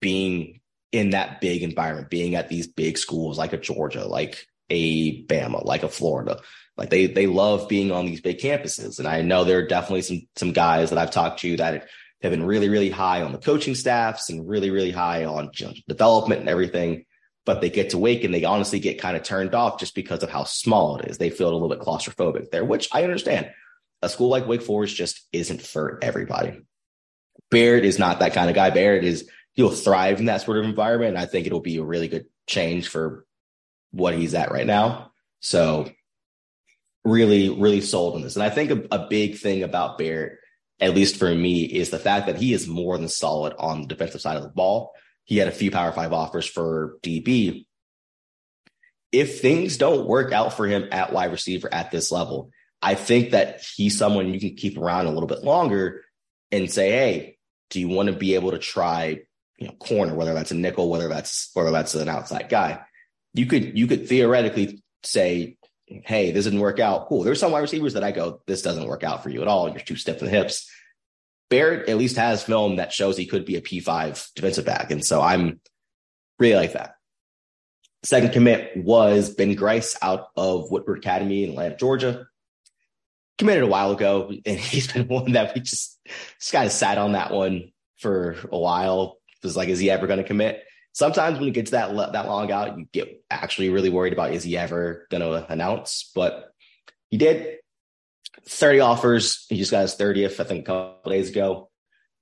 being 0.00 0.60
in 0.94 1.10
that 1.10 1.40
big 1.40 1.64
environment, 1.64 2.08
being 2.08 2.36
at 2.36 2.48
these 2.48 2.68
big 2.68 2.96
schools 2.96 3.36
like 3.36 3.52
a 3.52 3.58
Georgia, 3.58 4.04
like 4.04 4.46
a 4.70 5.24
Bama, 5.26 5.64
like 5.64 5.82
a 5.82 5.88
Florida. 5.88 6.40
Like 6.76 6.88
they 6.88 7.08
they 7.08 7.26
love 7.26 7.68
being 7.68 7.90
on 7.90 8.06
these 8.06 8.20
big 8.20 8.38
campuses. 8.38 9.00
And 9.00 9.08
I 9.08 9.22
know 9.22 9.42
there 9.42 9.58
are 9.58 9.66
definitely 9.66 10.02
some 10.02 10.22
some 10.36 10.52
guys 10.52 10.90
that 10.90 10.98
I've 10.98 11.10
talked 11.10 11.40
to 11.40 11.56
that 11.56 11.88
have 12.22 12.30
been 12.30 12.46
really, 12.46 12.68
really 12.68 12.90
high 12.90 13.22
on 13.22 13.32
the 13.32 13.38
coaching 13.38 13.74
staffs 13.74 14.30
and 14.30 14.48
really, 14.48 14.70
really 14.70 14.92
high 14.92 15.24
on 15.24 15.50
development 15.88 16.40
and 16.40 16.48
everything. 16.48 17.06
But 17.44 17.60
they 17.60 17.70
get 17.70 17.90
to 17.90 17.98
Wake 17.98 18.22
and 18.22 18.32
they 18.32 18.44
honestly 18.44 18.78
get 18.78 19.00
kind 19.00 19.16
of 19.16 19.24
turned 19.24 19.54
off 19.54 19.80
just 19.80 19.96
because 19.96 20.22
of 20.22 20.30
how 20.30 20.44
small 20.44 20.96
it 20.98 21.10
is. 21.10 21.18
They 21.18 21.28
feel 21.28 21.50
a 21.50 21.52
little 21.52 21.68
bit 21.68 21.80
claustrophobic 21.80 22.50
there, 22.50 22.64
which 22.64 22.88
I 22.92 23.02
understand. 23.02 23.50
A 24.00 24.08
school 24.08 24.28
like 24.28 24.46
Wake 24.46 24.62
Forest 24.62 24.94
just 24.94 25.26
isn't 25.32 25.60
for 25.60 25.98
everybody. 26.02 26.60
Barrett 27.50 27.84
is 27.84 27.98
not 27.98 28.20
that 28.20 28.32
kind 28.32 28.48
of 28.48 28.54
guy. 28.54 28.70
Barrett 28.70 29.04
is 29.04 29.28
he'll 29.54 29.70
thrive 29.70 30.20
in 30.20 30.26
that 30.26 30.42
sort 30.42 30.58
of 30.58 30.64
environment. 30.64 31.10
And 31.10 31.18
I 31.18 31.26
think 31.26 31.46
it'll 31.46 31.60
be 31.60 31.78
a 31.78 31.84
really 31.84 32.08
good 32.08 32.26
change 32.46 32.88
for 32.88 33.24
what 33.90 34.14
he's 34.14 34.34
at 34.34 34.50
right 34.50 34.66
now. 34.66 35.12
So 35.40 35.90
really, 37.04 37.48
really 37.50 37.80
sold 37.80 38.14
on 38.14 38.22
this. 38.22 38.36
And 38.36 38.42
I 38.42 38.50
think 38.50 38.70
a, 38.70 38.96
a 38.96 39.06
big 39.08 39.38
thing 39.38 39.62
about 39.62 39.98
Barrett, 39.98 40.38
at 40.80 40.94
least 40.94 41.16
for 41.16 41.32
me, 41.32 41.64
is 41.64 41.90
the 41.90 41.98
fact 41.98 42.26
that 42.26 42.36
he 42.36 42.52
is 42.52 42.66
more 42.66 42.98
than 42.98 43.08
solid 43.08 43.54
on 43.58 43.82
the 43.82 43.86
defensive 43.86 44.20
side 44.20 44.36
of 44.36 44.42
the 44.42 44.48
ball. 44.48 44.92
He 45.24 45.36
had 45.36 45.48
a 45.48 45.52
few 45.52 45.70
Power 45.70 45.92
Five 45.92 46.12
offers 46.12 46.46
for 46.46 46.96
DB. 47.02 47.66
If 49.12 49.40
things 49.40 49.76
don't 49.76 50.08
work 50.08 50.32
out 50.32 50.54
for 50.54 50.66
him 50.66 50.88
at 50.90 51.12
wide 51.12 51.30
receiver 51.30 51.72
at 51.72 51.90
this 51.90 52.10
level, 52.10 52.50
I 52.82 52.94
think 52.94 53.30
that 53.30 53.62
he's 53.76 53.96
someone 53.96 54.34
you 54.34 54.40
can 54.40 54.56
keep 54.56 54.76
around 54.76 55.06
a 55.06 55.10
little 55.10 55.28
bit 55.28 55.44
longer 55.44 56.02
and 56.50 56.70
say, 56.70 56.90
hey, 56.90 57.38
do 57.70 57.80
you 57.80 57.88
want 57.88 58.08
to 58.08 58.14
be 58.14 58.34
able 58.34 58.50
to 58.50 58.58
try, 58.58 59.20
you 59.58 59.68
know, 59.68 59.74
corner, 59.74 60.14
whether 60.14 60.34
that's 60.34 60.50
a 60.50 60.56
nickel, 60.56 60.90
whether 60.90 61.08
that's 61.08 61.50
whether 61.54 61.70
that's 61.70 61.94
an 61.94 62.08
outside 62.08 62.48
guy? 62.48 62.80
You 63.32 63.46
could 63.46 63.76
you 63.76 63.86
could 63.86 64.08
theoretically 64.08 64.82
say, 65.02 65.56
hey, 65.86 66.30
this 66.30 66.44
didn't 66.44 66.60
work 66.60 66.80
out. 66.80 67.08
Cool. 67.08 67.22
There's 67.22 67.40
some 67.40 67.52
wide 67.52 67.60
receivers 67.60 67.94
that 67.94 68.04
I 68.04 68.10
go, 68.10 68.40
this 68.46 68.62
doesn't 68.62 68.88
work 68.88 69.04
out 69.04 69.22
for 69.22 69.30
you 69.30 69.42
at 69.42 69.48
all. 69.48 69.68
You're 69.68 69.80
too 69.80 69.96
stiff 69.96 70.20
in 70.20 70.26
the 70.26 70.30
hips. 70.30 70.70
Barrett 71.50 71.88
at 71.88 71.98
least 71.98 72.16
has 72.16 72.42
film 72.42 72.76
that 72.76 72.92
shows 72.92 73.16
he 73.16 73.26
could 73.26 73.44
be 73.44 73.56
a 73.56 73.60
P5 73.60 74.32
defensive 74.34 74.64
back. 74.64 74.90
And 74.90 75.04
so 75.04 75.20
I'm 75.20 75.60
really 76.38 76.56
like 76.56 76.72
that. 76.72 76.94
Second 78.02 78.32
commit 78.32 78.76
was 78.76 79.34
Ben 79.34 79.54
Grice 79.54 79.96
out 80.02 80.28
of 80.36 80.70
Woodward 80.70 80.98
Academy 80.98 81.44
in 81.44 81.50
Atlanta, 81.50 81.76
Georgia. 81.76 82.26
Committed 83.38 83.64
a 83.64 83.68
while 83.68 83.92
ago, 83.92 84.30
and 84.44 84.58
he's 84.58 84.92
been 84.92 85.08
one 85.08 85.32
that 85.32 85.54
we 85.54 85.60
just, 85.60 85.98
just 86.38 86.52
kind 86.52 86.66
of 86.66 86.72
sat 86.72 86.98
on 86.98 87.12
that 87.12 87.32
one 87.32 87.72
for 87.98 88.36
a 88.50 88.58
while. 88.58 89.18
Was 89.44 89.56
like, 89.56 89.68
is 89.68 89.78
he 89.78 89.90
ever 89.90 90.06
going 90.06 90.18
to 90.18 90.24
commit? 90.24 90.64
Sometimes 90.92 91.38
when 91.38 91.48
it 91.48 91.54
gets 91.54 91.72
that 91.72 91.94
that 92.12 92.26
long 92.26 92.50
out, 92.50 92.78
you 92.78 92.86
get 92.92 93.22
actually 93.30 93.68
really 93.68 93.90
worried 93.90 94.12
about 94.12 94.32
is 94.32 94.44
he 94.44 94.56
ever 94.56 95.06
going 95.10 95.22
to 95.22 95.50
announce? 95.52 96.10
But 96.14 96.52
he 97.10 97.18
did. 97.18 97.58
30 98.46 98.80
offers. 98.80 99.46
He 99.48 99.56
just 99.56 99.70
got 99.70 99.82
his 99.82 99.96
30th, 99.96 100.40
I 100.40 100.44
think, 100.44 100.62
a 100.62 100.66
couple 100.66 101.12
days 101.12 101.30
ago. 101.30 101.70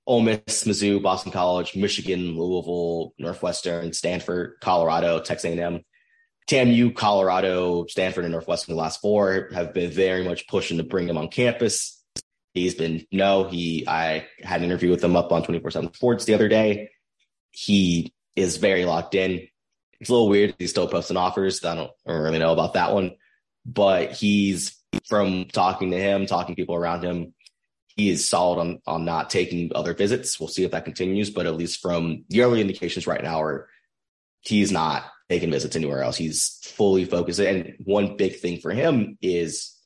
Ole 0.05 0.21
Miss, 0.21 0.63
Mizzou, 0.65 1.01
Boston 1.01 1.31
College, 1.31 1.75
Michigan, 1.75 2.37
Louisville, 2.37 3.13
Northwestern, 3.17 3.93
Stanford, 3.93 4.55
Colorado, 4.59 5.19
Texas 5.19 5.51
A&M, 5.51 5.81
TAMU, 6.47 6.93
Colorado, 6.93 7.85
Stanford, 7.87 8.25
and 8.25 8.33
Northwestern. 8.33 8.75
The 8.75 8.81
last 8.81 9.01
four 9.01 9.49
have 9.53 9.73
been 9.73 9.91
very 9.91 10.23
much 10.23 10.47
pushing 10.47 10.77
to 10.77 10.83
bring 10.83 11.07
him 11.07 11.17
on 11.17 11.29
campus. 11.29 12.03
He's 12.53 12.75
been 12.75 13.05
no. 13.11 13.45
He 13.45 13.85
I 13.87 14.27
had 14.41 14.61
an 14.61 14.65
interview 14.65 14.91
with 14.91 15.03
him 15.03 15.15
up 15.15 15.31
on 15.31 15.43
24/7 15.43 15.95
Sports 15.95 16.25
the 16.25 16.33
other 16.33 16.47
day. 16.47 16.89
He 17.53 18.13
is 18.35 18.57
very 18.57 18.85
locked 18.85 19.15
in. 19.15 19.47
It's 19.99 20.09
a 20.09 20.13
little 20.13 20.27
weird. 20.27 20.55
He's 20.59 20.71
still 20.71 20.87
posting 20.87 21.15
offers. 21.15 21.63
I 21.63 21.75
don't, 21.75 21.91
I 22.05 22.11
don't 22.11 22.21
really 22.21 22.39
know 22.39 22.51
about 22.51 22.73
that 22.73 22.93
one, 22.93 23.15
but 23.65 24.11
he's 24.11 24.75
from 25.07 25.45
talking 25.45 25.91
to 25.91 25.97
him, 25.97 26.25
talking 26.25 26.55
to 26.55 26.61
people 26.61 26.75
around 26.75 27.03
him, 27.03 27.33
he 27.95 28.09
is 28.09 28.27
solid 28.27 28.59
on 28.59 28.81
on 28.87 29.05
not 29.05 29.29
taking 29.29 29.71
other 29.75 29.93
visits. 29.93 30.39
We'll 30.39 30.49
see 30.49 30.63
if 30.63 30.71
that 30.71 30.85
continues, 30.85 31.29
but 31.29 31.45
at 31.45 31.55
least 31.55 31.81
from 31.81 32.25
the 32.29 32.41
early 32.41 32.61
indications 32.61 33.07
right 33.07 33.23
now 33.23 33.41
are 33.41 33.69
he's 34.41 34.71
not 34.71 35.05
taking 35.29 35.51
visits 35.51 35.75
anywhere 35.75 36.01
else. 36.03 36.17
He's 36.17 36.59
fully 36.63 37.05
focused. 37.05 37.39
And 37.39 37.75
one 37.83 38.17
big 38.17 38.39
thing 38.39 38.59
for 38.59 38.71
him 38.71 39.17
is 39.21 39.77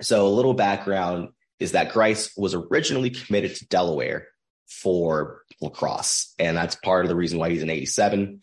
so 0.00 0.26
a 0.26 0.28
little 0.28 0.54
background 0.54 1.30
is 1.58 1.72
that 1.72 1.92
Grice 1.92 2.36
was 2.36 2.54
originally 2.54 3.10
committed 3.10 3.54
to 3.56 3.68
Delaware 3.68 4.28
for 4.68 5.42
lacrosse. 5.60 6.34
And 6.38 6.56
that's 6.56 6.76
part 6.76 7.04
of 7.04 7.08
the 7.08 7.16
reason 7.16 7.38
why 7.38 7.50
he's 7.50 7.62
an 7.62 7.70
87 7.70 8.40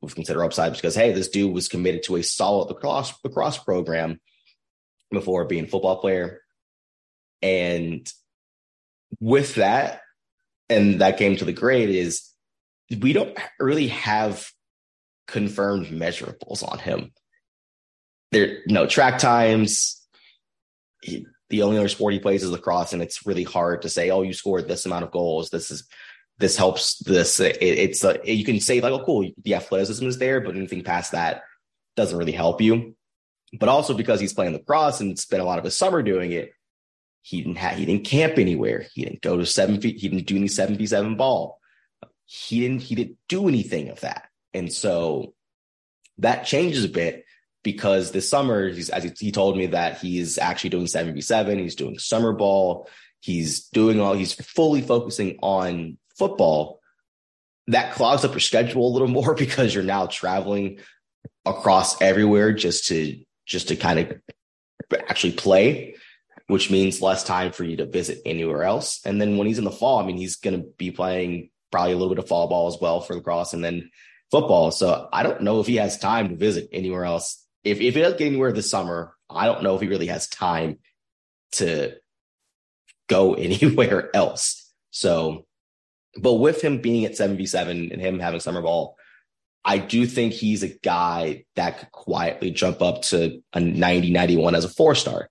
with 0.00 0.14
consider 0.14 0.44
upside 0.44 0.72
because 0.72 0.94
hey, 0.94 1.12
this 1.12 1.28
dude 1.28 1.52
was 1.52 1.68
committed 1.68 2.02
to 2.04 2.16
a 2.16 2.22
solid 2.22 2.68
lacrosse 2.68 3.14
lacrosse 3.24 3.58
program 3.58 4.20
before 5.10 5.44
being 5.44 5.64
a 5.64 5.68
football 5.68 5.98
player. 5.98 6.40
And 7.42 8.10
with 9.20 9.56
that, 9.56 10.00
and 10.68 11.00
that 11.00 11.18
came 11.18 11.36
to 11.36 11.44
the 11.44 11.52
grade 11.52 11.90
is 11.90 12.28
we 13.00 13.12
don't 13.12 13.36
really 13.58 13.88
have 13.88 14.50
confirmed 15.26 15.86
measurables 15.86 16.66
on 16.66 16.78
him. 16.78 17.12
There, 18.32 18.58
no 18.66 18.86
track 18.86 19.18
times. 19.18 20.02
He, 21.48 21.58
the 21.58 21.62
only 21.62 21.78
other 21.78 21.88
sport 21.88 22.12
he 22.12 22.20
plays 22.20 22.42
is 22.42 22.50
lacrosse, 22.50 22.92
and 22.92 23.02
it's 23.02 23.26
really 23.26 23.44
hard 23.44 23.82
to 23.82 23.88
say, 23.88 24.10
"Oh, 24.10 24.22
you 24.22 24.32
scored 24.32 24.68
this 24.68 24.86
amount 24.86 25.04
of 25.04 25.10
goals. 25.10 25.50
This 25.50 25.70
is 25.70 25.86
this 26.38 26.56
helps 26.56 26.98
this." 26.98 27.40
It, 27.40 27.56
it's 27.60 28.04
a, 28.04 28.20
you 28.24 28.44
can 28.44 28.60
say 28.60 28.80
like, 28.80 28.92
"Oh, 28.92 29.04
cool, 29.04 29.30
the 29.42 29.54
athleticism 29.54 30.06
is 30.06 30.18
there," 30.18 30.40
but 30.40 30.56
anything 30.56 30.82
past 30.82 31.12
that 31.12 31.42
doesn't 31.96 32.18
really 32.18 32.32
help 32.32 32.60
you 32.60 32.94
but 33.52 33.68
also 33.68 33.94
because 33.94 34.20
he's 34.20 34.32
playing 34.32 34.52
lacrosse 34.52 35.00
and 35.00 35.18
spent 35.18 35.42
a 35.42 35.44
lot 35.44 35.58
of 35.58 35.64
his 35.64 35.76
summer 35.76 36.02
doing 36.02 36.32
it. 36.32 36.52
He 37.22 37.38
didn't 37.38 37.56
have, 37.56 37.76
he 37.76 37.86
didn't 37.86 38.04
camp 38.04 38.38
anywhere. 38.38 38.86
He 38.94 39.04
didn't 39.04 39.22
go 39.22 39.36
to 39.36 39.46
seven 39.46 39.80
feet. 39.80 39.98
He 39.98 40.08
didn't 40.08 40.26
do 40.26 40.36
any 40.36 40.48
seven 40.48 40.76
v 40.76 40.86
seven 40.86 41.16
ball. 41.16 41.60
He 42.24 42.60
didn't 42.60 42.82
he 42.82 42.94
didn't 42.94 43.18
do 43.28 43.48
anything 43.48 43.88
of 43.88 44.00
that, 44.00 44.28
and 44.52 44.72
so 44.72 45.34
that 46.18 46.46
changes 46.46 46.84
a 46.84 46.88
bit 46.88 47.24
because 47.66 48.12
this 48.12 48.30
summer 48.30 48.68
he's 48.68 48.90
as 48.90 49.02
he, 49.18 49.32
told 49.32 49.56
me 49.56 49.66
that 49.66 49.98
he's 49.98 50.38
actually 50.38 50.70
doing 50.70 50.86
seven 50.86 51.12
v 51.12 51.20
seven. 51.20 51.58
He's 51.58 51.74
doing 51.74 51.98
summer 51.98 52.32
ball. 52.32 52.88
He's 53.18 53.64
doing 53.70 53.98
all. 54.00 54.14
He's 54.14 54.34
fully 54.34 54.82
focusing 54.82 55.40
on 55.42 55.98
football. 56.16 56.78
That 57.66 57.92
clogs 57.92 58.24
up 58.24 58.30
your 58.30 58.38
schedule 58.38 58.86
a 58.86 58.92
little 58.92 59.08
more 59.20 59.34
because 59.34 59.74
you're 59.74 59.82
now 59.82 60.06
traveling 60.06 60.78
across 61.44 62.00
everywhere 62.00 62.52
just 62.52 62.86
to 62.86 63.18
just 63.46 63.66
to 63.68 63.74
kind 63.74 63.98
of 63.98 64.12
actually 65.08 65.32
play, 65.32 65.96
which 66.46 66.70
means 66.70 67.02
less 67.02 67.24
time 67.24 67.50
for 67.50 67.64
you 67.64 67.78
to 67.78 67.86
visit 67.86 68.22
anywhere 68.24 68.62
else. 68.62 69.00
And 69.04 69.20
then 69.20 69.38
when 69.38 69.48
he's 69.48 69.58
in 69.58 69.64
the 69.64 69.72
fall, 69.72 69.98
I 69.98 70.06
mean, 70.06 70.18
he's 70.18 70.36
going 70.36 70.56
to 70.56 70.68
be 70.78 70.92
playing 70.92 71.50
probably 71.72 71.94
a 71.94 71.96
little 71.96 72.14
bit 72.14 72.22
of 72.22 72.28
fall 72.28 72.46
ball 72.46 72.68
as 72.68 72.78
well 72.80 73.00
for 73.00 73.16
lacrosse 73.16 73.54
and 73.54 73.64
then 73.64 73.90
football. 74.30 74.70
So 74.70 75.08
I 75.12 75.24
don't 75.24 75.40
know 75.40 75.58
if 75.58 75.66
he 75.66 75.76
has 75.76 75.98
time 75.98 76.28
to 76.28 76.36
visit 76.36 76.68
anywhere 76.72 77.04
else. 77.04 77.42
If, 77.66 77.80
if 77.80 77.94
he 77.94 78.00
doesn't 78.00 78.18
get 78.18 78.28
anywhere 78.28 78.52
this 78.52 78.70
summer, 78.70 79.16
I 79.28 79.46
don't 79.46 79.64
know 79.64 79.74
if 79.74 79.80
he 79.80 79.88
really 79.88 80.06
has 80.06 80.28
time 80.28 80.78
to 81.52 81.94
go 83.08 83.34
anywhere 83.34 84.14
else. 84.14 84.72
So, 84.90 85.46
but 86.16 86.34
with 86.34 86.62
him 86.62 86.80
being 86.80 87.04
at 87.04 87.12
7v7 87.12 87.92
and 87.92 88.00
him 88.00 88.20
having 88.20 88.40
summer 88.40 88.62
ball, 88.62 88.96
I 89.64 89.78
do 89.78 90.06
think 90.06 90.32
he's 90.32 90.62
a 90.62 90.78
guy 90.78 91.44
that 91.56 91.80
could 91.80 91.90
quietly 91.90 92.52
jump 92.52 92.80
up 92.82 93.02
to 93.02 93.42
a 93.52 93.58
90, 93.58 94.12
91 94.12 94.54
as 94.54 94.64
a 94.64 94.68
four 94.68 94.94
star. 94.94 95.28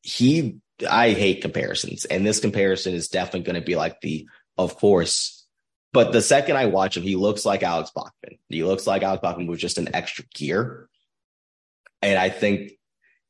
He, 0.00 0.56
I 0.90 1.10
hate 1.10 1.42
comparisons, 1.42 2.06
and 2.06 2.26
this 2.26 2.40
comparison 2.40 2.94
is 2.94 3.08
definitely 3.08 3.42
going 3.42 3.60
to 3.60 3.66
be 3.66 3.76
like 3.76 4.00
the, 4.00 4.26
of 4.56 4.78
course. 4.78 5.46
But 5.92 6.12
the 6.12 6.22
second 6.22 6.56
I 6.56 6.66
watch 6.66 6.96
him, 6.96 7.02
he 7.02 7.16
looks 7.16 7.44
like 7.44 7.62
Alex 7.62 7.90
Bachman. 7.94 8.38
He 8.48 8.64
looks 8.64 8.86
like 8.86 9.02
Alex 9.02 9.20
Bachman 9.20 9.46
with 9.46 9.60
just 9.60 9.78
an 9.78 9.94
extra 9.94 10.24
gear. 10.34 10.85
And 12.02 12.18
I 12.18 12.28
think 12.28 12.72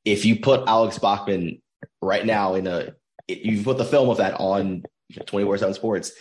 if 0.04 0.24
you 0.24 0.40
put 0.40 0.68
Alex 0.68 0.98
Bachman 0.98 1.62
right 2.00 2.24
now 2.24 2.54
in 2.54 2.66
a, 2.66 2.94
you 3.28 3.62
put 3.62 3.78
the 3.78 3.84
film 3.84 4.08
of 4.08 4.18
that 4.18 4.34
on 4.34 4.84
24 5.26 5.58
7 5.58 5.74
sports, 5.74 6.12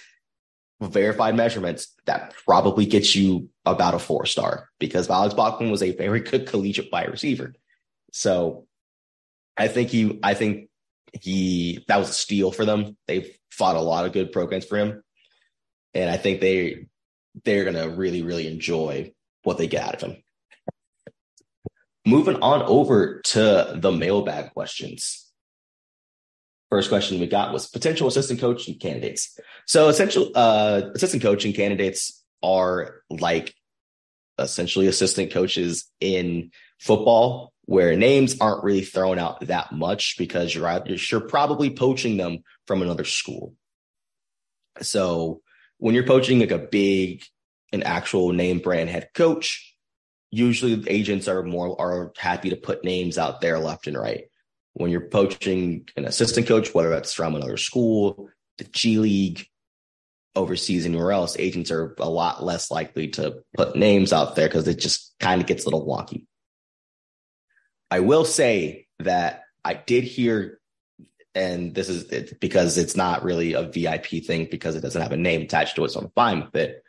verified 0.82 1.36
measurements, 1.36 1.94
that 2.06 2.34
probably 2.46 2.86
gets 2.86 3.16
you 3.16 3.50
about 3.66 3.94
a 3.94 4.00
four 4.00 4.26
star 4.26 4.70
because 4.80 5.10
Alex 5.10 5.34
Bachman 5.34 5.72
was 5.72 5.84
a 5.84 5.96
very 5.96 6.20
good 6.20 6.48
collegiate 6.48 6.92
wide 6.92 7.10
receiver. 7.10 7.54
So 8.12 8.66
I 9.58 9.68
think 9.68 9.90
he, 9.90 10.20
I 10.24 10.34
think 10.34 10.70
he, 11.14 11.84
that 11.88 11.98
was 11.98 12.10
a 12.10 12.14
steal 12.14 12.52
for 12.52 12.66
them. 12.66 12.98
They've 13.08 13.38
fought 13.52 13.76
a 13.76 13.82
lot 13.82 14.06
of 14.06 14.14
good 14.14 14.32
programs 14.32 14.66
for 14.66 14.78
him. 14.78 15.04
And 15.94 16.10
I 16.10 16.18
think 16.18 16.42
they, 16.42 16.88
they're 17.44 17.64
going 17.64 17.76
to 17.76 17.96
really, 17.96 18.22
really 18.22 18.48
enjoy 18.48 19.14
what 19.44 19.58
they 19.58 19.68
get 19.68 19.84
out 19.84 19.96
of 19.96 20.02
him. 20.02 20.24
Moving 22.06 22.36
on 22.42 22.62
over 22.64 23.22
to 23.22 23.74
the 23.76 23.92
mailbag 23.92 24.54
questions. 24.54 25.32
First 26.70 26.90
question 26.90 27.20
we 27.20 27.28
got 27.28 27.54
was 27.54 27.68
potential 27.68 28.08
assistant 28.08 28.40
coaching 28.40 28.78
candidates. 28.78 29.38
So 29.66 29.88
essential 29.88 30.32
uh, 30.36 30.82
assistant 30.94 31.24
coaching 31.24 31.54
candidates 31.54 32.24
are 32.44 33.02
like 33.10 33.56
essentially 34.38 34.88
assistant 34.88 35.32
coaches 35.32 35.90
in 36.00 36.52
football 36.80 37.54
where 37.66 37.96
names 37.96 38.38
aren't 38.40 38.64
really 38.64 38.84
thrown 38.84 39.18
out 39.18 39.40
that 39.48 39.72
much 39.72 40.16
because 40.18 40.54
you're 40.54 40.84
you're 40.86 41.22
probably 41.22 41.70
poaching 41.70 42.18
them 42.18 42.40
from 42.68 42.82
another 42.82 43.04
school. 43.04 43.54
So 44.82 45.42
when 45.78 45.96
you're 45.96 46.06
poaching 46.06 46.40
like 46.40 46.52
a 46.52 46.60
big 46.60 47.24
an 47.72 47.84
actual 47.84 48.32
name 48.32 48.60
brand 48.60 48.90
head 48.90 49.10
coach, 49.14 49.75
usually 50.36 50.84
agents 50.90 51.28
are 51.28 51.44
more 51.44 51.80
are 51.80 52.12
happy 52.18 52.50
to 52.50 52.56
put 52.56 52.84
names 52.84 53.18
out 53.18 53.42
there 53.42 53.60
left 53.60 53.88
and 53.88 53.98
right 53.98 54.26
when 54.76 54.92
you're 54.92 55.10
poaching 55.10 55.88
an 55.96 56.04
assistant 56.06 56.48
coach, 56.48 56.74
whether 56.74 56.90
that's 56.90 57.14
from 57.14 57.34
another 57.34 57.56
school, 57.56 58.30
the 58.58 58.66
G 58.66 59.00
League, 59.00 59.48
overseas, 60.36 60.86
anywhere 60.86 61.14
else, 61.14 61.38
agents 61.40 61.72
are 61.72 61.96
a 61.98 62.10
lot 62.10 62.44
less 62.44 62.70
likely 62.70 63.08
to 63.08 63.42
put 63.56 63.78
names 63.78 64.12
out 64.12 64.36
there 64.36 64.50
because 64.50 64.68
it 64.68 64.78
just 64.78 65.16
kind 65.18 65.40
of 65.40 65.48
gets 65.48 65.64
a 65.64 65.70
little 65.70 65.88
wonky. 65.88 66.26
I 67.90 68.02
will 68.02 68.26
say 68.26 68.88
that 69.00 69.44
I 69.64 69.76
did 69.76 70.04
hear, 70.04 70.60
and 71.34 71.74
this 71.74 71.88
is 71.88 72.10
it, 72.10 72.42
because 72.42 72.78
it's 72.78 72.98
not 72.98 73.24
really 73.24 73.54
a 73.54 73.64
VIP 73.64 74.26
thing 74.26 74.50
because 74.52 74.76
it 74.76 74.82
doesn't 74.82 75.02
have 75.02 75.14
a 75.14 75.18
name 75.18 75.42
attached 75.42 75.78
to 75.78 75.86
it, 75.86 75.92
so 75.92 76.02
I'm 76.02 76.12
fine 76.16 76.42
with 76.42 76.56
it. 76.56 76.84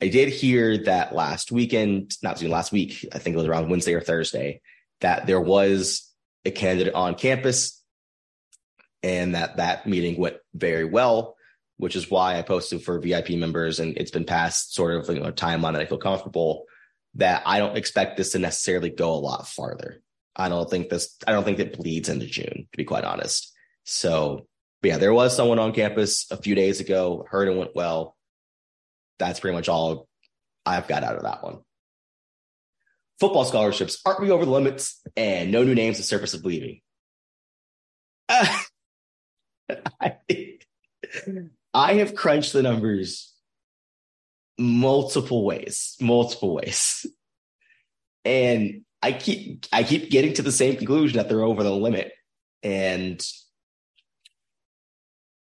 I 0.00 0.08
did 0.08 0.28
hear 0.28 0.84
that 0.84 1.14
last 1.14 1.50
weekend, 1.50 2.16
not 2.22 2.38
soon, 2.38 2.50
last 2.50 2.72
week, 2.72 3.06
I 3.12 3.18
think 3.18 3.34
it 3.34 3.38
was 3.38 3.46
around 3.46 3.70
Wednesday 3.70 3.94
or 3.94 4.00
Thursday, 4.00 4.60
that 5.00 5.26
there 5.26 5.40
was 5.40 6.12
a 6.44 6.50
candidate 6.50 6.94
on 6.94 7.14
campus 7.14 7.82
and 9.02 9.34
that 9.34 9.56
that 9.56 9.86
meeting 9.86 10.20
went 10.20 10.36
very 10.54 10.84
well, 10.84 11.36
which 11.76 11.96
is 11.96 12.10
why 12.10 12.38
I 12.38 12.42
posted 12.42 12.82
for 12.82 13.00
VIP 13.00 13.30
members 13.30 13.80
and 13.80 13.96
it's 13.96 14.10
been 14.10 14.24
passed 14.24 14.74
sort 14.74 14.96
of 14.96 15.14
you 15.14 15.22
know, 15.22 15.30
time 15.30 15.64
on 15.64 15.76
it. 15.76 15.80
I 15.80 15.86
feel 15.86 15.98
comfortable 15.98 16.64
that 17.14 17.42
I 17.46 17.58
don't 17.58 17.76
expect 17.76 18.16
this 18.16 18.32
to 18.32 18.38
necessarily 18.38 18.90
go 18.90 19.14
a 19.14 19.16
lot 19.16 19.48
farther. 19.48 20.02
I 20.34 20.50
don't 20.50 20.68
think 20.68 20.90
this, 20.90 21.16
I 21.26 21.32
don't 21.32 21.44
think 21.44 21.58
it 21.58 21.78
bleeds 21.78 22.08
into 22.08 22.26
June, 22.26 22.68
to 22.70 22.76
be 22.76 22.84
quite 22.84 23.04
honest. 23.04 23.52
So, 23.84 24.46
yeah, 24.82 24.98
there 24.98 25.14
was 25.14 25.34
someone 25.34 25.58
on 25.58 25.72
campus 25.72 26.30
a 26.30 26.36
few 26.36 26.54
days 26.54 26.80
ago, 26.80 27.26
heard 27.28 27.48
it 27.48 27.56
went 27.56 27.74
well. 27.74 28.15
That's 29.18 29.40
pretty 29.40 29.56
much 29.56 29.68
all 29.68 30.08
I've 30.64 30.88
got 30.88 31.04
out 31.04 31.16
of 31.16 31.22
that 31.22 31.42
one. 31.42 31.58
Football 33.18 33.44
scholarships, 33.44 34.00
aren't 34.04 34.20
we 34.20 34.30
over 34.30 34.44
the 34.44 34.50
limits? 34.50 35.00
And 35.16 35.50
no 35.50 35.64
new 35.64 35.74
names, 35.74 35.96
the 35.96 36.02
surface 36.02 36.34
of 36.34 36.44
leaving. 36.44 36.80
Uh, 38.28 38.58
I, 40.00 40.16
I 41.72 41.94
have 41.94 42.14
crunched 42.14 42.52
the 42.52 42.62
numbers 42.62 43.32
multiple 44.58 45.44
ways, 45.44 45.96
multiple 46.00 46.54
ways. 46.54 47.06
And 48.24 48.82
I 49.02 49.12
keep 49.12 49.66
I 49.72 49.82
keep 49.82 50.10
getting 50.10 50.34
to 50.34 50.42
the 50.42 50.52
same 50.52 50.76
conclusion 50.76 51.18
that 51.18 51.28
they're 51.28 51.44
over 51.44 51.62
the 51.62 51.72
limit. 51.72 52.12
And 52.62 53.24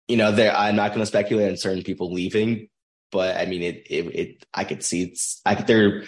you 0.07 0.17
know, 0.17 0.33
there 0.33 0.55
I'm 0.55 0.77
not 0.77 0.91
going 0.91 1.01
to 1.01 1.07
speculate 1.07 1.51
on 1.51 1.57
certain 1.57 1.83
people 1.83 2.13
leaving, 2.13 2.69
but 3.11 3.37
I 3.37 3.47
mean, 3.47 3.63
it, 3.63 3.87
it, 3.89 4.07
it 4.15 4.47
I 4.53 4.65
could 4.65 4.83
see 4.83 5.03
it's, 5.03 5.41
I 5.45 5.55
could, 5.55 5.67
there, 5.67 6.05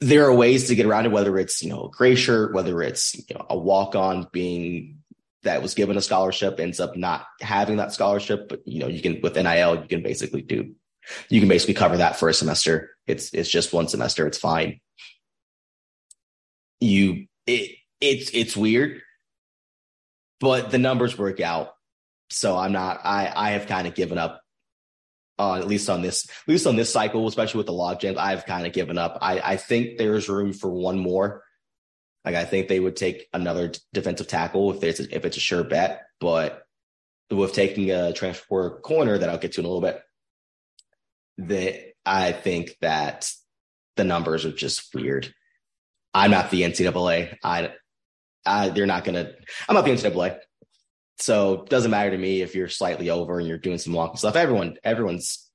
there 0.00 0.26
are 0.26 0.34
ways 0.34 0.68
to 0.68 0.74
get 0.74 0.86
around 0.86 1.06
it, 1.06 1.12
whether 1.12 1.38
it's, 1.38 1.62
you 1.62 1.70
know, 1.70 1.86
a 1.86 1.90
gray 1.90 2.14
shirt, 2.14 2.52
whether 2.52 2.82
it's, 2.82 3.14
you 3.14 3.34
know, 3.34 3.46
a 3.48 3.56
walk 3.56 3.94
on 3.94 4.28
being 4.32 4.98
that 5.44 5.62
was 5.62 5.74
given 5.74 5.96
a 5.96 6.02
scholarship 6.02 6.58
ends 6.58 6.80
up 6.80 6.96
not 6.96 7.26
having 7.40 7.76
that 7.76 7.92
scholarship, 7.92 8.48
but 8.48 8.66
you 8.66 8.80
know, 8.80 8.88
you 8.88 9.00
can, 9.00 9.20
with 9.22 9.36
NIL, 9.36 9.76
you 9.76 9.88
can 9.88 10.02
basically 10.02 10.42
do, 10.42 10.74
you 11.28 11.40
can 11.40 11.48
basically 11.48 11.74
cover 11.74 11.98
that 11.98 12.16
for 12.16 12.28
a 12.28 12.34
semester. 12.34 12.90
It's, 13.06 13.32
it's 13.32 13.48
just 13.48 13.72
one 13.72 13.88
semester. 13.88 14.26
It's 14.26 14.38
fine. 14.38 14.80
You, 16.80 17.26
it, 17.46 17.76
it's, 18.00 18.30
it's 18.32 18.56
weird, 18.56 19.00
but 20.40 20.70
the 20.70 20.78
numbers 20.78 21.16
work 21.16 21.40
out. 21.40 21.74
So 22.30 22.56
I'm 22.56 22.72
not, 22.72 23.00
I, 23.04 23.32
I 23.34 23.50
have 23.52 23.66
kind 23.66 23.86
of 23.86 23.94
given 23.94 24.18
up 24.18 24.43
uh, 25.38 25.56
at 25.56 25.66
least 25.66 25.90
on 25.90 26.02
this, 26.02 26.28
at 26.28 26.48
least 26.48 26.66
on 26.66 26.76
this 26.76 26.92
cycle, 26.92 27.26
especially 27.26 27.58
with 27.58 27.66
the 27.66 27.72
log 27.72 28.00
jams, 28.00 28.18
I've 28.18 28.46
kind 28.46 28.66
of 28.66 28.72
given 28.72 28.98
up. 28.98 29.18
I, 29.20 29.40
I 29.40 29.56
think 29.56 29.98
there's 29.98 30.28
room 30.28 30.52
for 30.52 30.70
one 30.70 30.98
more. 30.98 31.42
Like 32.24 32.36
I 32.36 32.44
think 32.44 32.68
they 32.68 32.80
would 32.80 32.96
take 32.96 33.28
another 33.32 33.72
defensive 33.92 34.28
tackle 34.28 34.72
if 34.72 34.82
it's 34.82 35.00
a, 35.00 35.14
if 35.14 35.24
it's 35.24 35.36
a 35.36 35.40
sure 35.40 35.64
bet, 35.64 36.06
but 36.20 36.62
with 37.30 37.52
taking 37.52 37.90
a 37.90 38.12
transfer 38.12 38.78
corner 38.80 39.18
that 39.18 39.28
I'll 39.28 39.38
get 39.38 39.52
to 39.52 39.60
in 39.60 39.66
a 39.66 39.68
little 39.68 39.82
bit, 39.82 40.00
that 41.38 41.80
I 42.06 42.32
think 42.32 42.76
that 42.80 43.30
the 43.96 44.04
numbers 44.04 44.44
are 44.44 44.52
just 44.52 44.94
weird. 44.94 45.34
I'm 46.12 46.30
not 46.30 46.50
the 46.50 46.62
NCAA. 46.62 47.36
I, 47.42 47.72
I 48.46 48.68
they're 48.68 48.86
not 48.86 49.04
gonna. 49.04 49.32
I'm 49.68 49.74
not 49.74 49.84
the 49.84 49.90
NCAA. 49.90 50.38
So 51.18 51.62
it 51.62 51.70
doesn't 51.70 51.90
matter 51.90 52.10
to 52.10 52.18
me 52.18 52.42
if 52.42 52.54
you're 52.54 52.68
slightly 52.68 53.10
over 53.10 53.38
and 53.38 53.46
you're 53.46 53.58
doing 53.58 53.78
some 53.78 53.92
wonky 53.92 54.18
stuff. 54.18 54.36
Everyone, 54.36 54.76
everyone's 54.82 55.50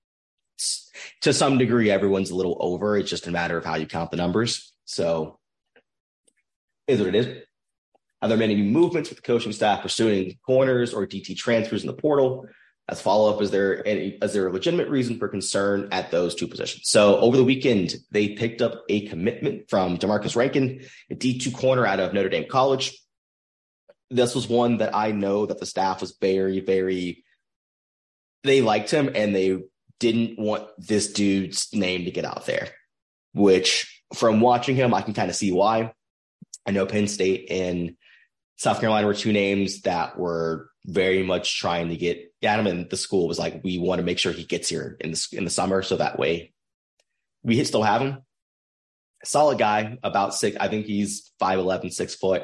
to 1.22 1.34
some 1.34 1.58
degree, 1.58 1.92
everyone's 1.92 2.32
a 2.32 2.36
little 2.36 2.58
over. 2.60 2.98
It's 2.98 3.10
just 3.10 3.28
a 3.28 3.32
matter 3.32 3.58
of 3.58 3.66
how 3.66 3.76
you 3.76 3.86
count 3.86 4.12
the 4.12 4.18
numbers. 4.18 4.74
So 4.86 5.40
is 6.88 7.00
what 7.00 7.10
it 7.10 7.16
is. 7.16 7.44
Are 8.22 8.28
there 8.28 8.38
many 8.38 8.56
new 8.56 8.70
movements 8.70 9.10
with 9.10 9.18
the 9.18 9.22
coaching 9.22 9.54
staff 9.54 9.82
pursuing 9.82 10.38
corners 10.46 10.94
or 10.94 11.06
DT 11.08 11.38
transfers 11.38 11.84
in 11.84 11.88
the 11.88 11.94
portal? 11.94 12.48
As 12.90 13.00
follow 13.00 13.32
up, 13.34 13.42
is 13.42 13.52
there 13.52 13.88
any, 13.88 14.18
is 14.22 14.34
there 14.34 14.48
a 14.48 14.52
legitimate 14.52 14.90
reason 14.90 15.20
for 15.20 15.28
concern 15.28 15.90
at 15.92 16.10
those 16.10 16.34
two 16.34 16.48
positions? 16.48 16.90
So 16.90 17.18
over 17.20 17.38
the 17.38 17.44
weekend, 17.44 17.94
they 18.10 18.30
picked 18.30 18.64
up 18.64 18.84
a 18.90 19.08
commitment 19.08 19.70
from 19.70 19.98
Demarcus 19.98 20.36
Rankin, 20.36 20.82
a 21.12 21.16
D2 21.16 21.54
corner 21.54 21.86
out 21.86 22.00
of 22.00 22.14
Notre 22.14 22.30
Dame 22.30 22.48
College 22.50 23.00
this 24.10 24.36
was 24.36 24.48
one 24.48 24.78
that 24.78 24.96
I 24.96 25.12
know 25.12 25.46
that 25.46 25.60
the 25.60 25.66
staff 25.66 26.02
was 26.02 26.18
very, 26.20 26.60
very, 26.60 27.24
they 28.44 28.62
liked 28.62 28.92
him 28.92 29.12
and 29.14 29.36
they 29.36 29.60
didn't 30.00 30.40
want 30.40 30.68
this 30.78 31.12
dude's 31.14 31.70
name 31.74 32.06
to 32.06 32.12
get 32.12 32.26
out 32.26 32.46
there, 32.46 32.70
which 33.34 34.04
from 34.16 34.42
watching 34.42 34.76
him, 34.76 34.94
I 34.94 35.02
can 35.02 35.14
kind 35.14 35.30
of 35.30 35.36
see 35.36 35.52
why. 35.52 35.94
I 36.66 36.72
know 36.72 36.86
Penn 36.86 37.08
State 37.08 37.52
and 37.52 37.96
South 38.58 38.80
Carolina 38.80 39.08
were 39.08 39.14
two 39.14 39.34
names 39.34 39.82
that 39.82 40.18
were 40.18 40.70
very 40.86 41.24
much 41.24 41.60
trying 41.60 41.90
to 41.90 41.98
get 41.98 42.34
Adam 42.42 42.68
and 42.68 42.90
the 42.90 42.98
school 42.98 43.28
was 43.28 43.38
like, 43.38 43.64
we 43.64 43.78
want 43.78 44.00
to 44.00 44.06
make 44.06 44.18
sure 44.18 44.32
he 44.32 44.44
gets 44.44 44.70
here 44.70 44.98
in 45.02 45.12
the, 45.12 45.28
in 45.34 45.44
the 45.44 45.50
summer. 45.50 45.84
So 45.84 45.98
that 45.98 46.18
way 46.18 46.54
we 47.44 47.64
still 47.64 47.84
have 47.84 48.02
him. 48.02 48.20
Solid 49.24 49.60
guy, 49.60 49.98
about 50.02 50.34
six. 50.34 50.56
I 50.60 50.70
think 50.70 50.86
he's 50.86 51.32
5'11, 51.42 51.92
six 51.92 52.16
foot 52.16 52.44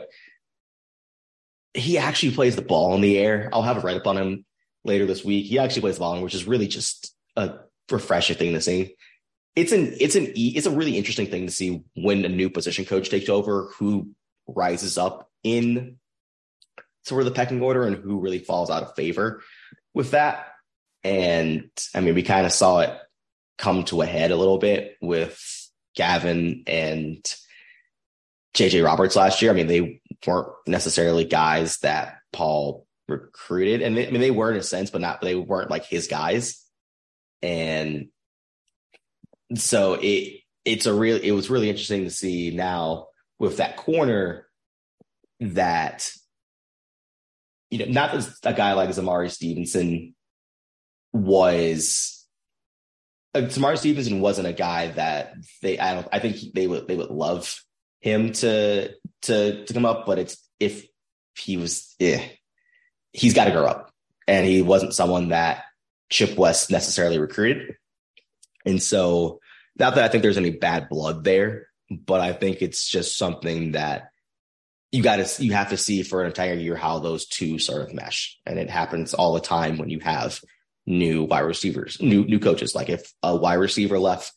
he 1.76 1.98
actually 1.98 2.34
plays 2.34 2.56
the 2.56 2.62
ball 2.62 2.96
in 2.96 3.02
the 3.02 3.18
air. 3.18 3.50
I'll 3.54 3.62
have 3.62 3.78
a 3.78 3.82
write 3.82 3.98
up 3.98 4.08
on 4.08 4.18
him 4.18 4.46
later 4.84 5.06
this 5.06 5.24
week. 5.24 5.46
He 5.46 5.60
actually 5.60 5.82
plays 5.82 5.96
the 5.96 6.00
ball, 6.00 6.22
which 6.22 6.36
is 6.36 6.48
really 6.48 6.68
just 6.68 7.14
a 7.36 7.56
refreshing 7.92 8.38
thing 8.38 8.54
to 8.54 8.62
see. 8.62 8.96
It's 9.56 9.72
an 9.72 9.96
it's 10.00 10.16
an 10.16 10.32
it's 10.36 10.68
a 10.68 10.72
really 10.72 10.98
interesting 10.98 11.28
thing 11.28 11.46
to 11.46 11.52
see 11.52 11.84
when 11.96 12.26
a 12.26 12.30
new 12.30 12.50
position 12.50 12.86
coach 12.86 13.10
takes 13.10 13.30
over, 13.30 13.70
who 13.78 14.12
rises 14.48 14.98
up 14.98 15.30
in 15.44 15.98
sort 17.04 17.22
of 17.22 17.26
the 17.26 17.32
pecking 17.32 17.62
order 17.62 17.84
and 17.84 17.96
who 17.96 18.20
really 18.20 18.40
falls 18.40 18.70
out 18.70 18.84
of 18.84 18.96
favor 18.96 19.42
with 19.94 20.12
that. 20.12 20.48
And 21.04 21.70
I 21.94 22.02
mean, 22.02 22.16
we 22.16 22.24
kind 22.24 22.46
of 22.46 22.52
saw 22.52 22.80
it 22.80 22.98
come 23.58 23.86
to 23.86 24.02
a 24.02 24.06
head 24.06 24.32
a 24.32 24.36
little 24.36 24.58
bit 24.58 24.98
with 25.02 25.40
Gavin 25.96 26.64
and 26.68 27.24
JJ 28.56 28.84
Roberts 28.84 29.16
last 29.16 29.42
year. 29.42 29.52
I 29.52 29.54
mean, 29.54 29.68
they 29.68 30.02
weren't 30.26 30.50
necessarily 30.68 31.26
guys 31.26 31.78
that 31.80 32.18
Paul 32.34 32.86
recruited, 33.08 33.82
and 33.82 33.98
they, 33.98 34.08
I 34.08 34.12
mean 34.12 34.22
they 34.22 34.32
were 34.32 34.52
in 34.52 34.58
a 34.58 34.64
sense, 34.64 34.90
but 34.90 35.02
not 35.02 35.22
they 35.22 35.36
weren't 35.36 35.72
like 35.72 35.86
his 35.86 36.08
guys. 36.08 36.64
And 37.42 38.08
so 39.56 39.98
it 40.02 40.42
it's 40.64 40.86
a 40.86 40.94
real 40.94 41.18
it 41.18 41.32
was 41.32 41.50
really 41.50 41.70
interesting 41.70 42.04
to 42.04 42.10
see 42.10 42.52
now 42.52 43.08
with 43.40 43.58
that 43.58 43.78
corner 43.78 44.48
that 45.40 46.10
you 47.70 47.80
know 47.80 47.86
not 47.86 48.12
that 48.14 48.34
a 48.44 48.54
guy 48.54 48.74
like 48.74 48.90
Zamari 48.90 49.30
Stevenson 49.30 50.16
was 51.14 52.26
uh, 53.36 53.42
Zamari 53.42 53.78
Stevenson 53.78 54.22
wasn't 54.22 54.48
a 54.48 54.54
guy 54.54 54.88
that 54.88 55.36
they 55.62 55.78
I 55.78 55.94
don't 55.94 56.08
I 56.12 56.20
think 56.20 56.38
they 56.54 56.68
would 56.68 56.88
they 56.88 56.96
would 56.96 57.12
love 57.12 57.62
him 58.06 58.32
to 58.32 58.94
to 59.24 59.66
to 59.66 59.74
come 59.74 59.86
up, 59.86 60.06
but 60.06 60.20
it's 60.20 60.38
if 60.60 60.88
he 61.36 61.58
was, 61.58 61.96
eh, 62.00 62.24
he's 63.12 63.34
got 63.34 63.46
to 63.46 63.52
grow 63.52 63.66
up, 63.66 63.92
and 64.28 64.46
he 64.46 64.62
wasn't 64.62 64.94
someone 64.94 65.30
that 65.30 65.64
Chip 66.10 66.38
West 66.38 66.70
necessarily 66.70 67.18
recruited, 67.18 67.76
and 68.64 68.82
so 68.82 69.40
not 69.78 69.96
that 69.96 70.06
I 70.06 70.08
think 70.08 70.22
there's 70.22 70.38
any 70.38 70.52
bad 70.52 70.88
blood 70.88 71.24
there, 71.24 71.68
but 71.90 72.22
I 72.22 72.32
think 72.32 72.62
it's 72.62 72.88
just 72.88 73.18
something 73.18 73.72
that 73.72 74.12
you 74.92 75.02
got 75.02 75.16
to 75.18 75.44
you 75.44 75.54
have 75.54 75.72
to 75.72 75.78
see 75.78 76.04
for 76.04 76.22
an 76.22 76.28
entire 76.28 76.54
year 76.54 76.76
how 76.76 77.00
those 77.00 77.26
two 77.26 77.58
sort 77.58 77.82
of 77.82 77.94
mesh, 77.94 78.38
and 78.46 78.60
it 78.60 78.70
happens 78.70 79.16
all 79.16 79.34
the 79.34 79.42
time 79.42 79.80
when 79.80 79.90
you 79.90 80.00
have 80.02 80.40
new 80.86 81.24
wide 81.24 81.40
receivers, 81.40 82.00
new 82.00 82.24
new 82.24 82.40
coaches. 82.40 82.76
Like 82.76 82.90
if 82.90 83.12
a 83.24 83.36
wide 83.36 83.56
receiver 83.56 83.98
left 83.98 84.32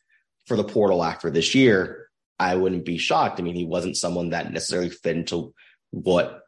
for 0.47 0.57
the 0.57 0.65
portal 0.65 1.05
after 1.05 1.31
this 1.31 1.55
year, 1.55 1.98
I 2.39 2.57
wouldn't 2.57 2.85
be 2.85 2.99
shocked. 2.99 3.41
I 3.41 3.43
mean, 3.43 3.57
he 3.57 3.65
wasn't 3.65 3.97
someone 3.97 4.31
that 4.31 4.53
necessarily 4.53 4.91
fit 4.91 5.17
into 5.17 5.55
what 5.91 6.43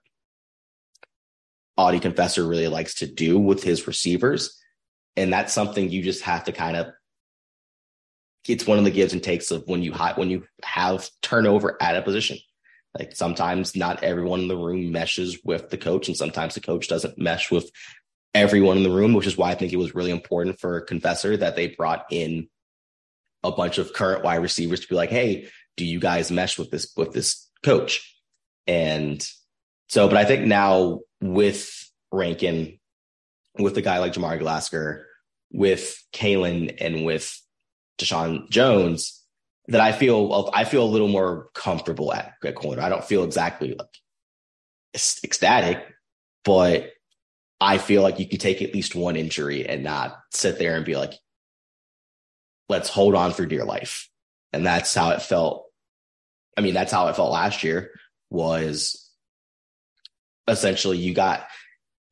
Audie 1.77 2.01
Confessor 2.01 2.47
really 2.47 2.69
likes 2.69 2.97
to 2.97 3.07
do 3.07 3.39
with 3.39 3.63
his 3.63 3.87
receivers. 3.87 4.61
And 5.17 5.33
that's 5.33 5.53
something 5.53 5.91
you 5.91 6.03
just 6.03 6.23
have 6.23 6.45
to 6.45 6.53
kind 6.53 6.77
of 6.77 6.89
it's 8.49 8.67
one 8.67 8.79
of 8.79 8.85
the 8.85 8.91
gives 8.91 9.13
and 9.13 9.23
takes 9.23 9.51
of 9.51 9.65
when 9.67 9.83
you 9.83 9.93
when 9.93 10.31
you 10.31 10.45
have 10.63 11.09
turnover 11.23 11.77
at 11.81 11.97
a 11.97 12.03
position. 12.03 12.39
Like 12.99 13.15
sometimes 13.15 13.77
not 13.77 14.03
everyone 14.03 14.41
in 14.41 14.49
the 14.49 14.57
room 14.57 14.91
meshes 14.91 15.39
with 15.45 15.71
the 15.71 15.79
coach, 15.79 16.09
and 16.09 16.17
sometimes 16.17 16.55
the 16.55 16.61
coach 16.61 16.89
doesn't 16.89 17.19
mesh 17.19 17.51
with 17.51 17.71
everyone 18.35 18.79
in 18.79 18.83
the 18.83 18.91
room, 18.91 19.13
which 19.13 19.27
is 19.27 19.37
why 19.37 19.51
I 19.51 19.55
think 19.55 19.73
it 19.73 19.77
was 19.77 19.95
really 19.95 20.11
important 20.11 20.59
for 20.59 20.81
Confessor 20.81 21.37
that 21.37 21.55
they 21.55 21.69
brought 21.69 22.07
in 22.11 22.49
a 23.43 23.53
bunch 23.53 23.79
of 23.79 23.93
current 23.93 24.25
wide 24.25 24.43
receivers 24.43 24.81
to 24.81 24.89
be 24.89 24.95
like, 24.95 25.11
hey, 25.11 25.49
do 25.81 25.87
you 25.87 25.99
guys 25.99 26.31
mesh 26.31 26.59
with 26.59 26.71
this 26.71 26.93
with 26.95 27.13
this 27.13 27.49
coach? 27.65 28.15
And 28.67 29.27
so, 29.89 30.07
but 30.09 30.19
I 30.19 30.27
think 30.27 30.47
now 30.47 31.01
with 31.23 31.91
Rankin, 32.13 32.79
with 33.59 33.79
a 33.79 33.83
guy 33.83 33.99
like 33.99 34.13
Jamari 34.13 34.39
Glasgow, 34.39 34.99
with 35.51 36.05
Kalen, 36.13 36.77
and 36.79 37.07
with 37.07 37.35
Deshaun 37.99 38.51
Jones 38.51 39.25
that 39.69 39.81
I 39.81 39.93
feel 39.93 40.51
I 40.53 40.65
feel 40.65 40.85
a 40.85 40.85
little 40.85 41.09
more 41.09 41.49
comfortable 41.55 42.13
at, 42.13 42.35
at 42.45 42.57
corner. 42.57 42.83
I 42.83 42.91
don't 42.91 43.05
feel 43.05 43.25
exactly 43.25 43.75
like 43.75 43.89
ecstatic, 45.25 45.83
but 46.45 46.91
I 47.59 47.79
feel 47.79 48.03
like 48.03 48.19
you 48.19 48.29
can 48.29 48.39
take 48.39 48.61
at 48.61 48.75
least 48.75 48.95
one 48.95 49.17
injury 49.17 49.67
and 49.67 49.83
not 49.83 50.19
sit 50.31 50.59
there 50.59 50.77
and 50.77 50.85
be 50.85 50.97
like, 50.97 51.15
let's 52.69 52.91
hold 52.91 53.15
on 53.15 53.33
for 53.33 53.47
dear 53.47 53.65
life. 53.65 54.11
And 54.53 54.67
that's 54.67 54.95
how 54.95 55.11
it 55.11 55.23
felt. 55.23 55.70
I 56.57 56.61
mean, 56.61 56.75
that's 56.75 56.93
how 56.93 57.09
it 57.09 57.17
felt 57.17 57.33
last 57.33 57.63
year 57.63 57.93
was 58.31 59.11
essentially 60.47 60.99
you 60.99 61.15
got 61.15 61.47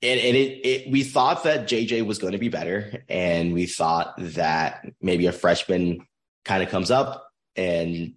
and, 0.00 0.20
and 0.20 0.36
it, 0.36 0.66
it 0.66 0.90
we 0.90 1.02
thought 1.02 1.44
that 1.44 1.68
JJ 1.68 2.06
was 2.06 2.18
going 2.18 2.32
to 2.32 2.38
be 2.38 2.48
better 2.48 3.04
and 3.08 3.52
we 3.52 3.66
thought 3.66 4.14
that 4.18 4.86
maybe 5.00 5.26
a 5.26 5.32
freshman 5.32 6.06
kind 6.44 6.62
of 6.62 6.68
comes 6.68 6.90
up 6.90 7.28
and 7.56 8.14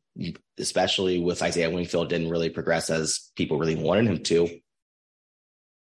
especially 0.60 1.20
with 1.20 1.42
Isaiah 1.42 1.72
Wingfield 1.72 2.10
didn't 2.10 2.30
really 2.30 2.50
progress 2.50 2.90
as 2.90 3.32
people 3.36 3.58
really 3.58 3.76
wanted 3.76 4.06
him 4.06 4.24
to. 4.24 4.60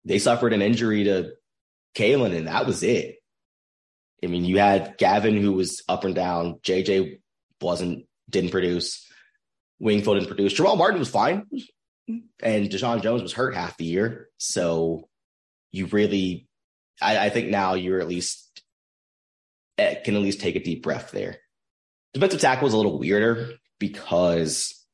They 0.04 0.20
suffered 0.20 0.52
an 0.52 0.62
injury 0.62 1.04
to 1.04 1.32
Kalen 1.96 2.36
and 2.36 2.46
that 2.46 2.66
was 2.66 2.82
it. 2.82 3.16
I 4.22 4.28
mean, 4.28 4.44
you 4.44 4.58
had 4.58 4.98
Gavin 4.98 5.36
who 5.36 5.52
was 5.52 5.82
up 5.88 6.04
and 6.04 6.14
down. 6.14 6.60
JJ 6.62 7.20
wasn't 7.60 8.06
didn't 8.30 8.50
produce. 8.50 9.07
Wingfield 9.78 10.16
didn't 10.16 10.28
produce. 10.28 10.52
Jamal 10.52 10.76
Martin 10.76 10.98
was 10.98 11.08
fine, 11.08 11.44
and 12.42 12.68
Deshaun 12.68 13.02
Jones 13.02 13.22
was 13.22 13.32
hurt 13.32 13.54
half 13.54 13.76
the 13.76 13.84
year. 13.84 14.28
So 14.38 15.08
you 15.72 15.86
really, 15.86 16.48
I, 17.00 17.26
I 17.26 17.30
think 17.30 17.48
now 17.48 17.74
you're 17.74 18.00
at 18.00 18.08
least 18.08 18.62
eh, 19.78 19.94
can 20.04 20.16
at 20.16 20.22
least 20.22 20.40
take 20.40 20.56
a 20.56 20.62
deep 20.62 20.82
breath 20.82 21.10
there. 21.10 21.38
Defensive 22.14 22.40
tackle 22.40 22.68
is 22.68 22.74
a 22.74 22.76
little 22.76 22.98
weirder 22.98 23.54
because 23.78 24.86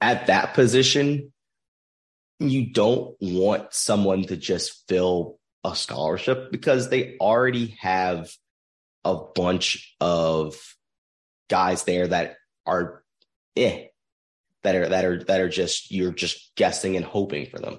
at 0.00 0.26
that 0.26 0.54
position, 0.54 1.32
you 2.38 2.66
don't 2.72 3.16
want 3.20 3.72
someone 3.72 4.22
to 4.24 4.36
just 4.36 4.86
fill 4.88 5.38
a 5.64 5.74
scholarship 5.74 6.50
because 6.50 6.90
they 6.90 7.16
already 7.20 7.76
have 7.80 8.30
a 9.04 9.16
bunch 9.16 9.94
of 10.00 10.56
guys 11.48 11.84
there 11.84 12.06
that 12.08 12.36
are 12.66 13.03
eh 13.56 13.84
that 14.62 14.74
are 14.74 14.88
that 14.88 15.04
are 15.04 15.24
that 15.24 15.40
are 15.40 15.48
just 15.48 15.90
you're 15.90 16.12
just 16.12 16.54
guessing 16.56 16.96
and 16.96 17.04
hoping 17.04 17.46
for 17.46 17.58
them. 17.58 17.78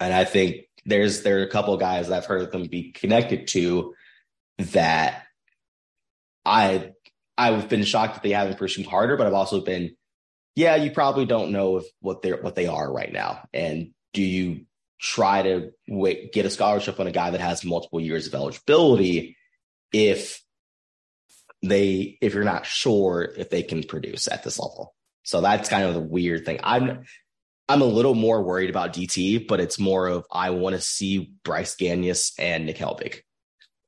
And 0.00 0.12
I 0.12 0.24
think 0.24 0.66
there's 0.84 1.22
there 1.22 1.38
are 1.38 1.44
a 1.44 1.50
couple 1.50 1.76
guys 1.76 2.08
that 2.08 2.16
I've 2.16 2.26
heard 2.26 2.50
them 2.52 2.66
be 2.66 2.92
connected 2.92 3.46
to 3.48 3.94
that 4.58 5.22
I 6.44 6.92
I've 7.38 7.68
been 7.68 7.84
shocked 7.84 8.14
that 8.14 8.22
they 8.22 8.30
haven't 8.30 8.58
pursued 8.58 8.86
harder, 8.86 9.16
but 9.16 9.26
I've 9.26 9.32
also 9.32 9.60
been, 9.62 9.96
yeah, 10.54 10.76
you 10.76 10.90
probably 10.90 11.24
don't 11.24 11.52
know 11.52 11.78
if 11.78 11.84
what 12.00 12.22
they're 12.22 12.42
what 12.42 12.56
they 12.56 12.66
are 12.66 12.92
right 12.92 13.12
now. 13.12 13.46
And 13.54 13.92
do 14.12 14.22
you 14.22 14.66
try 15.00 15.42
to 15.42 15.70
wait, 15.88 16.32
get 16.32 16.46
a 16.46 16.50
scholarship 16.50 17.00
on 17.00 17.06
a 17.06 17.12
guy 17.12 17.30
that 17.30 17.40
has 17.40 17.64
multiple 17.64 18.00
years 18.00 18.26
of 18.26 18.34
eligibility 18.34 19.36
if 19.92 20.41
they 21.62 22.18
if 22.20 22.34
you're 22.34 22.44
not 22.44 22.66
sure 22.66 23.32
if 23.36 23.50
they 23.50 23.62
can 23.62 23.82
produce 23.82 24.28
at 24.28 24.42
this 24.42 24.58
level. 24.58 24.94
So 25.22 25.40
that's 25.40 25.68
kind 25.68 25.84
of 25.84 25.94
the 25.94 26.00
weird 26.00 26.44
thing. 26.44 26.60
I'm 26.62 27.04
I'm 27.68 27.82
a 27.82 27.86
little 27.86 28.14
more 28.14 28.42
worried 28.42 28.70
about 28.70 28.92
DT, 28.92 29.46
but 29.46 29.60
it's 29.60 29.78
more 29.78 30.08
of 30.08 30.26
I 30.30 30.50
want 30.50 30.74
to 30.74 30.82
see 30.82 31.32
Bryce 31.44 31.76
Gagnes 31.76 32.32
and 32.38 32.66
Nick 32.66 32.78
Herbig. 32.78 33.20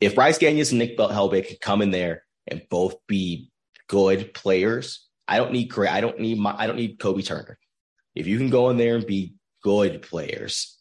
If 0.01 0.15
Bryce 0.15 0.39
Gagnes 0.39 0.71
and 0.71 0.79
Nick 0.79 0.97
Herbig 0.97 1.49
can 1.49 1.57
come 1.61 1.83
in 1.83 1.91
there 1.91 2.25
and 2.47 2.63
both 2.71 2.95
be 3.07 3.51
good 3.89 4.33
players, 4.33 5.07
I 5.27 5.39
don't 5.39 5.53
need 5.53 5.77
I 5.77 6.01
don't 6.01 6.21
need 6.21 6.39
my 6.39 6.55
I 6.57 6.67
don't 6.67 6.77
need 6.77 6.99
Kobe 6.99 7.23
Turner. 7.23 7.59
If 8.15 8.27
you 8.27 8.39
can 8.39 8.51
go 8.51 8.71
in 8.71 8.77
there 8.77 8.95
and 8.95 9.07
be 9.07 9.35
good 9.63 10.03
players, 10.03 10.74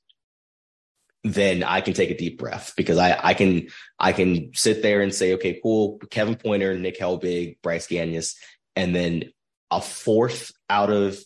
then 1.24 1.64
I 1.64 1.82
can 1.82 1.94
take 1.94 2.12
a 2.12 2.18
deep 2.18 2.38
breath 2.38 2.74
because 2.76 2.98
I, 2.98 3.18
I 3.22 3.34
can 3.34 3.68
I 3.98 4.12
can 4.12 4.54
sit 4.54 4.82
there 4.82 5.02
and 5.02 5.14
say, 5.14 5.34
okay, 5.36 5.60
cool, 5.64 6.00
Kevin 6.10 6.36
Pointer, 6.36 6.78
Nick 6.78 7.00
Herbig, 7.00 7.58
Bryce 7.62 7.88
Gagnes, 7.88 8.36
and 8.76 8.96
then 8.96 9.26
a 9.72 9.82
fourth 9.82 10.52
out 10.70 10.92
of 10.92 11.18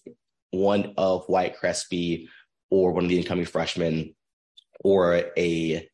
one 0.52 0.94
of 0.98 1.26
White 1.28 1.58
Crespi 1.58 2.30
or 2.70 2.92
one 2.92 3.06
of 3.06 3.10
the 3.10 3.18
incoming 3.18 3.46
freshmen 3.46 4.16
or 4.84 5.24
a 5.38 5.90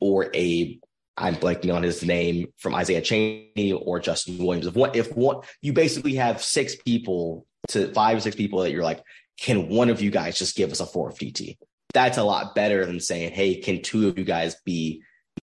or 0.00 0.34
a 0.34 0.80
I'm 1.16 1.34
blanking 1.34 1.74
on 1.74 1.82
his 1.82 2.04
name 2.04 2.52
from 2.56 2.74
Isaiah 2.74 3.02
Cheney 3.02 3.72
or 3.72 3.98
Justin 3.98 4.38
Williams. 4.38 4.66
If 4.66 4.74
what 4.76 4.96
if 4.96 5.14
what 5.14 5.44
you 5.60 5.72
basically 5.72 6.14
have 6.14 6.42
six 6.42 6.76
people 6.76 7.46
to 7.68 7.92
five 7.92 8.16
or 8.16 8.20
six 8.20 8.36
people 8.36 8.60
that 8.60 8.70
you're 8.70 8.84
like, 8.84 9.02
can 9.38 9.68
one 9.68 9.90
of 9.90 10.00
you 10.00 10.10
guys 10.10 10.38
just 10.38 10.56
give 10.56 10.70
us 10.70 10.80
a 10.80 10.86
fourth 10.86 11.18
DT? 11.18 11.58
That's 11.92 12.18
a 12.18 12.24
lot 12.24 12.54
better 12.54 12.84
than 12.84 13.00
saying, 13.00 13.32
hey, 13.32 13.56
can 13.56 13.82
two 13.82 14.08
of 14.08 14.18
you 14.18 14.24
guys 14.24 14.56
be 14.64 15.02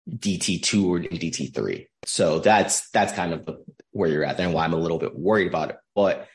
DT2 0.10 0.86
or 0.86 1.00
DT3? 1.00 1.88
So 2.06 2.40
that's 2.40 2.90
that's 2.90 3.14
kind 3.14 3.34
of 3.34 3.50
where 3.92 4.10
you're 4.10 4.26
at 4.26 4.38
there 4.38 4.46
and 4.46 4.56
why 4.56 4.66
I'm 4.66 4.74
a 4.74 4.78
little 4.78 5.00
bit 5.00 5.18
worried 5.18 5.48
about 5.48 5.70
it. 5.70 5.78
But 5.96 6.28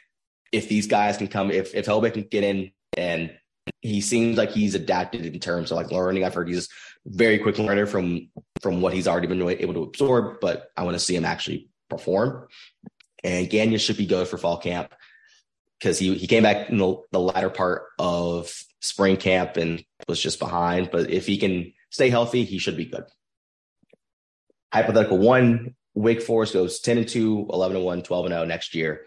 if 0.53 0.69
these 0.69 0.87
guys 0.87 1.19
can 1.19 1.29
come, 1.29 1.51
if 1.51 1.75
if 1.75 1.87
Herbig 1.87 2.15
can 2.15 2.23
get 2.23 2.45
in 2.45 2.73
and 2.97 3.37
he 3.81 4.01
seems 4.01 4.37
like 4.37 4.51
he's 4.51 4.75
adapted 4.75 5.27
in 5.27 5.39
terms 5.41 5.71
of 5.71 5.77
like 5.77 5.91
learning. 5.91 6.25
I've 6.25 6.35
heard 6.35 6.49
he's 6.49 6.69
very 7.07 7.39
quick 7.39 7.59
learner 7.59 7.87
from 7.87 8.31
from 8.61 8.81
what 8.81 8.93
he's 8.93 9.07
already 9.07 9.27
been 9.27 9.43
able 9.43 9.75
to 9.75 9.83
absorb, 9.83 10.41
but 10.41 10.71
I 10.77 10.85
want 10.85 10.95
to 10.95 11.05
see 11.05 11.15
him 11.15 11.25
actually 11.25 11.69
perform. 11.89 12.49
And 13.25 13.49
Gagnes 13.49 13.81
should 13.81 13.97
be 13.97 14.07
good 14.07 14.29
for 14.29 14.39
fall 14.39 14.59
camp 14.59 14.95
because 15.79 15.99
he 15.99 16.15
he 16.15 16.27
came 16.27 16.43
back 16.43 16.71
in 16.71 16.79
the, 16.79 16.97
the 17.13 17.21
latter 17.21 17.51
part 17.51 17.87
of 17.99 18.53
spring 18.81 19.17
camp 19.17 19.57
and 19.57 19.85
was 20.07 20.21
just 20.21 20.39
behind. 20.39 20.91
But 20.91 21.11
if 21.11 21.27
he 21.27 21.39
can 21.39 21.73
stay 21.91 22.11
healthy, 22.11 22.45
he 22.45 22.59
should 22.59 22.77
be 22.77 22.87
good. 22.87 23.05
Hypothetical 24.73 25.19
one, 25.19 25.75
Wake 25.95 26.23
Forest 26.23 26.53
goes 26.53 26.81
10 26.81 26.99
and 26.99 27.09
2, 27.09 27.49
11 27.51 27.77
and 27.77 27.85
1, 27.85 28.03
12 28.03 28.27
and 28.27 28.35
0 28.35 28.45
next 28.45 28.75
year. 28.75 29.07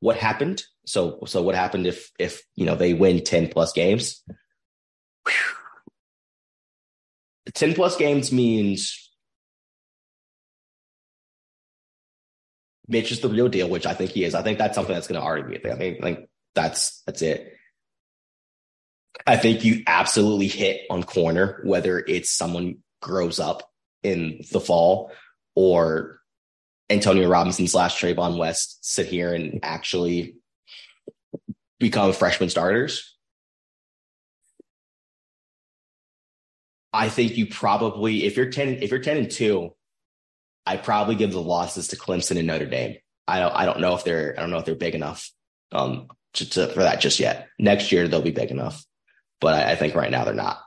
What 0.00 0.16
happened? 0.16 0.64
So, 0.86 1.20
so 1.26 1.42
what 1.42 1.54
happened 1.54 1.86
if, 1.86 2.10
if, 2.18 2.42
you 2.54 2.66
know, 2.66 2.74
they 2.74 2.94
win 2.94 3.22
10 3.22 3.48
plus 3.48 3.72
games? 3.72 4.22
Whew. 5.26 5.34
10 7.54 7.74
plus 7.74 7.96
games 7.96 8.32
means 8.32 9.10
Mitch 12.88 13.12
is 13.12 13.20
the 13.20 13.28
real 13.28 13.48
deal, 13.48 13.68
which 13.68 13.86
I 13.86 13.94
think 13.94 14.10
he 14.10 14.24
is. 14.24 14.34
I 14.34 14.42
think 14.42 14.58
that's 14.58 14.74
something 14.74 14.94
that's 14.94 15.06
going 15.06 15.20
to 15.20 15.26
already 15.26 15.48
be 15.48 15.56
a 15.56 15.58
thing. 15.60 15.72
I 15.72 15.76
think, 15.76 15.98
I 16.00 16.02
think 16.02 16.28
that's, 16.54 17.02
that's 17.02 17.22
it. 17.22 17.54
I 19.26 19.36
think 19.36 19.64
you 19.64 19.82
absolutely 19.86 20.48
hit 20.48 20.82
on 20.90 21.02
corner, 21.02 21.60
whether 21.64 21.98
it's 21.98 22.30
someone 22.30 22.78
grows 23.00 23.40
up 23.40 23.70
in 24.02 24.44
the 24.52 24.60
fall 24.60 25.12
or 25.54 26.20
Antonio 26.90 27.28
Robinson 27.28 27.66
slash 27.66 27.98
Trayvon 27.98 28.36
West 28.36 28.84
sit 28.84 29.06
here 29.06 29.32
and 29.32 29.60
actually 29.62 30.36
become 31.78 32.12
freshman 32.12 32.50
starters. 32.50 33.16
I 36.92 37.08
think 37.08 37.36
you 37.36 37.46
probably, 37.46 38.24
if 38.24 38.36
you're 38.36 38.50
10, 38.50 38.82
if 38.82 38.90
you're 38.90 39.00
10 39.00 39.16
and 39.16 39.30
two, 39.30 39.74
I 40.66 40.76
probably 40.76 41.14
give 41.16 41.32
the 41.32 41.42
losses 41.42 41.88
to 41.88 41.96
Clemson 41.96 42.38
and 42.38 42.46
Notre 42.46 42.66
Dame. 42.66 42.96
I 43.26 43.40
don't, 43.40 43.52
I 43.52 43.64
don't 43.64 43.80
know 43.80 43.96
if 43.96 44.04
they're, 44.04 44.34
I 44.36 44.40
don't 44.40 44.50
know 44.50 44.58
if 44.58 44.64
they're 44.66 44.74
big 44.74 44.94
enough 44.94 45.30
um, 45.72 46.08
to, 46.34 46.48
to, 46.50 46.68
for 46.68 46.80
that 46.80 47.00
just 47.00 47.18
yet. 47.18 47.48
Next 47.58 47.90
year 47.90 48.06
they'll 48.06 48.22
be 48.22 48.30
big 48.30 48.50
enough 48.50 48.84
but 49.40 49.54
I, 49.54 49.72
I 49.72 49.76
think 49.76 49.94
right 49.94 50.10
now 50.10 50.24
they're 50.24 50.34
not. 50.34 50.60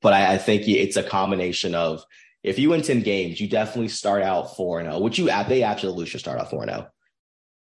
But 0.00 0.12
I, 0.12 0.34
I, 0.34 0.38
think 0.38 0.68
it's 0.68 0.96
a 0.96 1.02
combination 1.02 1.74
of 1.74 2.04
if 2.44 2.58
you 2.58 2.70
win 2.70 2.82
10 2.82 3.02
games, 3.02 3.40
you 3.40 3.48
definitely 3.48 3.88
start 3.88 4.22
out 4.22 4.56
4 4.56 4.82
0, 4.82 5.00
which 5.00 5.18
you 5.18 5.26
they 5.26 5.64
absolutely 5.64 6.06
should 6.06 6.20
start 6.20 6.38
out 6.38 6.50
4 6.50 6.66
0. 6.66 6.88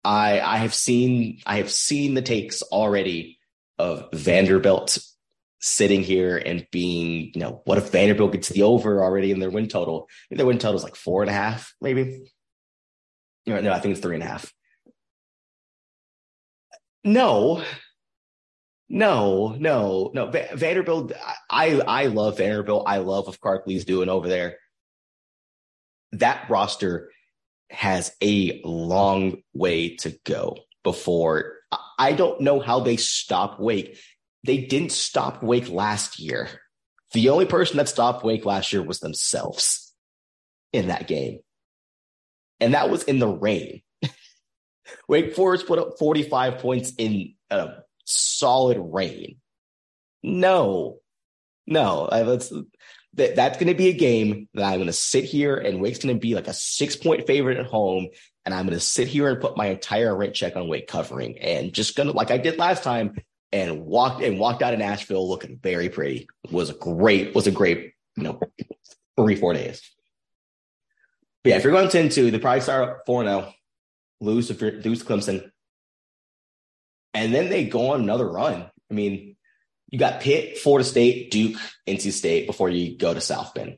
I 0.03 0.39
I 0.39 0.57
have 0.57 0.73
seen 0.73 1.39
I 1.45 1.57
have 1.57 1.69
seen 1.69 2.13
the 2.13 2.21
takes 2.21 2.61
already 2.61 3.37
of 3.77 4.09
Vanderbilt 4.13 4.97
sitting 5.59 6.01
here 6.01 6.37
and 6.37 6.65
being, 6.71 7.31
you 7.35 7.41
know, 7.41 7.61
what 7.65 7.77
if 7.77 7.91
Vanderbilt 7.91 8.31
gets 8.31 8.49
the 8.49 8.63
over 8.63 9.03
already 9.03 9.31
in 9.31 9.39
their 9.39 9.51
win 9.51 9.67
total? 9.67 10.09
their 10.29 10.45
win 10.45 10.57
total 10.57 10.77
is 10.77 10.83
like 10.83 10.95
four 10.95 11.21
and 11.21 11.29
a 11.29 11.33
half, 11.33 11.73
maybe. 11.81 12.31
No, 13.45 13.71
I 13.71 13.79
think 13.79 13.93
it's 13.93 14.01
three 14.01 14.15
and 14.15 14.23
a 14.23 14.27
half. 14.27 14.51
No, 17.03 17.63
no, 18.91 19.55
no, 19.57 20.11
no. 20.13 20.27
Vanderbilt, 20.27 21.13
I 21.49 21.79
I 21.79 22.05
love 22.07 22.37
Vanderbilt. 22.37 22.83
I 22.87 22.97
love 22.97 23.35
what 23.41 23.67
Lea's 23.67 23.85
doing 23.85 24.09
over 24.09 24.27
there. 24.27 24.57
That 26.11 26.49
roster 26.49 27.09
has 27.69 28.13
a 28.21 28.61
long 28.65 29.41
way 29.53 29.95
to 29.97 30.13
go 30.25 30.57
before. 30.83 31.53
I 31.97 32.11
don't 32.11 32.41
know 32.41 32.59
how 32.59 32.81
they 32.81 32.97
stop 32.97 33.59
Wake. 33.61 33.97
They 34.43 34.57
didn't 34.57 34.91
stop 34.91 35.41
Wake 35.41 35.69
last 35.69 36.19
year. 36.19 36.49
The 37.13 37.29
only 37.29 37.45
person 37.45 37.77
that 37.77 37.87
stopped 37.87 38.25
Wake 38.25 38.45
last 38.45 38.73
year 38.73 38.83
was 38.83 38.99
themselves. 38.99 39.93
in 40.73 40.87
that 40.87 41.07
game. 41.07 41.39
And 42.59 42.73
that 42.73 42.89
was 42.89 43.03
in 43.03 43.19
the 43.19 43.27
rain. 43.27 43.81
Wake 45.07 45.35
Forest 45.35 45.67
put 45.67 45.79
up 45.79 45.97
45 45.99 46.59
points 46.59 46.93
in 46.97 47.35
a 47.49 47.69
solid 48.11 48.77
rain. 48.79 49.37
No, 50.23 50.99
no, 51.67 52.07
that's 52.11 52.51
that, 53.13 53.35
that's 53.35 53.57
going 53.57 53.67
to 53.67 53.73
be 53.73 53.89
a 53.89 53.93
game 53.93 54.47
that 54.53 54.63
I'm 54.63 54.75
going 54.75 54.87
to 54.87 54.93
sit 54.93 55.25
here 55.25 55.57
and 55.57 55.81
Wake's 55.81 55.99
going 55.99 56.15
to 56.15 56.19
be 56.19 56.35
like 56.35 56.47
a 56.47 56.53
six 56.53 56.95
point 56.95 57.27
favorite 57.27 57.57
at 57.57 57.65
home. 57.65 58.07
And 58.45 58.55
I'm 58.55 58.65
going 58.65 58.77
to 58.77 58.83
sit 58.83 59.07
here 59.07 59.29
and 59.29 59.39
put 59.39 59.57
my 59.57 59.67
entire 59.67 60.15
rent 60.15 60.33
check 60.33 60.55
on 60.55 60.67
Wake 60.67 60.87
covering 60.87 61.37
and 61.39 61.73
just 61.73 61.95
going 61.95 62.07
to, 62.07 62.13
like 62.13 62.31
I 62.31 62.37
did 62.37 62.57
last 62.57 62.83
time, 62.83 63.15
and 63.51 63.81
walked 63.81 64.23
and 64.23 64.39
walked 64.39 64.63
out 64.63 64.73
of 64.73 64.79
Nashville 64.79 65.27
looking 65.27 65.59
very 65.61 65.89
pretty. 65.89 66.27
Was 66.51 66.69
a 66.69 66.73
great, 66.73 67.35
was 67.35 67.47
a 67.47 67.51
great, 67.51 67.93
you 68.15 68.23
know, 68.23 68.39
three, 69.17 69.35
four 69.35 69.53
days. 69.53 69.81
But 71.43 71.51
yeah, 71.51 71.57
if 71.57 71.63
you're 71.63 71.73
going 71.73 71.89
10 71.89 72.09
2, 72.09 72.31
they 72.31 72.39
probably 72.39 72.61
start 72.61 73.05
4 73.05 73.23
0, 73.25 73.53
lose 74.21 74.47
to, 74.47 74.81
lose 74.83 74.99
to 74.99 75.05
Clemson. 75.05 75.51
And 77.13 77.33
then 77.33 77.49
they 77.49 77.65
go 77.65 77.91
on 77.91 78.01
another 78.01 78.29
run. 78.29 78.69
I 78.89 78.93
mean, 78.93 79.35
you 79.89 79.99
got 79.99 80.21
Pitt, 80.21 80.57
Florida 80.57 80.87
State, 80.87 81.31
Duke, 81.31 81.57
NC 81.87 82.11
State 82.11 82.47
before 82.47 82.69
you 82.69 82.97
go 82.97 83.13
to 83.13 83.21
South 83.21 83.53
Bend. 83.53 83.77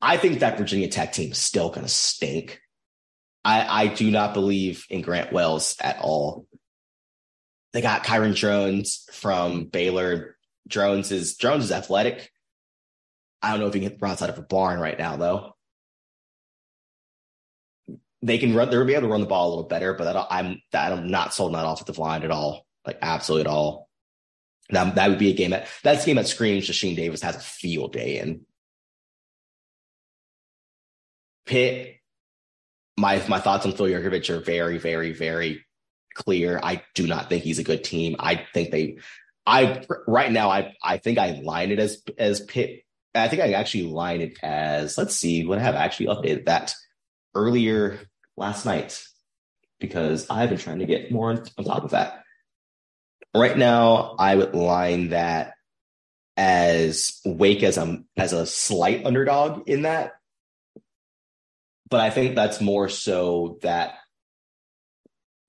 I 0.00 0.16
think 0.16 0.40
that 0.40 0.58
Virginia 0.58 0.88
Tech 0.88 1.12
team 1.12 1.32
is 1.32 1.38
still 1.38 1.68
going 1.68 1.82
to 1.82 1.88
stink. 1.88 2.60
I, 3.44 3.84
I 3.84 3.86
do 3.88 4.10
not 4.10 4.34
believe 4.34 4.84
in 4.90 5.02
Grant 5.02 5.32
Wells 5.32 5.76
at 5.80 5.98
all. 6.00 6.46
They 7.72 7.80
got 7.80 8.04
Kyron 8.04 8.36
Drones 8.36 9.08
from 9.12 9.64
Baylor. 9.64 10.36
Drones 10.68 11.10
is 11.10 11.36
Drones 11.36 11.64
is 11.64 11.72
athletic. 11.72 12.30
I 13.40 13.50
don't 13.50 13.60
know 13.60 13.66
if 13.66 13.74
he 13.74 13.80
can 13.80 13.88
hit 13.88 13.94
the 13.94 13.98
broadside 13.98 14.30
of 14.30 14.38
a 14.38 14.42
barn 14.42 14.78
right 14.78 14.98
now, 14.98 15.16
though. 15.16 15.56
They 18.22 18.38
can 18.38 18.54
run. 18.54 18.70
They'll 18.70 18.84
be 18.84 18.94
able 18.94 19.08
to 19.08 19.12
run 19.12 19.20
the 19.20 19.26
ball 19.26 19.48
a 19.48 19.50
little 19.50 19.68
better, 19.68 19.94
but 19.94 20.04
that, 20.04 20.26
I'm 20.30 20.62
that 20.70 20.92
I'm 20.92 21.08
not 21.08 21.34
sold 21.34 21.54
on 21.54 21.62
that 21.62 21.68
offensive 21.68 21.98
line 21.98 22.22
at 22.22 22.30
all, 22.30 22.66
like 22.86 22.98
absolutely 23.02 23.48
at 23.48 23.52
all. 23.52 23.88
That 24.70 24.94
that 24.94 25.08
would 25.10 25.18
be 25.18 25.30
a 25.30 25.34
game 25.34 25.50
that 25.50 25.68
that's 25.82 26.04
a 26.04 26.06
game 26.06 26.16
that 26.16 26.28
screams 26.28 26.64
Sheen 26.64 26.94
Davis 26.94 27.22
has 27.22 27.36
a 27.36 27.40
field 27.40 27.92
day 27.92 28.18
in. 28.18 28.46
Pitt, 31.46 31.96
my 32.96 33.22
my 33.28 33.40
thoughts 33.40 33.66
on 33.66 33.72
Phil 33.72 33.86
Jurkovec 33.86 34.30
are 34.30 34.40
very, 34.40 34.78
very, 34.78 35.12
very 35.12 35.64
clear. 36.14 36.60
I 36.62 36.82
do 36.94 37.06
not 37.06 37.28
think 37.28 37.42
he's 37.42 37.58
a 37.58 37.64
good 37.64 37.84
team. 37.84 38.16
I 38.18 38.46
think 38.54 38.70
they 38.70 38.98
I 39.46 39.84
right 40.06 40.30
now 40.30 40.50
I 40.50 40.74
I 40.82 40.98
think 40.98 41.18
I 41.18 41.40
line 41.42 41.72
it 41.72 41.78
as 41.78 42.02
as 42.16 42.40
Pitt. 42.40 42.84
I 43.14 43.28
think 43.28 43.42
I 43.42 43.52
actually 43.52 43.84
line 43.84 44.20
it 44.20 44.38
as 44.42 44.96
let's 44.96 45.16
see 45.16 45.44
what 45.44 45.58
I 45.58 45.62
have 45.62 45.74
actually 45.74 46.06
updated 46.06 46.46
that 46.46 46.74
earlier 47.34 47.98
last 48.36 48.64
night 48.64 49.04
because 49.80 50.28
I've 50.30 50.48
been 50.48 50.58
trying 50.58 50.78
to 50.78 50.86
get 50.86 51.10
more 51.10 51.30
on, 51.30 51.44
top 51.44 51.84
of 51.84 51.90
that. 51.90 52.22
Right 53.34 53.56
now, 53.56 54.14
I 54.18 54.36
would 54.36 54.54
line 54.54 55.10
that 55.10 55.54
as 56.36 57.20
Wake 57.24 57.62
as 57.62 57.76
a 57.76 58.02
as 58.16 58.32
a 58.32 58.46
slight 58.46 59.04
underdog 59.04 59.68
in 59.68 59.82
that. 59.82 60.12
But 61.90 62.00
I 62.00 62.10
think 62.10 62.34
that's 62.34 62.60
more 62.60 62.88
so 62.88 63.58
that 63.62 63.96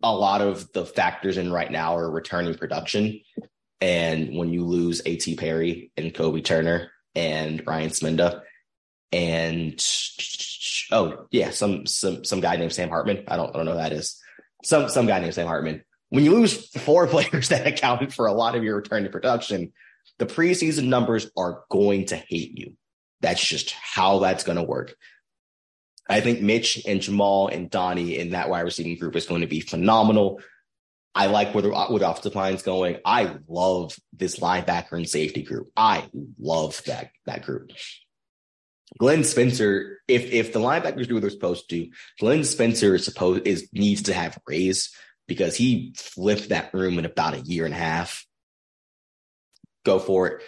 a 0.01 0.13
lot 0.13 0.41
of 0.41 0.71
the 0.73 0.85
factors 0.85 1.37
in 1.37 1.51
right 1.51 1.71
now 1.71 1.95
are 1.95 2.11
returning 2.11 2.55
production. 2.55 3.21
And 3.79 4.35
when 4.35 4.49
you 4.49 4.65
lose 4.65 5.01
A.T. 5.05 5.35
Perry 5.35 5.91
and 5.95 6.13
Kobe 6.13 6.41
Turner 6.41 6.91
and 7.15 7.65
Ryan 7.65 7.89
Smenda 7.89 8.41
and 9.13 9.79
oh 10.91 11.27
yeah, 11.31 11.51
some 11.51 11.85
some 11.85 12.25
some 12.25 12.41
guy 12.41 12.57
named 12.57 12.73
Sam 12.73 12.89
Hartman. 12.89 13.23
I 13.27 13.37
don't 13.37 13.49
I 13.53 13.57
don't 13.57 13.65
know 13.65 13.73
who 13.73 13.77
that 13.77 13.93
is. 13.93 14.19
Some 14.63 14.89
some 14.89 15.05
guy 15.05 15.19
named 15.19 15.35
Sam 15.35 15.47
Hartman. 15.47 15.83
When 16.09 16.25
you 16.25 16.33
lose 16.33 16.67
four 16.69 17.07
players 17.13 17.49
that 17.49 17.67
accounted 17.67 18.13
for 18.13 18.25
a 18.25 18.33
lot 18.33 18.55
of 18.55 18.63
your 18.63 18.75
return 18.75 19.03
to 19.03 19.09
production, 19.09 19.71
the 20.17 20.25
preseason 20.25 20.87
numbers 20.87 21.29
are 21.37 21.63
going 21.69 22.05
to 22.07 22.15
hate 22.15 22.57
you. 22.57 22.73
That's 23.21 23.43
just 23.45 23.71
how 23.71 24.19
that's 24.19 24.43
going 24.43 24.57
to 24.57 24.63
work. 24.63 24.95
I 26.09 26.19
think 26.19 26.41
Mitch 26.41 26.83
and 26.85 26.99
Jamal 26.99 27.47
and 27.47 27.69
Donnie 27.69 28.17
in 28.17 28.31
that 28.31 28.49
wide 28.49 28.61
receiving 28.61 28.97
group 28.97 29.15
is 29.15 29.25
going 29.25 29.41
to 29.41 29.47
be 29.47 29.61
phenomenal. 29.61 30.41
I 31.15 31.27
like 31.27 31.53
where 31.53 31.61
the, 31.61 31.69
where 31.69 31.99
the 31.99 32.09
offensive 32.09 32.35
line 32.35 32.55
is 32.55 32.63
going. 32.63 32.97
I 33.05 33.37
love 33.47 33.95
this 34.11 34.39
linebacker 34.39 34.93
and 34.93 35.07
safety 35.07 35.43
group. 35.43 35.71
I 35.77 36.09
love 36.39 36.81
that 36.87 37.11
that 37.25 37.43
group. 37.43 37.71
Glenn 38.97 39.23
Spencer, 39.23 39.99
if 40.07 40.31
if 40.31 40.53
the 40.53 40.59
linebackers 40.59 41.07
do 41.07 41.15
what 41.15 41.21
they're 41.21 41.29
supposed 41.29 41.69
to, 41.69 41.89
Glenn 42.19 42.43
Spencer 42.43 42.95
is 42.95 43.05
supposed 43.05 43.47
is 43.47 43.69
needs 43.73 44.03
to 44.03 44.13
have 44.13 44.37
raise 44.47 44.93
because 45.27 45.55
he 45.55 45.93
flipped 45.97 46.49
that 46.49 46.73
room 46.73 46.99
in 46.99 47.05
about 47.05 47.33
a 47.33 47.41
year 47.41 47.65
and 47.65 47.73
a 47.73 47.77
half. 47.77 48.25
Go 49.85 49.99
for 49.99 50.27
it. 50.27 50.43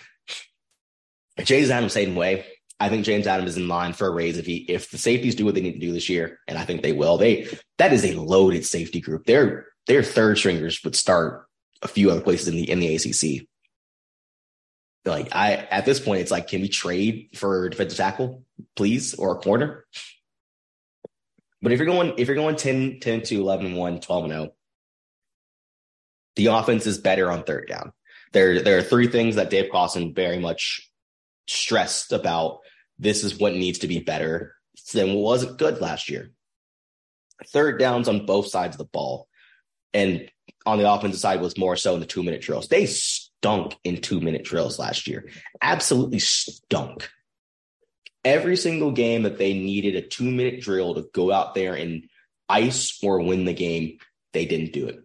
James 1.46 1.70
Adams, 1.70 1.94
same 1.94 2.16
way. 2.16 2.46
I 2.80 2.90
think 2.90 3.06
James 3.06 3.28
Adams 3.28 3.52
is 3.52 3.58
in 3.58 3.68
line 3.68 3.94
for 3.94 4.08
a 4.08 4.12
raise 4.12 4.38
if 4.38 4.46
he 4.46 4.58
if 4.58 4.92
the 4.92 4.98
safeties 4.98 5.36
do 5.36 5.46
what 5.46 5.56
they 5.56 5.62
need 5.62 5.74
to 5.74 5.80
do 5.80 5.94
this 5.94 6.10
year, 6.10 6.40
and 6.48 6.58
I 6.58 6.66
think 6.66 6.82
they 6.82 6.94
will. 6.94 7.18
They 7.18 7.48
that 7.78 7.94
is 7.94 8.06
a 8.06 8.20
loaded 8.20 8.66
safety 8.66 9.00
group. 9.00 9.26
Their 9.26 9.68
their 9.88 10.04
third 10.04 10.38
stringers 10.38 10.84
would 10.84 10.96
start 10.96 11.48
a 11.82 11.88
few 11.88 12.12
other 12.12 12.22
places 12.22 12.48
in 12.48 12.56
the 12.56 12.70
in 12.70 12.80
the 12.80 12.96
ACC. 12.96 13.48
Like 15.06 15.36
I 15.36 15.54
at 15.54 15.86
this 15.86 16.00
point, 16.00 16.22
it's 16.22 16.32
like, 16.32 16.48
can 16.48 16.62
we 16.62 16.70
trade 16.70 17.30
for 17.36 17.70
defensive 17.70 17.98
tackle, 17.98 18.44
please, 18.76 19.14
or 19.14 19.34
a 19.34 19.40
corner? 19.40 19.86
But 21.62 21.72
if 21.72 21.80
you're 21.80 21.86
going 21.86 22.14
if 22.18 22.28
you're 22.28 22.36
going 22.36 22.56
10, 22.56 23.00
10 23.00 23.22
to 23.24 23.40
11 23.40 23.66
and 23.68 23.78
1, 23.78 24.00
12 24.02 24.24
and 24.24 24.34
0, 24.34 24.54
the 26.36 26.48
offense 26.48 26.86
is 26.86 26.98
better 26.98 27.32
on 27.32 27.44
third 27.44 27.68
down. 27.68 27.94
There 28.34 28.62
there 28.62 28.78
are 28.78 28.84
three 28.84 29.08
things 29.08 29.36
that 29.36 29.50
Dave 29.50 29.70
Clawson 29.72 30.14
very 30.14 30.40
much 30.40 30.90
stressed 31.48 32.12
about 32.12 32.60
this 32.98 33.24
is 33.24 33.38
what 33.38 33.54
needs 33.54 33.80
to 33.80 33.88
be 33.88 34.00
better 34.00 34.56
than 34.94 35.14
what 35.14 35.24
wasn't 35.24 35.58
good 35.58 35.82
last 35.82 36.10
year. 36.10 36.32
Third 37.48 37.80
downs 37.80 38.08
on 38.08 38.26
both 38.26 38.48
sides 38.48 38.76
of 38.76 38.80
the 38.80 38.86
ball. 38.86 39.28
And 39.94 40.30
on 40.66 40.78
the 40.78 40.92
offensive 40.92 41.20
side 41.20 41.42
was 41.42 41.58
more 41.58 41.76
so 41.76 41.94
in 41.94 42.00
the 42.00 42.06
two 42.06 42.24
minute 42.24 42.42
drills. 42.42 42.68
They 42.68 42.88
stunk 43.46 43.78
in 43.84 44.02
two 44.02 44.20
minute 44.20 44.44
drills 44.44 44.80
last 44.80 45.08
year. 45.08 45.30
Absolutely 45.62 46.18
stunk. 46.18 47.12
Every 48.24 48.58
single 48.58 48.92
game 48.92 49.22
that 49.22 49.38
they 49.38 49.54
needed 49.54 49.96
a 49.96 50.02
two 50.02 50.32
minute 50.32 50.62
drill 50.62 50.96
to 50.96 51.08
go 51.14 51.32
out 51.32 51.54
there 51.54 51.76
and 51.76 52.06
ice 52.50 52.98
or 53.04 53.22
win 53.22 53.46
the 53.46 53.54
game, 53.54 54.00
they 54.34 54.46
didn't 54.46 54.74
do 54.74 54.88
it. 54.88 55.00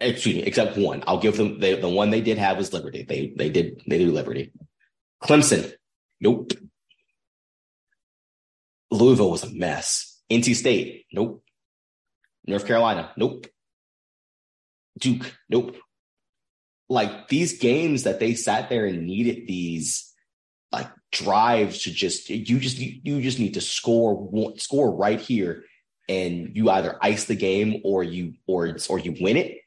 excuse 0.00 0.36
me, 0.36 0.42
except 0.42 0.78
one. 0.78 1.04
I'll 1.06 1.20
give 1.20 1.36
them 1.36 1.60
the 1.60 1.88
one 1.88 2.10
they 2.10 2.22
did 2.22 2.38
have 2.38 2.56
was 2.56 2.72
Liberty. 2.72 3.02
They 3.02 3.34
they 3.36 3.50
did 3.50 3.82
they 3.86 3.98
do 3.98 4.10
Liberty. 4.10 4.52
Clemson, 5.22 5.70
nope. 6.18 6.52
Louisville 8.90 9.30
was 9.30 9.44
a 9.44 9.50
mess. 9.50 10.20
NC 10.30 10.56
State, 10.56 11.04
nope. 11.12 11.44
North 12.46 12.66
Carolina, 12.66 13.12
nope. 13.18 13.46
Duke, 14.98 15.36
nope. 15.48 15.76
Like 16.88 17.28
these 17.28 17.58
games 17.58 18.02
that 18.02 18.20
they 18.20 18.34
sat 18.34 18.68
there 18.68 18.86
and 18.86 19.06
needed 19.06 19.46
these 19.46 20.12
like 20.70 20.90
drives 21.10 21.82
to 21.82 21.90
just 21.90 22.28
you 22.28 22.58
just 22.58 22.78
you 22.78 23.20
just 23.20 23.38
need 23.38 23.54
to 23.54 23.60
score 23.60 24.54
score 24.56 24.94
right 24.94 25.20
here 25.20 25.64
and 26.08 26.54
you 26.54 26.70
either 26.70 26.98
ice 27.00 27.24
the 27.24 27.36
game 27.36 27.80
or 27.84 28.02
you 28.02 28.34
or 28.46 28.76
or 28.88 28.98
you 28.98 29.14
win 29.20 29.36
it 29.36 29.62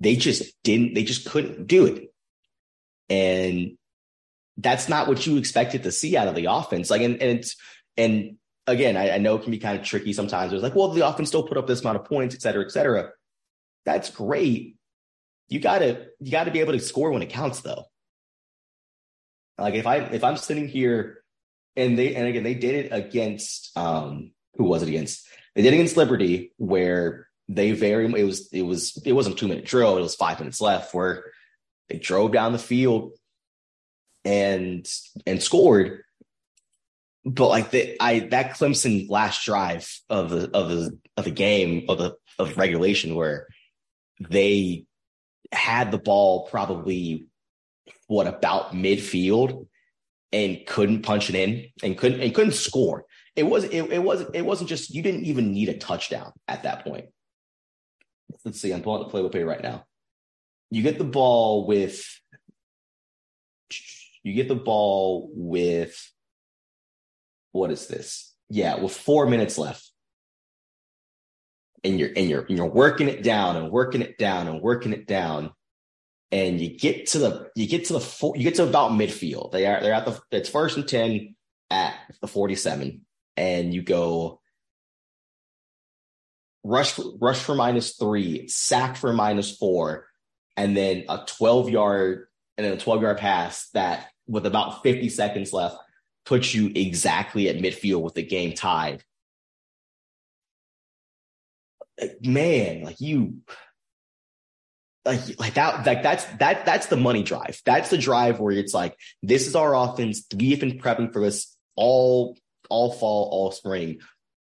they 0.00 0.16
just 0.16 0.52
didn't, 0.62 0.94
they 0.94 1.04
just 1.04 1.28
couldn't 1.28 1.66
do 1.66 1.86
it. 1.86 2.12
And 3.08 3.76
that's 4.56 4.88
not 4.88 5.08
what 5.08 5.26
you 5.26 5.36
expected 5.36 5.82
to 5.84 5.92
see 5.92 6.16
out 6.16 6.28
of 6.28 6.34
the 6.34 6.46
offense. 6.46 6.90
Like, 6.90 7.02
and, 7.02 7.20
and 7.22 7.44
and 7.96 8.36
again, 8.66 8.96
I, 8.96 9.12
I 9.12 9.18
know 9.18 9.36
it 9.36 9.42
can 9.42 9.50
be 9.50 9.58
kind 9.58 9.78
of 9.78 9.84
tricky 9.84 10.12
sometimes. 10.12 10.52
It's 10.52 10.62
like, 10.62 10.74
well, 10.74 10.88
the 10.88 11.06
offense 11.06 11.28
still 11.28 11.42
put 11.42 11.56
up 11.56 11.66
this 11.66 11.80
amount 11.80 11.98
of 11.98 12.04
points, 12.04 12.34
et 12.34 12.42
cetera, 12.42 12.64
et 12.64 12.70
cetera. 12.70 13.10
That's 13.88 14.10
great. 14.10 14.76
You 15.48 15.60
gotta, 15.60 16.08
you 16.20 16.30
gotta 16.30 16.50
be 16.50 16.60
able 16.60 16.74
to 16.74 16.78
score 16.78 17.10
when 17.10 17.22
it 17.22 17.30
counts 17.30 17.62
though. 17.62 17.84
Like 19.56 19.72
if 19.72 19.86
I, 19.86 19.96
if 19.96 20.22
I'm 20.22 20.36
sitting 20.36 20.68
here 20.68 21.22
and 21.74 21.98
they, 21.98 22.14
and 22.14 22.26
again, 22.26 22.42
they 22.42 22.52
did 22.52 22.74
it 22.74 22.92
against, 22.92 23.74
um, 23.78 24.32
who 24.56 24.64
was 24.64 24.82
it 24.82 24.90
against? 24.90 25.26
They 25.54 25.62
did 25.62 25.72
it 25.72 25.76
against 25.76 25.96
Liberty 25.96 26.52
where 26.58 27.28
they 27.48 27.72
very 27.72 28.04
it 28.04 28.24
was 28.24 28.52
it 28.52 28.60
was 28.60 29.00
it 29.06 29.14
wasn't 29.14 29.38
two 29.38 29.48
minute 29.48 29.64
drill 29.64 29.96
it 29.96 30.02
was 30.02 30.14
five 30.14 30.38
minutes 30.38 30.60
left 30.60 30.92
where 30.92 31.24
they 31.88 31.96
drove 31.96 32.30
down 32.30 32.52
the 32.52 32.58
field 32.58 33.12
and 34.22 34.86
and 35.26 35.42
scored 35.42 36.02
but 37.24 37.48
like 37.48 37.70
the 37.70 37.96
i 38.02 38.18
that 38.18 38.50
clemson 38.50 39.08
last 39.08 39.46
drive 39.46 39.90
of 40.10 40.28
the 40.28 40.50
of 40.50 40.68
the 40.68 40.98
of 41.16 41.24
the 41.24 41.30
game 41.30 41.86
of 41.88 41.96
the 41.96 42.14
of 42.38 42.58
regulation 42.58 43.14
where 43.14 43.48
they 44.20 44.84
had 45.52 45.90
the 45.90 45.98
ball 45.98 46.46
probably 46.48 47.26
what 48.06 48.26
about 48.26 48.72
midfield 48.72 49.66
and 50.32 50.66
couldn't 50.66 51.02
punch 51.02 51.30
it 51.30 51.36
in 51.36 51.66
and 51.82 51.96
couldn't 51.96 52.20
and 52.20 52.34
couldn't 52.34 52.52
score. 52.52 53.04
It 53.36 53.44
was 53.44 53.64
it, 53.64 53.82
it 53.92 54.02
wasn't 54.02 54.34
it 54.34 54.44
wasn't 54.44 54.68
just 54.68 54.90
you 54.90 55.02
didn't 55.02 55.24
even 55.24 55.52
need 55.52 55.68
a 55.68 55.78
touchdown 55.78 56.32
at 56.46 56.64
that 56.64 56.84
point. 56.84 57.06
Let's 58.44 58.60
see, 58.60 58.72
I'm 58.72 58.82
pulling 58.82 59.08
the 59.08 59.12
playbook 59.12 59.46
right 59.46 59.62
now. 59.62 59.84
You 60.70 60.82
get 60.82 60.98
the 60.98 61.04
ball 61.04 61.66
with 61.66 62.04
you 64.22 64.34
get 64.34 64.48
the 64.48 64.54
ball 64.54 65.30
with 65.32 66.12
what 67.52 67.70
is 67.70 67.86
this? 67.86 68.34
Yeah, 68.50 68.76
with 68.76 68.92
four 68.92 69.26
minutes 69.26 69.56
left. 69.58 69.90
And 71.84 71.98
you're 71.98 72.10
and 72.16 72.28
you're 72.28 72.42
and 72.42 72.56
you're 72.56 72.66
working 72.66 73.08
it 73.08 73.22
down 73.22 73.56
and 73.56 73.70
working 73.70 74.02
it 74.02 74.18
down 74.18 74.48
and 74.48 74.60
working 74.60 74.92
it 74.92 75.06
down 75.06 75.52
and 76.30 76.60
you 76.60 76.76
get 76.76 77.06
to 77.08 77.18
the 77.18 77.50
you 77.54 77.66
get 77.66 77.86
to 77.86 77.94
the 77.94 78.00
four, 78.00 78.36
you 78.36 78.42
get 78.42 78.56
to 78.56 78.64
about 78.64 78.92
midfield. 78.92 79.52
They 79.52 79.66
are 79.66 79.80
they're 79.80 79.94
at 79.94 80.04
the 80.04 80.20
it's 80.30 80.48
first 80.48 80.76
and 80.76 80.86
ten 80.86 81.34
at 81.70 81.94
the 82.20 82.28
forty 82.28 82.54
seven, 82.54 83.02
and 83.36 83.72
you 83.72 83.82
go 83.82 84.40
rush 86.64 86.98
rush 87.18 87.38
for 87.38 87.54
minus 87.54 87.96
three, 87.96 88.48
sack 88.48 88.96
for 88.96 89.12
minus 89.12 89.56
four, 89.56 90.06
and 90.56 90.76
then 90.76 91.04
a 91.08 91.24
twelve 91.26 91.70
yard 91.70 92.26
and 92.56 92.66
then 92.66 92.74
a 92.74 92.80
twelve 92.80 93.02
yard 93.02 93.18
pass 93.18 93.70
that 93.70 94.08
with 94.26 94.44
about 94.44 94.82
fifty 94.82 95.08
seconds 95.08 95.52
left 95.52 95.78
puts 96.26 96.54
you 96.54 96.70
exactly 96.74 97.48
at 97.48 97.56
midfield 97.56 98.02
with 98.02 98.14
the 98.14 98.22
game 98.22 98.52
tied. 98.52 99.02
Man, 102.22 102.84
like 102.84 103.00
you 103.00 103.38
like 105.04 105.40
like 105.40 105.54
that 105.54 105.86
like 105.86 106.02
that's 106.02 106.24
that 106.38 106.64
that's 106.64 106.86
the 106.86 106.96
money 106.96 107.22
drive. 107.22 107.60
That's 107.64 107.90
the 107.90 107.98
drive 107.98 108.38
where 108.40 108.52
it's 108.52 108.74
like 108.74 108.96
this 109.22 109.46
is 109.46 109.56
our 109.56 109.74
offense. 109.74 110.24
We've 110.34 110.60
been 110.60 110.78
prepping 110.78 111.12
for 111.12 111.22
this 111.22 111.56
all 111.76 112.36
all 112.68 112.92
fall, 112.92 113.28
all 113.32 113.50
spring. 113.50 114.00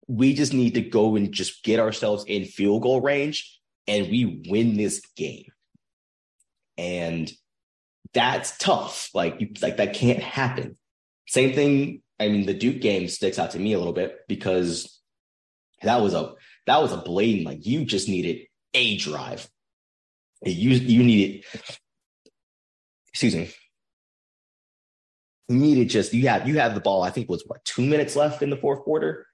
We 0.08 0.34
just 0.34 0.54
need 0.54 0.74
to 0.74 0.82
go 0.82 1.16
and 1.16 1.32
just 1.32 1.64
get 1.64 1.80
ourselves 1.80 2.26
in 2.28 2.46
field 2.46 2.82
goal 2.82 3.00
range 3.00 3.60
and 3.88 4.10
we 4.10 4.44
win 4.50 4.76
this 4.76 5.02
game. 5.16 5.52
And 6.78 7.32
that's 8.14 8.58
tough. 8.58 9.10
Like 9.14 9.40
you 9.40 9.50
like 9.62 9.78
that 9.78 9.94
can't 9.94 10.22
happen. 10.22 10.78
Same 11.28 11.54
thing. 11.54 12.02
I 12.20 12.28
mean, 12.28 12.46
the 12.46 12.54
Duke 12.54 12.82
game 12.82 13.08
sticks 13.08 13.40
out 13.40 13.52
to 13.52 13.60
me 13.60 13.74
a 13.74 13.78
little 13.78 13.94
bit 13.94 14.18
because 14.28 15.00
that 15.84 16.02
was 16.02 16.14
a 16.14 16.34
that 16.70 16.84
was 16.84 16.94
a 16.94 16.98
blatant 16.98 17.48
like 17.48 17.66
you 17.66 17.84
just 17.84 18.08
needed 18.08 18.46
a 18.76 18.96
drive. 18.98 19.50
You 20.46 20.70
you 20.70 21.04
needed, 21.04 21.44
excuse 23.12 23.36
me, 23.36 23.50
you 25.48 25.56
needed 25.58 25.90
just 25.90 26.14
you 26.14 26.28
have 26.28 26.48
you 26.48 26.60
have 26.60 26.76
the 26.76 26.80
ball. 26.80 27.02
I 27.02 27.10
think 27.10 27.28
was 27.28 27.44
what 27.48 27.66
two 27.66 27.82
minutes 27.82 28.16
left 28.16 28.44
in 28.44 28.52
the 28.52 28.56
fourth 28.56 28.84
quarter, 28.84 29.26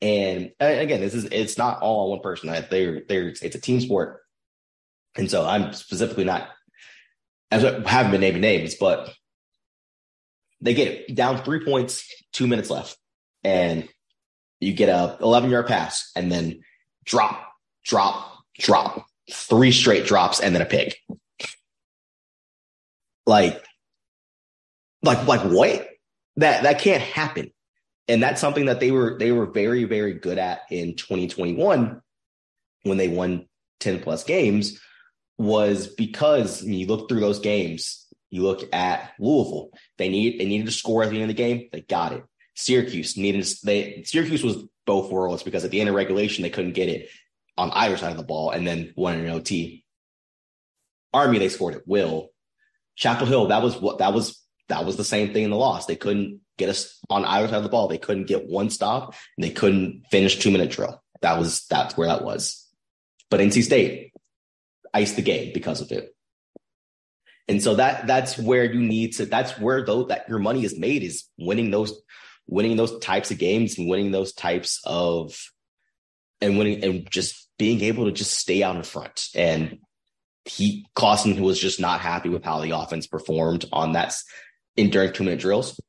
and 0.00 0.50
again, 0.58 1.00
this 1.00 1.14
is 1.14 1.24
it's 1.26 1.56
not 1.56 1.80
all 1.80 2.04
on 2.04 2.10
one 2.10 2.20
person. 2.20 2.48
They're 2.68 3.02
they're 3.08 3.28
it's 3.28 3.42
a 3.42 3.60
team 3.60 3.80
sport, 3.80 4.20
and 5.16 5.30
so 5.30 5.46
I'm 5.46 5.72
specifically 5.74 6.24
not 6.24 6.48
as 7.52 7.64
I 7.64 7.88
haven't 7.88 8.10
been 8.10 8.22
naming 8.22 8.42
names, 8.42 8.74
but 8.74 9.14
they 10.60 10.74
get 10.74 10.88
it 10.88 11.14
down 11.14 11.44
three 11.44 11.64
points, 11.64 12.12
two 12.32 12.48
minutes 12.48 12.70
left, 12.70 12.98
and 13.44 13.88
you 14.58 14.72
get 14.72 14.88
a 14.88 15.16
11 15.20 15.48
yard 15.48 15.68
pass, 15.68 16.10
and 16.16 16.30
then 16.30 16.60
drop, 17.04 17.52
drop, 17.84 18.38
drop, 18.58 19.06
three 19.30 19.72
straight 19.72 20.06
drops 20.06 20.40
and 20.40 20.54
then 20.54 20.62
a 20.62 20.66
pick. 20.66 20.98
Like, 23.26 23.62
like, 25.02 25.26
like 25.26 25.42
what? 25.42 25.88
That 26.36 26.62
that 26.64 26.80
can't 26.80 27.02
happen. 27.02 27.52
And 28.08 28.22
that's 28.22 28.40
something 28.40 28.66
that 28.66 28.80
they 28.80 28.90
were 28.90 29.16
they 29.18 29.32
were 29.32 29.46
very, 29.46 29.84
very 29.84 30.14
good 30.14 30.38
at 30.38 30.62
in 30.70 30.96
2021 30.96 32.00
when 32.82 32.98
they 32.98 33.08
won 33.08 33.46
10 33.80 34.00
plus 34.00 34.24
games 34.24 34.80
was 35.38 35.86
because 35.86 36.62
you 36.62 36.86
look 36.86 37.08
through 37.08 37.20
those 37.20 37.40
games, 37.40 38.06
you 38.30 38.42
look 38.42 38.62
at 38.72 39.12
Louisville, 39.18 39.70
they 39.98 40.08
need 40.08 40.40
they 40.40 40.46
needed 40.46 40.66
to 40.66 40.72
score 40.72 41.02
at 41.02 41.10
the 41.10 41.16
end 41.16 41.24
of 41.24 41.28
the 41.28 41.34
game, 41.34 41.68
they 41.72 41.82
got 41.82 42.12
it. 42.12 42.24
Syracuse 42.54 43.16
needed 43.16 43.46
they 43.64 44.02
Syracuse 44.04 44.42
was 44.42 44.64
both 44.86 45.10
worlds 45.10 45.42
because 45.42 45.64
at 45.64 45.70
the 45.70 45.80
end 45.80 45.88
of 45.88 45.94
regulation 45.94 46.42
they 46.42 46.50
couldn't 46.50 46.72
get 46.72 46.88
it 46.88 47.08
on 47.56 47.70
either 47.72 47.96
side 47.96 48.10
of 48.10 48.16
the 48.16 48.22
ball 48.22 48.50
and 48.50 48.66
then 48.66 48.92
one 48.94 49.14
in 49.14 49.24
an 49.24 49.30
OT. 49.30 49.84
Army, 51.12 51.38
they 51.38 51.48
scored 51.48 51.74
at 51.74 51.86
will. 51.86 52.30
Chapel 52.96 53.26
Hill, 53.26 53.48
that 53.48 53.62
was 53.62 53.76
what 53.76 53.98
that 53.98 54.12
was 54.12 54.42
that 54.68 54.84
was 54.84 54.96
the 54.96 55.04
same 55.04 55.32
thing 55.32 55.44
in 55.44 55.50
the 55.50 55.56
loss. 55.56 55.86
They 55.86 55.96
couldn't 55.96 56.40
get 56.56 56.68
us 56.68 56.98
on 57.10 57.24
either 57.24 57.48
side 57.48 57.56
of 57.56 57.62
the 57.62 57.68
ball. 57.68 57.88
They 57.88 57.98
couldn't 57.98 58.26
get 58.26 58.48
one 58.48 58.70
stop 58.70 59.14
and 59.36 59.44
they 59.44 59.50
couldn't 59.50 60.04
finish 60.10 60.38
two 60.38 60.50
minute 60.50 60.70
drill. 60.70 61.02
That 61.20 61.38
was 61.38 61.66
that's 61.66 61.96
where 61.96 62.08
that 62.08 62.24
was. 62.24 62.66
But 63.30 63.40
NC 63.40 63.62
State 63.62 64.12
iced 64.92 65.16
the 65.16 65.22
game 65.22 65.52
because 65.52 65.80
of 65.80 65.92
it. 65.92 66.14
And 67.48 67.62
so 67.62 67.74
that 67.74 68.06
that's 68.06 68.38
where 68.38 68.64
you 68.64 68.80
need 68.80 69.14
to 69.14 69.26
that's 69.26 69.58
where 69.58 69.84
though 69.84 70.04
that 70.04 70.28
your 70.28 70.38
money 70.38 70.64
is 70.64 70.78
made 70.78 71.02
is 71.02 71.24
winning 71.38 71.70
those 71.70 72.00
winning 72.46 72.76
those 72.76 72.98
types 72.98 73.30
of 73.30 73.38
games 73.38 73.78
and 73.78 73.88
winning 73.88 74.10
those 74.10 74.32
types 74.32 74.80
of 74.84 75.38
and 76.40 76.58
winning 76.58 76.82
and 76.84 77.10
just 77.10 77.48
being 77.58 77.80
able 77.82 78.06
to 78.06 78.12
just 78.12 78.36
stay 78.36 78.62
out 78.62 78.76
in 78.76 78.82
front. 78.82 79.28
And 79.34 79.78
he 80.44 80.86
Clawson 80.94 81.40
was 81.40 81.58
just 81.58 81.80
not 81.80 82.00
happy 82.00 82.28
with 82.28 82.44
how 82.44 82.60
the 82.60 82.72
offense 82.72 83.06
performed 83.06 83.64
on 83.72 83.92
that 83.92 84.14
in 84.76 84.90
during 84.90 85.12
two 85.12 85.24
minute 85.24 85.40
drills. 85.40 85.80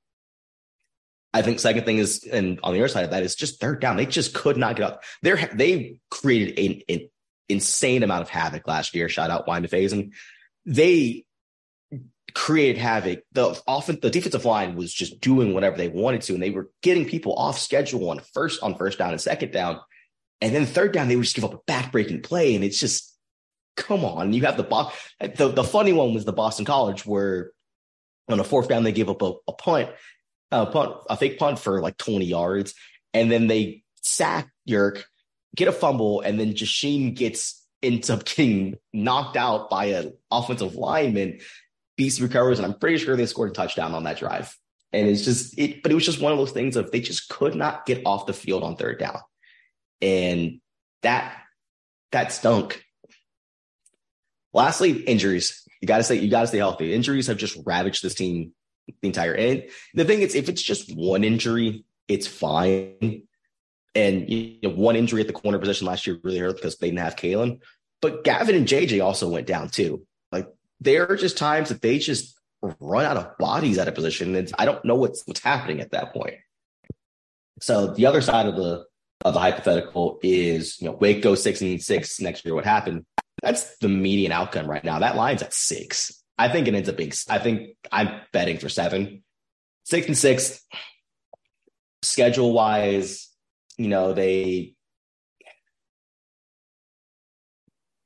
I 1.33 1.41
think 1.41 1.59
second 1.59 1.85
thing 1.85 1.97
is, 1.97 2.23
and 2.31 2.59
on 2.61 2.73
the 2.73 2.79
other 2.79 2.87
side 2.87 3.05
of 3.05 3.11
that 3.11 3.23
is 3.23 3.33
just 3.33 3.59
third 3.59 3.81
down. 3.81 3.97
They 3.97 4.05
just 4.05 4.35
could 4.35 4.55
not 4.55 4.75
get 4.75 4.85
up. 4.85 5.03
They're 5.23 5.49
they 5.53 5.99
created 6.11 6.59
an, 6.59 6.81
an 6.87 7.09
insane 7.49 8.03
amount 8.03 8.21
of 8.21 8.29
havoc 8.29 8.67
last 8.67 8.93
year. 8.93 9.09
Shout 9.09 9.31
out 9.31 9.47
Wine 9.47 9.65
Phase. 9.67 9.93
And 9.93 10.13
they 10.65 11.25
created 12.33 12.77
havoc. 12.79 13.23
The 13.31 13.61
often 13.67 13.99
the 14.01 14.09
defensive 14.09 14.45
line 14.45 14.75
was 14.75 14.93
just 14.93 15.19
doing 15.21 15.53
whatever 15.53 15.77
they 15.77 15.87
wanted 15.87 16.21
to, 16.23 16.33
and 16.33 16.43
they 16.43 16.49
were 16.49 16.69
getting 16.81 17.05
people 17.05 17.33
off 17.35 17.59
schedule 17.59 18.09
on 18.09 18.19
first 18.33 18.61
on 18.63 18.75
first 18.75 18.99
down 18.99 19.11
and 19.11 19.21
second 19.21 19.51
down. 19.51 19.79
And 20.41 20.53
then 20.53 20.65
third 20.65 20.91
down, 20.91 21.07
they 21.07 21.15
would 21.15 21.23
just 21.23 21.35
give 21.35 21.45
up 21.45 21.53
a 21.53 21.71
backbreaking 21.71 22.21
play. 22.21 22.53
And 22.53 22.65
it's 22.65 22.79
just, 22.79 23.17
come 23.77 24.03
on. 24.03 24.33
You 24.33 24.41
have 24.41 24.57
the, 24.57 24.63
bo- 24.63 24.91
the, 25.21 25.47
the 25.47 25.63
funny 25.63 25.93
one 25.93 26.13
was 26.13 26.25
the 26.25 26.33
Boston 26.33 26.65
College 26.65 27.05
where 27.05 27.51
on 28.27 28.41
a 28.41 28.43
fourth 28.43 28.67
down, 28.67 28.83
they 28.83 28.91
give 28.91 29.09
up 29.09 29.21
a, 29.21 29.33
a 29.47 29.53
punt, 29.53 29.89
a 30.51 30.65
punt, 30.65 30.95
a 31.09 31.15
fake 31.15 31.39
punt 31.39 31.59
for 31.59 31.81
like 31.81 31.97
20 31.97 32.25
yards. 32.25 32.73
And 33.13 33.31
then 33.31 33.47
they 33.47 33.83
sack 34.01 34.49
Yerk, 34.65 35.05
get 35.55 35.69
a 35.69 35.71
fumble, 35.71 36.19
and 36.19 36.37
then 36.37 36.53
Jasheen 36.53 37.15
gets 37.15 37.65
ends 37.81 38.09
up 38.09 38.25
getting 38.25 38.75
knocked 38.91 39.37
out 39.37 39.69
by 39.69 39.85
an 39.85 40.13
offensive 40.31 40.75
lineman. 40.75 41.39
Beast 41.95 42.19
recovers, 42.19 42.59
and 42.59 42.65
I'm 42.65 42.77
pretty 42.77 42.97
sure 42.97 43.15
they 43.15 43.25
scored 43.25 43.51
a 43.51 43.53
touchdown 43.53 43.93
on 43.93 44.03
that 44.03 44.17
drive. 44.17 44.55
And 44.91 45.07
it's 45.07 45.23
just 45.23 45.57
it, 45.57 45.81
but 45.81 45.91
it 45.91 45.95
was 45.95 46.05
just 46.05 46.21
one 46.21 46.31
of 46.31 46.37
those 46.37 46.51
things 46.51 46.75
of 46.75 46.91
they 46.91 47.01
just 47.01 47.29
could 47.29 47.55
not 47.55 47.85
get 47.85 48.03
off 48.05 48.27
the 48.27 48.33
field 48.33 48.63
on 48.63 48.75
third 48.75 48.99
down 48.99 49.19
and 50.03 50.59
that 51.01 51.35
that 52.11 52.31
stunk. 52.31 52.83
Lastly, 54.53 54.91
injuries. 54.91 55.67
You 55.81 55.87
got 55.87 55.97
to 55.97 56.03
say 56.03 56.15
you 56.15 56.29
got 56.29 56.41
to 56.41 56.47
stay 56.47 56.59
healthy. 56.59 56.93
Injuries 56.93 57.27
have 57.27 57.37
just 57.37 57.57
ravaged 57.65 58.03
this 58.03 58.13
team 58.13 58.53
the 59.01 59.07
entire. 59.07 59.33
And 59.33 59.63
the 59.93 60.05
thing 60.05 60.21
is, 60.21 60.35
if 60.35 60.49
it's 60.49 60.61
just 60.61 60.95
one 60.95 61.23
injury, 61.23 61.85
it's 62.07 62.27
fine. 62.27 63.23
And 63.95 64.29
you 64.29 64.59
know, 64.63 64.69
one 64.69 64.95
injury 64.95 65.21
at 65.21 65.27
the 65.27 65.33
corner 65.33 65.57
position 65.57 65.87
last 65.87 66.05
year 66.05 66.19
really 66.23 66.39
hurt 66.39 66.55
because 66.55 66.77
they 66.77 66.87
didn't 66.87 66.99
have 66.99 67.15
Kalen. 67.15 67.61
But 68.01 68.23
Gavin 68.23 68.55
and 68.55 68.67
JJ 68.67 69.03
also 69.03 69.29
went 69.29 69.47
down 69.47 69.69
too. 69.69 70.05
There 70.83 71.09
are 71.09 71.15
just 71.15 71.37
times 71.37 71.69
that 71.69 71.81
they 71.81 71.97
just 71.97 72.37
run 72.79 73.05
out 73.05 73.17
of 73.17 73.37
bodies 73.37 73.77
at 73.77 73.87
a 73.87 73.91
position. 73.91 74.35
And 74.35 74.51
I 74.57 74.65
don't 74.65 74.83
know 74.83 74.95
what's 74.95 75.25
what's 75.25 75.39
happening 75.41 75.81
at 75.81 75.91
that 75.91 76.13
point. 76.13 76.35
So 77.61 77.93
the 77.93 78.05
other 78.05 78.21
side 78.21 78.47
of 78.47 78.55
the 78.55 78.85
of 79.23 79.33
the 79.33 79.39
hypothetical 79.39 80.19
is, 80.21 80.79
you 80.81 80.87
know, 80.87 80.93
Wake 80.93 81.21
goes 81.21 81.41
six 81.41 81.61
and 81.61 81.81
six 81.81 82.19
next 82.19 82.43
year. 82.43 82.53
What 82.53 82.65
happened? 82.65 83.05
That's 83.41 83.77
the 83.77 83.87
median 83.89 84.31
outcome 84.31 84.69
right 84.69 84.83
now. 84.83 84.99
That 84.99 85.15
line's 85.15 85.41
at 85.41 85.53
six. 85.53 86.21
I 86.37 86.49
think 86.49 86.67
it 86.67 86.73
ends 86.73 86.89
up 86.89 86.97
being, 86.97 87.13
I 87.29 87.39
think 87.39 87.75
I'm 87.91 88.21
betting 88.31 88.57
for 88.57 88.69
seven. 88.69 89.23
Six 89.85 90.07
and 90.07 90.17
six, 90.17 90.61
schedule 92.01 92.53
wise, 92.53 93.29
you 93.77 93.87
know, 93.87 94.13
they, 94.13 94.75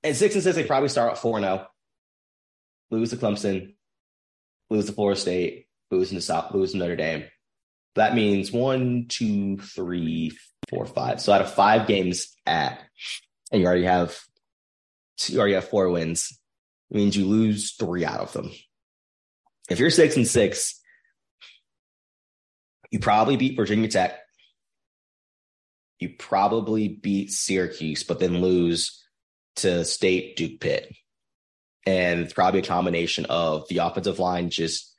at 0.03 0.15
six 0.15 0.35
and 0.35 0.43
six, 0.43 0.55
they 0.55 0.63
probably 0.63 0.89
start 0.89 1.13
at 1.13 1.17
four 1.19 1.37
and 1.37 1.45
oh. 1.45 1.65
Lose 2.89 3.09
to 3.09 3.17
Clemson, 3.17 3.75
lose 4.69 4.85
to 4.85 4.93
Florida 4.93 5.19
State, 5.19 5.67
lose 5.91 6.09
to 6.09 6.21
South, 6.21 6.53
lose 6.53 6.71
to 6.71 6.77
Notre 6.77 6.95
Dame. 6.95 7.25
That 7.95 8.15
means 8.15 8.51
one, 8.51 9.07
two, 9.09 9.57
three, 9.57 10.37
four, 10.69 10.85
five. 10.85 11.19
So 11.19 11.33
out 11.33 11.41
of 11.41 11.53
five 11.53 11.87
games 11.87 12.35
at, 12.45 12.79
and 13.51 13.61
you 13.61 13.67
already 13.67 13.85
have, 13.85 14.17
you 15.27 15.39
already 15.39 15.55
have 15.55 15.67
four 15.67 15.89
wins. 15.89 16.37
It 16.91 16.97
means 16.97 17.17
you 17.17 17.25
lose 17.25 17.73
three 17.73 18.05
out 18.05 18.19
of 18.19 18.33
them. 18.33 18.51
if 19.69 19.79
you're 19.79 19.89
six 19.89 20.15
and 20.15 20.27
six, 20.27 20.79
you 22.91 22.99
probably 22.99 23.35
beat 23.35 23.57
Virginia 23.57 23.89
Tech. 23.89 24.19
You 25.99 26.11
probably 26.17 26.87
beat 26.87 27.31
Syracuse, 27.31 28.03
but 28.03 28.19
then 28.19 28.41
lose 28.41 29.03
to 29.57 29.83
State, 29.83 30.37
Duke, 30.37 30.59
Pitt. 30.59 30.95
And 31.87 32.19
it's 32.19 32.33
probably 32.33 32.59
a 32.59 32.63
combination 32.63 33.27
of 33.29 33.65
the 33.69 33.77
offensive 33.77 34.19
line 34.19 34.49
just 34.49 34.93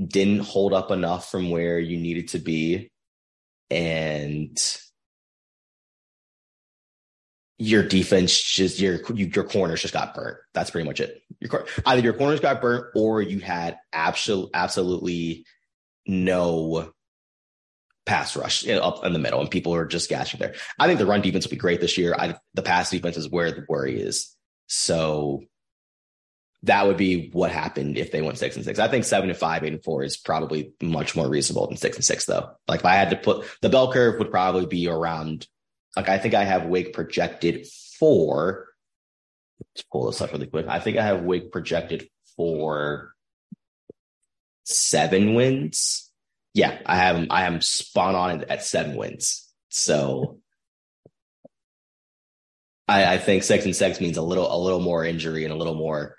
didn't 0.00 0.44
hold 0.44 0.72
up 0.72 0.92
enough 0.92 1.28
from 1.28 1.50
where 1.50 1.80
you 1.80 1.98
needed 1.98 2.28
to 2.28 2.38
be. 2.38 2.92
And 3.70 4.56
your 7.58 7.82
defense 7.82 8.40
just 8.40 8.78
your 8.78 9.00
your 9.14 9.42
corners 9.42 9.82
just 9.82 9.92
got 9.92 10.14
burnt. 10.14 10.36
That's 10.54 10.70
pretty 10.70 10.86
much 10.86 11.00
it. 11.00 11.20
Your 11.40 11.66
either 11.84 12.02
your 12.02 12.12
corners 12.12 12.38
got 12.38 12.60
burnt 12.60 12.86
or 12.94 13.20
you 13.20 13.40
had 13.40 13.76
absolute 13.92 14.50
absolutely 14.54 15.44
no 16.06 16.92
pass 18.06 18.36
rush 18.36 18.66
up 18.68 19.04
in 19.04 19.12
the 19.12 19.18
middle, 19.18 19.40
and 19.40 19.50
people 19.50 19.74
are 19.74 19.86
just 19.86 20.08
gashing 20.08 20.38
there. 20.38 20.54
I 20.78 20.86
think 20.86 21.00
the 21.00 21.06
run 21.06 21.20
defense 21.20 21.46
will 21.46 21.50
be 21.50 21.56
great 21.56 21.80
this 21.80 21.98
year. 21.98 22.14
I, 22.16 22.36
the 22.54 22.62
pass 22.62 22.90
defense 22.90 23.16
is 23.16 23.28
where 23.28 23.50
the 23.50 23.66
worry 23.68 24.00
is. 24.00 24.36
So 24.68 25.42
that 26.64 26.86
would 26.86 26.96
be 26.96 27.30
what 27.30 27.50
happened 27.50 27.98
if 27.98 28.10
they 28.10 28.20
went 28.20 28.38
six 28.38 28.56
and 28.56 28.64
six. 28.64 28.78
I 28.78 28.88
think 28.88 29.04
seven 29.04 29.30
and 29.30 29.38
five, 29.38 29.62
eight 29.64 29.72
and 29.72 29.84
four 29.84 30.02
is 30.02 30.16
probably 30.16 30.72
much 30.82 31.14
more 31.14 31.28
reasonable 31.28 31.66
than 31.66 31.76
six 31.76 31.96
and 31.96 32.04
six, 32.04 32.24
though. 32.24 32.50
Like 32.66 32.80
if 32.80 32.86
I 32.86 32.94
had 32.94 33.10
to 33.10 33.16
put 33.16 33.46
the 33.62 33.68
bell 33.68 33.92
curve 33.92 34.18
would 34.18 34.30
probably 34.30 34.66
be 34.66 34.88
around. 34.88 35.46
Like 35.96 36.08
I 36.08 36.18
think 36.18 36.34
I 36.34 36.44
have 36.44 36.66
Wake 36.66 36.92
projected 36.92 37.66
for. 37.98 38.66
Let's 39.60 39.86
pull 39.90 40.06
this 40.06 40.20
up 40.20 40.32
really 40.32 40.46
quick. 40.46 40.66
I 40.68 40.80
think 40.80 40.96
I 40.96 41.04
have 41.04 41.22
Wake 41.22 41.50
projected 41.50 42.08
for 42.36 43.12
seven 44.64 45.34
wins 45.34 46.08
yeah, 46.58 46.76
I 46.84 46.96
have 46.96 47.26
I 47.30 47.44
am 47.44 47.60
spot 47.60 48.16
on 48.16 48.44
at 48.48 48.64
seven 48.64 48.96
wins. 48.96 49.48
So 49.68 50.40
I, 52.88 53.14
I 53.14 53.18
think 53.18 53.44
six 53.44 53.64
and 53.64 53.76
six 53.76 54.00
means 54.00 54.16
a 54.16 54.22
little 54.22 54.52
a 54.52 54.58
little 54.58 54.80
more 54.80 55.04
injury 55.04 55.44
and 55.44 55.52
a 55.52 55.56
little 55.56 55.76
more 55.76 56.16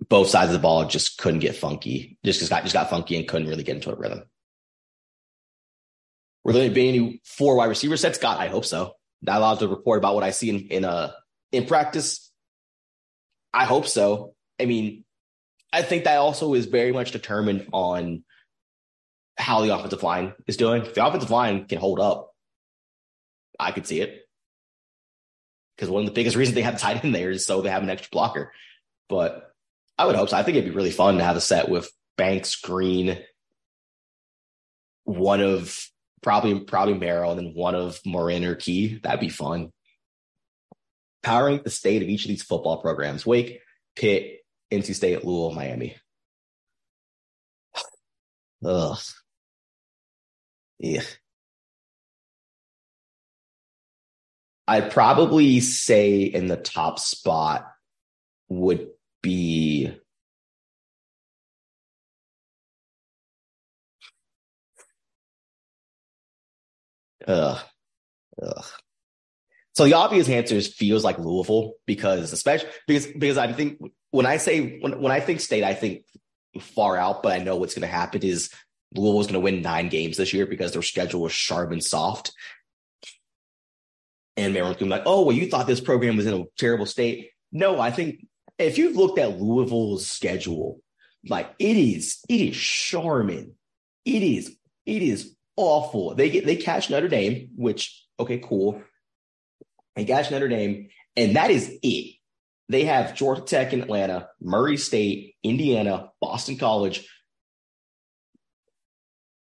both 0.00 0.28
sides 0.28 0.48
of 0.48 0.52
the 0.52 0.58
ball 0.58 0.86
just 0.86 1.18
couldn't 1.18 1.40
get 1.40 1.56
funky. 1.56 2.18
Just 2.24 2.48
got 2.48 2.62
just 2.62 2.74
got 2.74 2.90
funky 2.90 3.16
and 3.16 3.26
couldn't 3.26 3.48
really 3.48 3.62
get 3.62 3.76
into 3.76 3.92
a 3.92 3.96
rhythm. 3.96 4.24
Will 6.44 6.52
there 6.52 6.70
be 6.70 6.88
any 6.88 7.20
four 7.24 7.56
wide 7.56 7.68
receiver 7.68 7.96
sets? 7.96 8.18
God, 8.18 8.38
I 8.38 8.48
hope 8.48 8.64
so. 8.64 8.92
Not 9.22 9.38
allowed 9.38 9.58
to 9.60 9.68
report 9.68 9.98
about 9.98 10.14
what 10.14 10.24
I 10.24 10.30
see 10.30 10.50
in 10.50 10.68
in 10.68 10.84
uh 10.84 11.12
in 11.52 11.66
practice. 11.66 12.30
I 13.52 13.64
hope 13.64 13.86
so. 13.86 14.34
I 14.60 14.66
mean, 14.66 15.04
I 15.72 15.82
think 15.82 16.04
that 16.04 16.18
also 16.18 16.54
is 16.54 16.66
very 16.66 16.92
much 16.92 17.10
determined 17.10 17.68
on 17.72 18.24
how 19.36 19.62
the 19.62 19.74
offensive 19.74 20.02
line 20.02 20.34
is 20.46 20.56
doing. 20.56 20.82
If 20.82 20.94
the 20.94 21.06
offensive 21.06 21.30
line 21.30 21.66
can 21.66 21.78
hold 21.78 22.00
up, 22.00 22.32
I 23.58 23.72
could 23.72 23.86
see 23.86 24.00
it. 24.00 24.22
Because 25.76 25.90
one 25.90 26.02
of 26.02 26.06
the 26.06 26.14
biggest 26.14 26.36
reasons 26.36 26.54
they 26.54 26.62
have 26.62 26.78
tight 26.78 27.04
end 27.04 27.14
there 27.14 27.30
is 27.30 27.46
so 27.46 27.60
they 27.60 27.70
have 27.70 27.82
an 27.82 27.90
extra 27.90 28.10
blocker. 28.10 28.52
But 29.08 29.45
I 29.98 30.06
would 30.06 30.16
hope 30.16 30.28
so. 30.28 30.36
I 30.36 30.42
think 30.42 30.56
it'd 30.56 30.70
be 30.70 30.76
really 30.76 30.90
fun 30.90 31.18
to 31.18 31.24
have 31.24 31.36
a 31.36 31.40
set 31.40 31.68
with 31.68 31.90
Banks, 32.16 32.56
Green, 32.56 33.18
one 35.04 35.40
of 35.40 35.88
probably 36.22 36.60
probably 36.60 36.94
Merrill, 36.94 37.32
and 37.32 37.40
then 37.40 37.52
one 37.54 37.74
of 37.74 38.00
Morin 38.04 38.44
or 38.44 38.54
Key. 38.54 38.98
That'd 39.02 39.20
be 39.20 39.28
fun. 39.28 39.72
Powering 41.22 41.60
the 41.62 41.70
state 41.70 42.02
of 42.02 42.08
each 42.08 42.24
of 42.24 42.28
these 42.28 42.42
football 42.42 42.80
programs: 42.80 43.24
Wake, 43.24 43.60
Pitt, 43.94 44.40
NC 44.70 44.94
State, 44.94 45.24
Louisville, 45.24 45.52
Miami. 45.52 45.96
Ugh. 48.64 48.98
Yeah. 50.78 51.02
I'd 54.68 54.90
probably 54.90 55.60
say 55.60 56.22
in 56.22 56.48
the 56.48 56.56
top 56.56 56.98
spot 56.98 57.70
would 58.48 58.88
be 59.26 59.90
Ugh. 67.26 67.58
Ugh. 68.40 68.64
So 69.74 69.84
the 69.84 69.94
obvious 69.94 70.28
answer 70.28 70.54
is 70.54 70.68
feels 70.68 71.04
like 71.04 71.18
Louisville 71.18 71.72
because 71.86 72.32
especially 72.32 72.70
because 72.86 73.06
because 73.06 73.36
I 73.36 73.52
think 73.52 73.80
when 74.10 74.26
I 74.26 74.36
say 74.36 74.78
when 74.78 75.02
when 75.02 75.12
I 75.12 75.20
think 75.20 75.40
state, 75.40 75.64
I 75.64 75.74
think 75.74 76.04
far 76.60 76.96
out, 76.96 77.22
but 77.22 77.32
I 77.32 77.42
know 77.42 77.56
what's 77.56 77.74
going 77.74 77.82
to 77.82 77.94
happen 77.94 78.22
is 78.22 78.50
Louisville 78.94 79.18
was 79.18 79.26
going 79.26 79.34
to 79.34 79.40
win 79.40 79.60
nine 79.60 79.88
games 79.88 80.16
this 80.16 80.32
year 80.32 80.46
because 80.46 80.72
their 80.72 80.82
schedule 80.82 81.22
was 81.22 81.34
Charmin 81.34 81.80
soft. 81.80 82.32
And 84.38 84.54
Maryland's 84.54 84.78
to 84.78 84.84
be 84.84 84.90
like, 84.90 85.02
oh, 85.06 85.24
well, 85.24 85.36
you 85.36 85.48
thought 85.48 85.66
this 85.66 85.80
program 85.80 86.16
was 86.16 86.26
in 86.26 86.34
a 86.34 86.44
terrible 86.58 86.86
state. 86.86 87.30
No, 87.52 87.80
I 87.80 87.90
think 87.90 88.26
if 88.58 88.78
you've 88.78 88.96
looked 88.96 89.18
at 89.18 89.40
Louisville's 89.40 90.06
schedule, 90.06 90.80
like 91.28 91.54
it 91.58 91.76
is, 91.76 92.18
it 92.28 92.40
is 92.40 92.56
Charmin. 92.56 93.54
It 94.04 94.22
is, 94.22 94.56
it 94.84 95.02
is 95.02 95.34
awful. 95.56 96.14
They 96.14 96.30
get, 96.30 96.46
they 96.46 96.56
catch 96.56 96.90
Notre 96.90 97.08
Dame, 97.08 97.50
which, 97.56 98.04
okay, 98.18 98.38
cool. 98.38 98.82
They 99.96 100.04
catch 100.04 100.30
Notre 100.30 100.48
Dame, 100.48 100.88
and 101.16 101.36
that 101.36 101.50
is 101.50 101.78
it. 101.82 102.16
They 102.68 102.84
have 102.84 103.14
Georgia 103.14 103.42
Tech 103.42 103.72
in 103.72 103.82
Atlanta, 103.82 104.28
Murray 104.40 104.76
State, 104.76 105.36
Indiana, 105.42 106.10
Boston 106.20 106.56
College, 106.56 107.08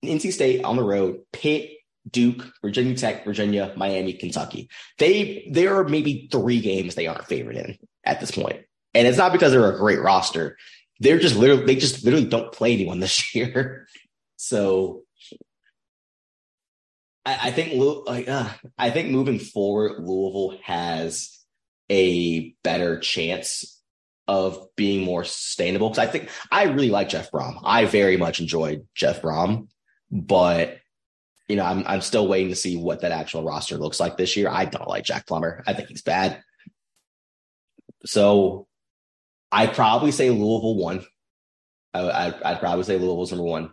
NC 0.04 0.32
State 0.32 0.64
on 0.64 0.76
the 0.76 0.84
road, 0.84 1.22
Pitt, 1.34 1.72
Duke, 2.10 2.52
Virginia 2.62 2.96
Tech, 2.96 3.26
Virginia, 3.26 3.74
Miami, 3.76 4.14
Kentucky. 4.14 4.70
They 4.98 5.50
there 5.52 5.78
are 5.78 5.84
maybe 5.84 6.30
three 6.32 6.62
games 6.62 6.96
they 6.96 7.08
aren't 7.08 7.26
favored 7.26 7.58
in 7.58 7.78
at 8.04 8.20
this 8.20 8.32
point. 8.32 8.67
And 8.98 9.08
it's 9.08 9.18
not 9.18 9.32
because 9.32 9.52
they're 9.52 9.74
a 9.74 9.78
great 9.78 10.02
roster. 10.02 10.58
They're 11.00 11.20
just 11.20 11.36
literally 11.36 11.66
they 11.66 11.76
just 11.76 12.04
literally 12.04 12.28
don't 12.28 12.52
play 12.52 12.74
anyone 12.74 13.00
this 13.02 13.34
year. 13.36 13.88
So 14.36 15.04
I, 17.26 17.40
I 17.44 17.52
think 17.52 17.74
like 18.08 18.28
uh, 18.28 18.50
I 18.78 18.90
think 18.90 19.10
moving 19.10 19.40
forward, 19.40 20.00
Louisville 20.00 20.58
has 20.64 21.38
a 21.90 22.54
better 22.64 23.00
chance 23.00 23.82
of 24.28 24.68
being 24.76 25.06
more 25.06 25.24
sustainable. 25.24 25.90
Because 25.90 26.06
I 26.06 26.12
think 26.12 26.30
I 26.52 26.64
really 26.64 26.90
like 26.90 27.10
Jeff 27.10 27.32
Brohm. 27.32 27.62
I 27.64 27.86
very 27.86 28.18
much 28.18 28.42
enjoyed 28.42 28.86
Jeff 28.94 29.22
Brohm 29.22 29.68
but 30.12 30.78
you 31.48 31.56
know, 31.56 31.64
I'm 31.64 31.84
I'm 31.88 32.02
still 32.02 32.28
waiting 32.28 32.50
to 32.50 32.56
see 32.56 32.76
what 32.76 33.02
that 33.02 33.12
actual 33.12 33.44
roster 33.44 33.78
looks 33.78 34.00
like 34.00 34.18
this 34.18 34.36
year. 34.36 34.50
I 34.50 34.66
don't 34.66 34.88
like 34.88 35.06
Jack 35.06 35.26
Plummer. 35.28 35.64
I 35.66 35.74
think 35.74 35.90
he's 35.90 36.02
bad. 36.02 36.42
So 38.06 38.67
I'd 39.52 39.74
probably 39.74 40.12
say 40.12 40.30
Louisville 40.30 40.76
one. 40.76 41.06
I, 41.94 42.02
would 42.02 42.44
I'd 42.44 42.60
probably 42.60 42.84
say 42.84 42.98
Louisville's 42.98 43.32
number 43.32 43.46
one. 43.46 43.72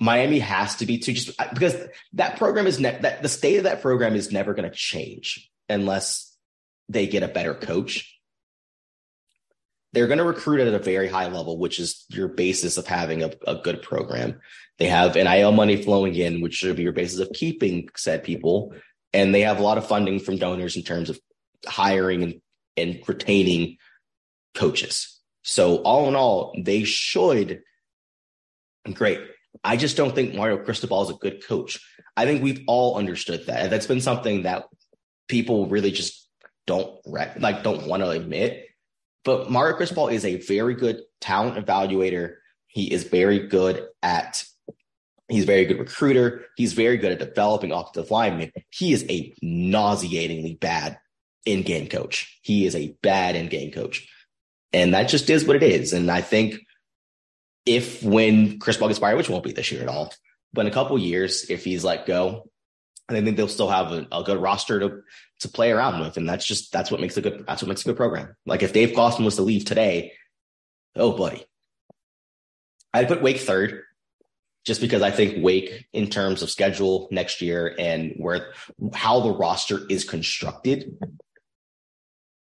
Miami 0.00 0.40
has 0.40 0.76
to 0.76 0.86
be 0.86 0.98
two, 0.98 1.12
just 1.12 1.38
because 1.54 1.76
that 2.14 2.36
program 2.36 2.66
is 2.66 2.80
ne- 2.80 2.98
that 3.02 3.22
the 3.22 3.28
state 3.28 3.58
of 3.58 3.64
that 3.64 3.82
program 3.82 4.16
is 4.16 4.32
never 4.32 4.52
going 4.52 4.68
to 4.68 4.74
change 4.74 5.48
unless 5.68 6.36
they 6.88 7.06
get 7.06 7.22
a 7.22 7.28
better 7.28 7.54
coach. 7.54 8.18
They're 9.92 10.08
going 10.08 10.18
to 10.18 10.24
recruit 10.24 10.60
at 10.60 10.74
a 10.74 10.78
very 10.78 11.06
high 11.06 11.28
level, 11.28 11.58
which 11.58 11.78
is 11.78 12.04
your 12.08 12.26
basis 12.26 12.78
of 12.78 12.86
having 12.86 13.22
a, 13.22 13.30
a 13.46 13.56
good 13.56 13.82
program. 13.82 14.40
They 14.78 14.86
have 14.86 15.14
NIL 15.14 15.52
money 15.52 15.80
flowing 15.80 16.14
in, 16.14 16.40
which 16.40 16.54
should 16.54 16.76
be 16.76 16.82
your 16.82 16.92
basis 16.92 17.20
of 17.20 17.30
keeping 17.32 17.88
said 17.96 18.24
people. 18.24 18.74
And 19.12 19.34
they 19.34 19.42
have 19.42 19.60
a 19.60 19.62
lot 19.62 19.78
of 19.78 19.86
funding 19.86 20.18
from 20.18 20.38
donors 20.38 20.76
in 20.76 20.82
terms 20.82 21.10
of 21.10 21.20
hiring 21.66 22.22
and, 22.22 22.40
and 22.76 23.00
retaining 23.06 23.76
coaches. 24.54 25.20
So 25.42 25.76
all 25.78 26.08
in 26.08 26.16
all, 26.16 26.54
they 26.58 26.84
should 26.84 27.62
great. 28.92 29.20
I 29.62 29.76
just 29.76 29.96
don't 29.96 30.14
think 30.14 30.34
Mario 30.34 30.58
Cristobal 30.58 31.02
is 31.02 31.10
a 31.10 31.14
good 31.14 31.46
coach. 31.46 31.80
I 32.16 32.24
think 32.24 32.42
we've 32.42 32.64
all 32.66 32.96
understood 32.96 33.46
that. 33.46 33.70
That's 33.70 33.86
been 33.86 34.00
something 34.00 34.42
that 34.42 34.66
people 35.28 35.66
really 35.66 35.90
just 35.90 36.28
don't 36.66 36.94
like 37.06 37.62
don't 37.62 37.86
want 37.86 38.02
to 38.02 38.10
admit. 38.10 38.66
But 39.24 39.50
Mario 39.50 39.76
Cristobal 39.76 40.08
is 40.08 40.24
a 40.24 40.36
very 40.40 40.74
good 40.74 41.02
talent 41.20 41.64
evaluator. 41.64 42.36
He 42.66 42.92
is 42.92 43.04
very 43.04 43.46
good 43.46 43.86
at 44.02 44.44
He's 45.28 45.44
very 45.44 45.64
good 45.64 45.78
recruiter. 45.78 46.44
He's 46.56 46.74
very 46.74 46.98
good 46.98 47.12
at 47.12 47.18
developing 47.18 47.72
offensive 47.72 48.10
linemen. 48.10 48.52
He 48.68 48.92
is 48.92 49.06
a 49.08 49.32
nauseatingly 49.40 50.56
bad 50.56 50.98
in-game 51.46 51.88
coach. 51.88 52.38
He 52.42 52.66
is 52.66 52.76
a 52.76 52.94
bad 53.02 53.34
in-game 53.34 53.72
coach. 53.72 54.06
And 54.72 54.94
that 54.94 55.08
just 55.08 55.28
is 55.28 55.44
what 55.44 55.56
it 55.56 55.62
is. 55.62 55.92
And 55.92 56.10
I 56.10 56.20
think 56.20 56.60
if 57.66 58.02
when 58.02 58.58
Cristobal 58.58 58.88
gets 58.88 58.98
fired, 58.98 59.16
which 59.16 59.28
won't 59.28 59.44
be 59.44 59.52
this 59.52 59.70
year 59.70 59.82
at 59.82 59.88
all, 59.88 60.12
but 60.52 60.62
in 60.62 60.72
a 60.72 60.74
couple 60.74 60.98
years, 60.98 61.50
if 61.50 61.64
he's 61.64 61.84
let 61.84 62.06
go, 62.06 62.50
I 63.08 63.20
think 63.20 63.36
they'll 63.36 63.48
still 63.48 63.68
have 63.68 63.92
a, 63.92 64.06
a, 64.12 64.22
good 64.22 64.38
roster 64.38 64.80
to 64.80 65.02
to 65.40 65.48
play 65.48 65.70
around 65.70 66.00
with. 66.00 66.16
And 66.16 66.28
that's 66.28 66.46
just 66.46 66.72
that's 66.72 66.90
what 66.90 67.00
makes 67.00 67.16
a 67.16 67.20
good 67.20 67.44
that's 67.46 67.62
what 67.62 67.68
makes 67.68 67.82
a 67.82 67.84
good 67.84 67.96
program. 67.96 68.34
Like 68.46 68.62
if 68.62 68.72
Dave 68.72 68.94
Clawson 68.94 69.24
was 69.24 69.36
to 69.36 69.42
leave 69.42 69.64
today, 69.64 70.12
oh 70.96 71.12
buddy, 71.12 71.44
I'd 72.94 73.08
put 73.08 73.22
Wake 73.22 73.38
third, 73.38 73.82
just 74.64 74.80
because 74.80 75.02
I 75.02 75.10
think 75.10 75.42
Wake, 75.42 75.86
in 75.92 76.08
terms 76.08 76.42
of 76.42 76.50
schedule 76.50 77.08
next 77.10 77.42
year 77.42 77.74
and 77.78 78.14
where 78.16 78.52
how 78.94 79.20
the 79.20 79.32
roster 79.32 79.80
is 79.88 80.04
constructed, 80.04 80.96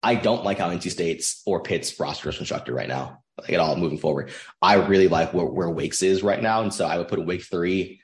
I 0.03 0.15
don't 0.15 0.45
like 0.45 0.59
how 0.59 0.71
NC 0.71 0.91
State's 0.91 1.43
or 1.47 1.63
Pitt's 1.63 1.99
roster 1.99 2.29
is 2.29 2.37
constructed 2.37 2.75
right 2.75 2.89
now. 2.89 3.23
Like 3.39 3.53
at 3.53 3.61
all 3.61 3.77
moving 3.77 3.99
forward, 3.99 4.31
I 4.63 4.75
really 4.75 5.09
like 5.09 5.35
where, 5.35 5.45
where 5.45 5.69
Wake's 5.69 6.03
is 6.03 6.23
right 6.23 6.43
now, 6.43 6.63
and 6.63 6.73
so 6.73 6.87
I 6.87 6.97
would 6.97 7.09
put 7.09 7.25
Wake 7.25 7.45
three, 7.45 8.01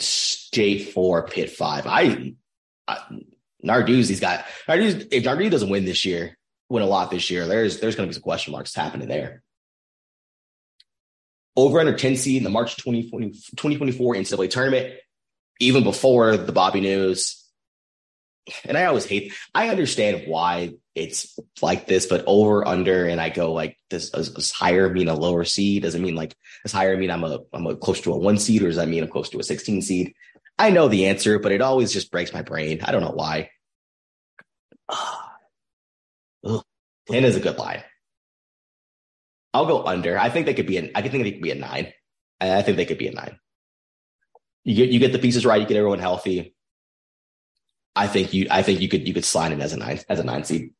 State 0.00 0.92
four, 0.92 1.26
Pitt 1.26 1.50
five. 1.50 1.86
I, 1.86 2.34
I 2.88 2.98
Narduzzi's 3.64 4.20
got 4.20 4.44
Narduzzi. 4.68 5.08
If 5.12 5.24
Narduzzi 5.24 5.50
doesn't 5.50 5.68
win 5.68 5.84
this 5.84 6.04
year, 6.04 6.36
win 6.68 6.82
a 6.82 6.86
lot 6.86 7.10
this 7.12 7.30
year, 7.30 7.46
there's 7.46 7.78
there's 7.78 7.94
going 7.94 8.08
to 8.08 8.10
be 8.10 8.14
some 8.14 8.22
question 8.22 8.52
marks 8.52 8.74
happening 8.74 9.06
there 9.06 9.44
over 11.56 11.80
under 11.80 11.96
10 11.96 12.16
seed 12.16 12.38
in 12.38 12.44
the 12.44 12.50
March 12.50 12.76
2020, 12.76 13.30
2024 13.30 14.14
NCAA 14.14 14.50
tournament, 14.50 14.94
even 15.58 15.82
before 15.82 16.36
the 16.36 16.52
Bobi 16.52 16.82
news. 16.82 17.42
And 18.64 18.78
I 18.78 18.84
always 18.84 19.04
hate, 19.04 19.32
I 19.54 19.70
understand 19.70 20.24
why 20.26 20.74
it's 20.94 21.38
like 21.60 21.86
this, 21.86 22.06
but 22.06 22.24
over, 22.26 22.66
under, 22.66 23.06
and 23.06 23.20
I 23.20 23.28
go 23.28 23.52
like 23.52 23.76
this 23.90 24.10
does, 24.10 24.52
higher 24.52 24.88
mean 24.88 25.08
a 25.08 25.14
lower 25.14 25.44
seed? 25.44 25.82
Does 25.82 25.94
it 25.94 26.00
mean 26.00 26.14
like 26.14 26.34
does 26.62 26.72
higher 26.72 26.96
mean 26.96 27.10
I'm 27.10 27.24
a, 27.24 27.40
I'm 27.52 27.66
a 27.66 27.76
close 27.76 28.00
to 28.02 28.12
a 28.12 28.18
one 28.18 28.38
seed 28.38 28.62
or 28.62 28.68
does 28.68 28.76
that 28.76 28.88
mean 28.88 29.02
I'm 29.02 29.10
close 29.10 29.30
to 29.30 29.38
a 29.38 29.42
16 29.42 29.82
seed? 29.82 30.14
I 30.58 30.70
know 30.70 30.88
the 30.88 31.06
answer, 31.06 31.38
but 31.38 31.52
it 31.52 31.60
always 31.60 31.92
just 31.92 32.10
breaks 32.10 32.32
my 32.32 32.42
brain. 32.42 32.80
I 32.82 32.92
don't 32.92 33.02
know 33.02 33.10
why. 33.10 33.50
10 37.10 37.24
is 37.24 37.36
a 37.36 37.40
good 37.40 37.58
line. 37.58 37.82
I'll 39.52 39.66
go 39.66 39.84
under. 39.84 40.18
I 40.18 40.28
think 40.28 40.46
they 40.46 40.54
could 40.54 40.66
be 40.66 40.76
an. 40.76 40.90
I 40.94 41.02
think 41.02 41.24
they 41.24 41.32
could 41.32 41.42
be 41.42 41.50
a 41.50 41.54
nine. 41.54 41.92
I 42.40 42.62
think 42.62 42.76
they 42.76 42.84
could 42.84 42.98
be 42.98 43.08
a 43.08 43.12
nine. 43.12 43.38
You 44.64 44.74
get 44.74 44.90
you 44.90 44.98
get 44.98 45.12
the 45.12 45.18
pieces 45.18 45.46
right. 45.46 45.60
You 45.60 45.66
get 45.66 45.76
everyone 45.76 45.98
healthy. 45.98 46.55
I 47.96 48.06
think 48.06 48.34
you. 48.34 48.46
I 48.50 48.62
think 48.62 48.80
you 48.80 48.88
could 48.88 49.08
you 49.08 49.14
could 49.14 49.24
slide 49.24 49.52
in 49.52 49.60
as 49.60 49.72
a 49.72 49.78
nine 49.78 50.00
as 50.08 50.20
a 50.20 50.24
nine 50.24 50.44
seed. 50.44 50.72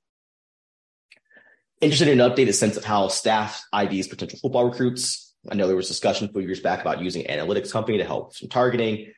Interested 1.81 2.09
in 2.09 2.21
an 2.21 2.31
updated 2.31 2.55
sense 2.55 2.77
of 2.77 2.85
how 2.85 3.09
staff 3.09 3.65
IDs 3.75 4.09
potential 4.09 4.39
football 4.39 4.67
recruits. 4.67 5.35
I 5.51 5.55
know 5.55 5.67
there 5.67 5.77
was 5.77 5.89
discussion 5.89 6.29
a 6.29 6.33
few 6.33 6.43
years 6.43 6.61
back 6.61 6.81
about 6.81 7.01
using 7.01 7.25
analytics 7.25 7.73
company 7.73 7.99
to 7.99 8.05
help 8.05 8.35
some 8.35 8.49
targeting. 8.49 9.13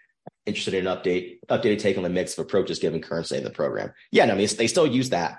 Interested 0.46 0.74
in 0.74 0.86
an 0.86 0.96
update 0.96 1.38
updated 1.48 1.80
take 1.80 1.96
on 1.96 2.02
the 2.04 2.08
mix 2.08 2.38
of 2.38 2.44
approaches 2.44 2.78
given 2.78 3.02
current 3.02 3.26
state 3.26 3.38
of 3.38 3.44
the 3.44 3.50
program. 3.50 3.92
Yeah, 4.12 4.24
no, 4.26 4.34
I 4.34 4.36
mean 4.36 4.48
they 4.56 4.66
still 4.68 4.86
use 4.86 5.10
that. 5.10 5.38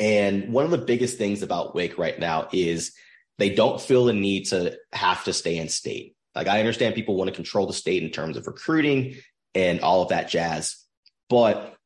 And 0.00 0.52
one 0.52 0.64
of 0.64 0.70
the 0.70 0.78
biggest 0.78 1.18
things 1.18 1.42
about 1.42 1.74
Wake 1.74 1.96
right 1.98 2.18
now 2.18 2.48
is 2.52 2.92
they 3.38 3.54
don't 3.54 3.80
feel 3.80 4.04
the 4.04 4.12
need 4.12 4.46
to 4.46 4.76
have 4.92 5.24
to 5.24 5.32
stay 5.32 5.58
in 5.58 5.68
state. 5.68 6.16
Like 6.34 6.48
I 6.48 6.58
understand 6.58 6.94
people 6.94 7.16
want 7.16 7.28
to 7.28 7.34
control 7.34 7.66
the 7.66 7.72
state 7.72 8.02
in 8.02 8.10
terms 8.10 8.36
of 8.36 8.46
recruiting 8.46 9.16
and 9.54 9.80
all 9.80 10.02
of 10.02 10.08
that 10.08 10.28
jazz, 10.28 10.81
but 11.28 11.76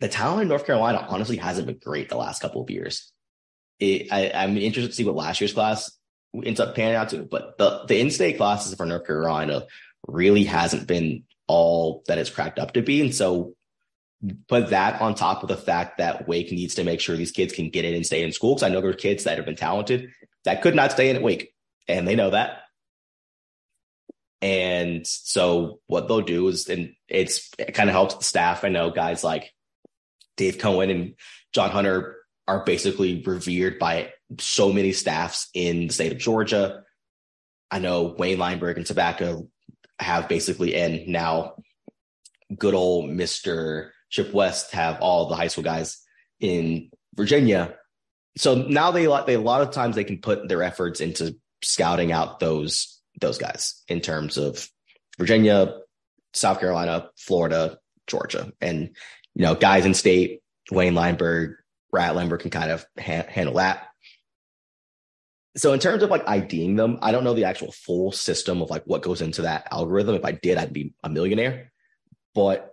the 0.00 0.08
talent 0.08 0.42
in 0.42 0.48
North 0.48 0.66
Carolina 0.66 1.06
honestly 1.08 1.36
hasn't 1.36 1.66
been 1.66 1.78
great 1.78 2.08
the 2.08 2.16
last 2.16 2.42
couple 2.42 2.62
of 2.62 2.70
years. 2.70 3.12
It, 3.78 4.12
I, 4.12 4.44
am 4.44 4.56
interested 4.56 4.90
to 4.90 4.96
see 4.96 5.04
what 5.04 5.14
last 5.14 5.40
year's 5.40 5.52
class 5.52 5.90
ends 6.44 6.60
up 6.60 6.74
panning 6.74 6.96
out 6.96 7.10
to, 7.10 7.22
but 7.24 7.58
the 7.58 7.84
the 7.86 8.00
in-state 8.00 8.36
classes 8.36 8.74
for 8.74 8.86
North 8.86 9.06
Carolina 9.06 9.66
really 10.06 10.44
hasn't 10.44 10.86
been 10.86 11.24
all 11.46 12.02
that 12.06 12.18
it's 12.18 12.30
cracked 12.30 12.58
up 12.58 12.72
to 12.72 12.82
be, 12.82 13.00
and 13.00 13.14
so 13.14 13.54
put 14.48 14.70
that 14.70 15.00
on 15.00 15.14
top 15.14 15.42
of 15.42 15.48
the 15.48 15.56
fact 15.56 15.98
that 15.98 16.26
Wake 16.26 16.50
needs 16.50 16.74
to 16.76 16.84
make 16.84 17.00
sure 17.00 17.16
these 17.16 17.32
kids 17.32 17.52
can 17.52 17.70
get 17.70 17.84
in 17.84 17.94
and 17.94 18.06
stay 18.06 18.22
in 18.22 18.32
school. 18.32 18.54
Because 18.54 18.64
I 18.64 18.68
know 18.70 18.80
there 18.80 18.90
are 18.90 18.94
kids 18.94 19.24
that 19.24 19.36
have 19.36 19.46
been 19.46 19.56
talented 19.56 20.10
that 20.44 20.62
could 20.62 20.74
not 20.74 20.92
stay 20.92 21.10
in 21.10 21.16
at 21.16 21.22
Wake, 21.22 21.52
and 21.88 22.06
they 22.08 22.16
know 22.16 22.30
that. 22.30 22.62
And 24.42 25.06
so 25.06 25.80
what 25.86 26.08
they'll 26.08 26.20
do 26.20 26.48
is, 26.48 26.68
and 26.68 26.94
it's 27.08 27.50
it 27.58 27.72
kind 27.72 27.88
of 27.88 27.94
helps 27.94 28.14
the 28.16 28.24
staff. 28.24 28.64
I 28.64 28.68
know 28.68 28.90
guys 28.90 29.24
like 29.24 29.52
Dave 30.36 30.58
Cohen 30.58 30.90
and 30.90 31.14
John 31.52 31.70
Hunter 31.70 32.16
are 32.46 32.64
basically 32.64 33.22
revered 33.22 33.78
by 33.78 34.12
so 34.38 34.72
many 34.72 34.92
staffs 34.92 35.48
in 35.54 35.88
the 35.88 35.92
state 35.92 36.12
of 36.12 36.18
Georgia. 36.18 36.82
I 37.70 37.78
know 37.78 38.14
Wayne 38.18 38.38
Lineburg 38.38 38.76
and 38.76 38.86
Tobacco 38.86 39.48
have 39.98 40.28
basically, 40.28 40.76
and 40.76 41.08
now 41.08 41.54
good 42.56 42.74
old 42.74 43.10
Mr. 43.10 43.90
Chip 44.10 44.32
West 44.32 44.72
have 44.72 45.00
all 45.00 45.28
the 45.28 45.34
high 45.34 45.48
school 45.48 45.64
guys 45.64 45.98
in 46.38 46.90
Virginia 47.14 47.76
so 48.36 48.54
now 48.54 48.90
they 48.90 49.06
they 49.26 49.34
a 49.34 49.40
lot 49.40 49.62
of 49.62 49.70
times 49.70 49.96
they 49.96 50.04
can 50.04 50.18
put 50.18 50.48
their 50.48 50.62
efforts 50.62 51.00
into 51.00 51.36
scouting 51.62 52.12
out 52.12 52.38
those 52.38 52.95
those 53.20 53.38
guys 53.38 53.82
in 53.88 54.00
terms 54.00 54.36
of 54.36 54.68
Virginia, 55.18 55.78
South 56.32 56.60
Carolina, 56.60 57.10
Florida, 57.16 57.78
Georgia, 58.06 58.52
and 58.60 58.90
you 59.34 59.42
know 59.42 59.54
guys 59.54 59.84
in 59.84 59.94
state. 59.94 60.40
Wayne 60.72 60.94
Lineburg, 60.94 61.54
Ratlimber 61.94 62.40
can 62.40 62.50
kind 62.50 62.72
of 62.72 62.84
ha- 62.98 63.26
handle 63.28 63.54
that. 63.54 63.86
So 65.56 65.72
in 65.72 65.78
terms 65.80 66.02
of 66.02 66.10
like 66.10 66.28
IDing 66.28 66.76
them, 66.76 66.98
I 67.00 67.12
don't 67.12 67.24
know 67.24 67.34
the 67.34 67.44
actual 67.44 67.72
full 67.72 68.12
system 68.12 68.60
of 68.60 68.68
like 68.68 68.84
what 68.84 69.02
goes 69.02 69.22
into 69.22 69.42
that 69.42 69.68
algorithm. 69.70 70.14
If 70.14 70.24
I 70.24 70.32
did, 70.32 70.58
I'd 70.58 70.72
be 70.72 70.92
a 71.02 71.08
millionaire. 71.08 71.72
But 72.34 72.72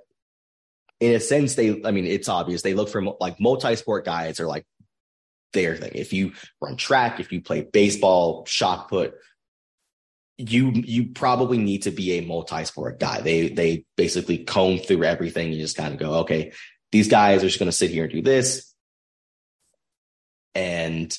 in 1.00 1.14
a 1.16 1.20
sense, 1.20 1.56
they 1.56 1.82
I 1.84 1.92
mean, 1.92 2.06
it's 2.06 2.28
obvious 2.28 2.62
they 2.62 2.74
look 2.74 2.90
for 2.90 3.02
like 3.22 3.40
multi-sport 3.40 4.06
guys 4.06 4.40
or 4.40 4.48
like 4.48 4.66
their 5.54 5.76
thing. 5.78 5.92
If 5.96 6.12
you 6.12 6.34
run 6.62 6.76
track, 6.76 7.20
if 7.20 7.32
you 7.32 7.42
play 7.42 7.62
baseball, 7.62 8.46
shot 8.46 8.90
put, 8.90 9.16
you 10.38 10.72
you 10.72 11.08
probably 11.14 11.58
need 11.58 11.84
to 11.84 11.92
be 11.92 12.14
a 12.14 12.26
multi-sport 12.26 13.00
guy. 13.00 13.22
They 13.22 13.50
they 13.50 13.86
basically 13.96 14.40
comb 14.40 14.80
through 14.80 15.04
everything. 15.04 15.52
You 15.52 15.62
just 15.62 15.78
kind 15.78 15.94
of 15.94 16.00
go, 16.00 16.14
okay, 16.20 16.54
these 16.92 17.08
guys 17.08 17.44
are 17.44 17.48
just 17.48 17.60
going 17.60 17.72
to 17.72 17.78
sit 17.78 17.92
here 17.92 18.06
and 18.06 18.14
do 18.14 18.22
this, 18.22 18.74
and 20.56 21.18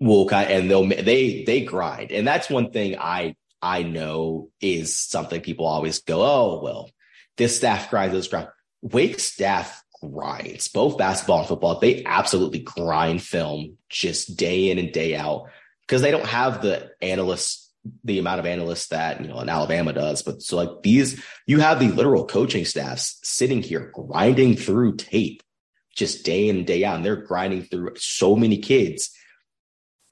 we'll 0.00 0.26
kind 0.28 0.50
of, 0.50 0.58
and 0.58 0.70
they'll 0.70 0.86
they 0.86 1.44
they 1.44 1.64
grind. 1.64 2.12
And 2.12 2.26
that's 2.26 2.50
one 2.50 2.70
thing 2.70 2.96
I 2.98 3.34
I 3.60 3.82
know 3.82 4.50
is 4.60 4.96
something 4.96 5.40
people 5.40 5.66
always 5.66 6.00
go, 6.00 6.22
oh 6.22 6.60
well, 6.62 6.90
this 7.36 7.56
staff 7.56 7.90
grinds, 7.90 8.14
this 8.14 8.28
grind. 8.28 8.48
Wake 8.82 9.18
staff 9.18 9.82
grinds, 10.02 10.68
both 10.68 10.98
basketball 10.98 11.40
and 11.40 11.48
football. 11.48 11.80
They 11.80 12.04
absolutely 12.04 12.60
grind 12.60 13.22
film 13.22 13.78
just 13.88 14.36
day 14.36 14.70
in 14.70 14.78
and 14.78 14.92
day 14.92 15.16
out 15.16 15.48
because 15.80 16.02
they 16.02 16.10
don't 16.10 16.26
have 16.26 16.62
the 16.62 16.90
analysts, 17.00 17.63
the 18.02 18.18
amount 18.18 18.40
of 18.40 18.46
analysts 18.46 18.88
that, 18.88 19.20
you 19.20 19.28
know, 19.28 19.40
in 19.40 19.48
Alabama 19.48 19.92
does. 19.92 20.22
But 20.22 20.42
so 20.42 20.56
like 20.56 20.82
these, 20.82 21.22
you 21.46 21.60
have 21.60 21.80
the 21.80 21.88
literal 21.88 22.26
coaching 22.26 22.64
staffs 22.64 23.18
sitting 23.22 23.62
here 23.62 23.90
grinding 23.94 24.56
through 24.56 24.96
tape 24.96 25.42
just 25.94 26.24
day 26.24 26.48
in 26.48 26.56
and 26.56 26.66
day 26.66 26.84
out. 26.84 26.96
And 26.96 27.04
they're 27.04 27.16
grinding 27.16 27.62
through 27.62 27.94
so 27.96 28.36
many 28.36 28.58
kids. 28.58 29.10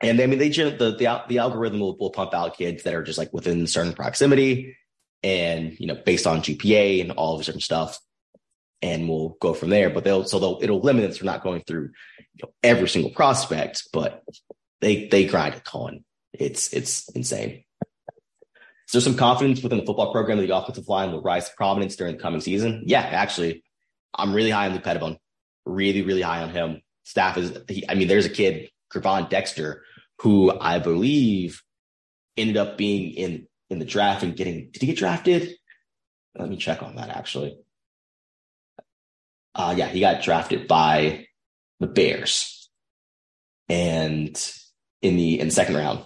And 0.01 0.21
I 0.21 0.27
mean, 0.27 0.39
they 0.39 0.49
the, 0.49 0.97
the, 0.99 1.23
the 1.29 1.39
algorithm 1.39 1.81
will, 1.81 1.97
will 1.97 2.11
pump 2.11 2.35
out 2.35 2.57
kids 2.57 2.83
that 2.83 2.95
are 2.95 3.03
just 3.03 3.19
like 3.19 3.33
within 3.33 3.67
certain 3.67 3.93
proximity 3.93 4.77
and, 5.23 5.79
you 5.79 5.87
know, 5.87 5.95
based 5.95 6.27
on 6.27 6.41
GPA 6.41 7.01
and 7.01 7.13
all 7.13 7.35
of 7.35 7.45
different 7.45 7.63
stuff 7.63 7.99
and 8.83 9.09
we'll 9.09 9.37
go 9.41 9.55
from 9.55 9.71
there. 9.71 9.89
But 9.89 10.05
they'll 10.05 10.25
so 10.25 10.39
they'll 10.39 10.59
it'll 10.61 10.81
limit 10.81 11.09
us 11.09 11.17
from 11.17 11.27
not 11.27 11.43
going 11.43 11.63
through 11.67 11.91
you 12.35 12.43
know, 12.43 12.53
every 12.63 12.89
single 12.89 13.13
prospect, 13.13 13.89
but 13.93 14.23
they 14.81 15.07
they 15.07 15.27
grind 15.27 15.55
a 15.55 15.61
ton. 15.61 16.05
It's 16.33 16.73
it's 16.73 17.09
insane. 17.11 17.65
Is 18.93 18.93
there 18.93 19.01
some 19.01 19.17
confidence 19.17 19.63
within 19.63 19.79
the 19.79 19.87
football 19.87 20.13
program 20.13 20.39
that 20.39 20.47
the 20.47 20.57
offensive 20.57 20.89
line 20.89 21.13
will 21.13 21.23
rise 21.23 21.49
to 21.49 21.57
prominence 21.57 21.97
during 21.97 22.17
the 22.17 22.23
coming 22.23 22.41
season? 22.41 22.83
Yeah, 22.87 23.01
actually, 23.01 23.63
I'm 24.15 24.35
really 24.35 24.51
high 24.51 24.67
on 24.67 24.75
Luke 24.75 24.85
Pettibone. 24.85 25.17
Really, 25.65 26.03
really 26.03 26.23
high 26.23 26.43
on 26.43 26.51
him. 26.51 26.83
Staff 27.05 27.39
is, 27.39 27.57
he, 27.69 27.89
I 27.89 27.95
mean, 27.95 28.09
there's 28.09 28.27
a 28.27 28.31
kid, 28.31 28.69
Gervon 28.93 29.29
Dexter, 29.29 29.83
who 30.21 30.57
I 30.59 30.79
believe 30.79 31.63
ended 32.37 32.57
up 32.57 32.77
being 32.77 33.13
in 33.15 33.47
in 33.71 33.79
the 33.79 33.85
draft 33.85 34.23
and 34.23 34.37
getting. 34.37 34.71
Did 34.71 34.83
he 34.83 34.87
get 34.89 34.97
drafted? 34.97 35.55
Let 36.39 36.49
me 36.49 36.57
check 36.57 36.83
on 36.83 36.97
that 36.97 37.09
actually. 37.09 37.59
Uh, 39.55 39.75
yeah, 39.77 39.89
he 39.89 40.01
got 40.01 40.23
drafted 40.23 40.67
by 40.67 41.27
the 41.81 41.87
Bears 41.87 42.71
and 43.69 44.39
in 45.03 45.17
the 45.17 45.41
in 45.41 45.49
the 45.49 45.53
second 45.53 45.77
round. 45.77 46.05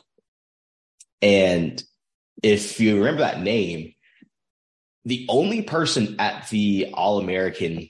And 1.27 1.83
if 2.41 2.79
you 2.79 2.99
remember 2.99 3.23
that 3.23 3.43
name, 3.43 3.95
the 5.05 5.27
only 5.29 5.63
person 5.63 6.15
at 6.21 6.49
the 6.51 6.91
All 6.95 7.19
American, 7.19 7.89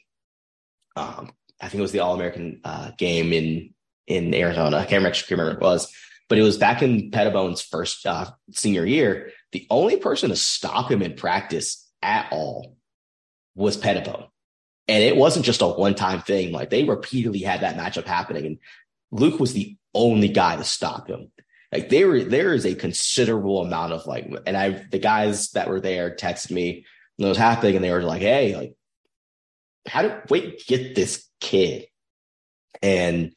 um, 0.97 1.31
I 1.61 1.69
think 1.69 1.81
it 1.81 1.83
was 1.83 1.93
the 1.93 2.01
All 2.01 2.15
American 2.15 2.63
uh, 2.65 2.93
game 2.97 3.35
in 3.35 3.75
in 4.07 4.33
Arizona. 4.33 4.79
I 4.79 4.87
can't 4.87 5.05
remember, 5.05 5.19
remember 5.31 5.53
it 5.53 5.61
was, 5.61 5.93
but 6.31 6.39
it 6.39 6.43
was 6.43 6.57
back 6.57 6.81
in 6.81 7.11
Pettibone's 7.11 7.61
first 7.61 8.07
uh, 8.07 8.31
senior 8.53 8.87
year. 8.87 9.33
The 9.53 9.67
only 9.69 9.99
person 9.99 10.31
to 10.31 10.37
stop 10.37 10.91
him 10.91 11.03
in 11.03 11.13
practice 11.13 11.87
at 12.03 12.29
all 12.33 12.79
was 13.55 13.77
Pettibone. 13.77 14.29
And 14.89 15.05
it 15.05 15.17
wasn't 15.17 15.45
just 15.45 15.61
a 15.61 15.67
one 15.67 15.95
time 15.95 16.23
thing. 16.23 16.53
Like 16.53 16.71
they 16.71 16.85
repeatedly 16.85 17.41
had 17.41 17.61
that 17.61 17.77
matchup 17.77 18.07
happening. 18.07 18.47
And 18.47 18.59
Luke 19.11 19.39
was 19.39 19.53
the 19.53 19.77
only 19.95 20.29
guy 20.29 20.57
to 20.57 20.65
stop 20.65 21.09
him. 21.09 21.33
Like 21.73 21.89
there, 21.89 22.25
there 22.25 22.55
is 22.55 22.65
a 22.65 22.75
considerable 22.75 23.63
amount 23.63 23.93
of 23.93 24.07
like, 24.07 24.31
and 24.47 24.57
I, 24.57 24.71
the 24.91 24.99
guys 24.99 25.51
that 25.51 25.69
were 25.69 25.81
there 25.81 26.15
texted 26.15 26.53
me 26.53 26.87
when 27.17 27.27
it 27.27 27.29
was 27.31 27.39
happening, 27.39 27.77
and 27.77 27.85
they 27.85 27.91
were 27.91 28.03
like, 28.03 28.23
"Hey, 28.23 28.57
like, 28.57 28.75
how 29.87 30.03
did 30.03 30.31
Wake 30.31 30.67
get 30.67 30.95
this 30.95 31.27
kid?" 31.41 31.87
And 32.83 33.33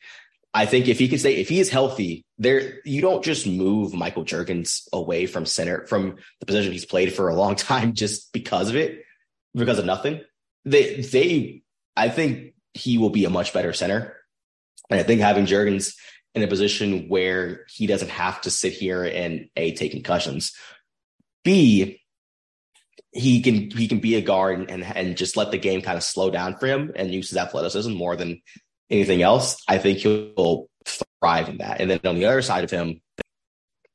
I 0.54 0.66
think 0.66 0.88
if 0.88 1.00
he 1.00 1.08
can 1.08 1.20
stay, 1.20 1.36
if 1.36 1.50
he 1.50 1.60
is 1.60 1.70
healthy, 1.70 2.26
there 2.38 2.80
you 2.86 3.02
don't 3.02 3.24
just 3.24 3.48
move 3.48 3.94
Michael 3.94 4.26
Jurgens 4.26 4.88
away 4.94 5.26
from 5.26 5.46
center 5.46 5.86
from 5.88 6.18
the 6.40 6.46
position 6.46 6.72
he's 6.72 6.86
played 6.86 7.14
for 7.14 7.30
a 7.30 7.36
long 7.36 7.56
time 7.56 7.94
just 7.94 8.32
because 8.34 8.70
of 8.70 8.76
it, 8.76 9.04
because 9.54 9.80
of 9.80 9.86
nothing. 9.86 10.22
They 10.66 11.02
they 11.02 11.64
I 11.96 12.10
think 12.10 12.54
he 12.74 12.98
will 12.98 13.10
be 13.10 13.26
a 13.26 13.30
much 13.30 13.54
better 13.54 13.74
center. 13.74 14.16
And 14.90 15.00
I 15.00 15.04
think 15.04 15.22
having 15.22 15.46
Jurgens 15.46 15.96
in 16.36 16.44
a 16.44 16.48
position 16.48 17.08
where 17.10 17.66
he 17.70 17.88
doesn't 17.88 18.10
have 18.10 18.42
to 18.42 18.52
sit 18.52 18.74
here 18.74 19.04
and 19.04 19.50
A 19.56 19.74
take 19.74 19.92
concussions. 19.92 20.54
B 21.44 22.00
he 23.12 23.42
can 23.42 23.72
he 23.72 23.88
can 23.88 24.00
be 24.00 24.16
a 24.16 24.22
guard 24.22 24.70
and 24.70 24.84
and 24.84 25.18
just 25.18 25.36
let 25.36 25.52
the 25.52 25.58
game 25.58 25.82
kind 25.82 25.98
of 25.98 26.04
slow 26.04 26.30
down 26.30 26.56
for 26.58 26.68
him 26.68 26.92
and 26.96 27.12
use 27.12 27.30
his 27.30 27.38
athleticism 27.38 27.92
more 27.92 28.16
than 28.16 28.42
anything 28.90 29.22
else. 29.22 29.62
I 29.68 29.78
think 29.78 30.00
he'll 30.00 30.70
thrive 30.86 31.50
in 31.50 31.58
that. 31.58 31.82
And 31.82 31.90
then 31.90 32.00
on 32.06 32.16
the 32.16 32.26
other 32.26 32.42
side 32.42 32.64
of 32.64 32.72
him, 32.72 33.02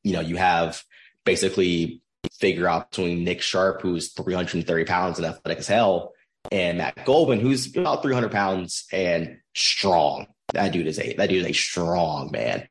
you 0.02 0.12
know, 0.12 0.20
you 0.20 0.36
have 0.36 0.82
basically 1.24 2.02
figure 2.32 2.68
out 2.68 2.90
between 2.90 3.24
Nick 3.24 3.42
Sharp, 3.42 3.82
who's 3.82 4.12
330 4.12 4.84
pounds 4.84 5.18
and 5.18 5.26
athletic 5.26 5.58
as 5.58 5.66
hell, 5.66 6.12
and 6.50 6.78
Matt 6.78 6.96
Gulbin, 7.04 7.40
who's 7.40 7.74
about 7.74 8.02
300 8.02 8.30
pounds 8.30 8.86
and 8.92 9.38
strong. 9.54 10.26
That 10.52 10.72
dude 10.72 10.86
is 10.86 10.98
a 10.98 11.14
that 11.14 11.28
dude 11.28 11.44
is 11.44 11.50
a 11.50 11.52
strong 11.52 12.30
man. 12.30 12.68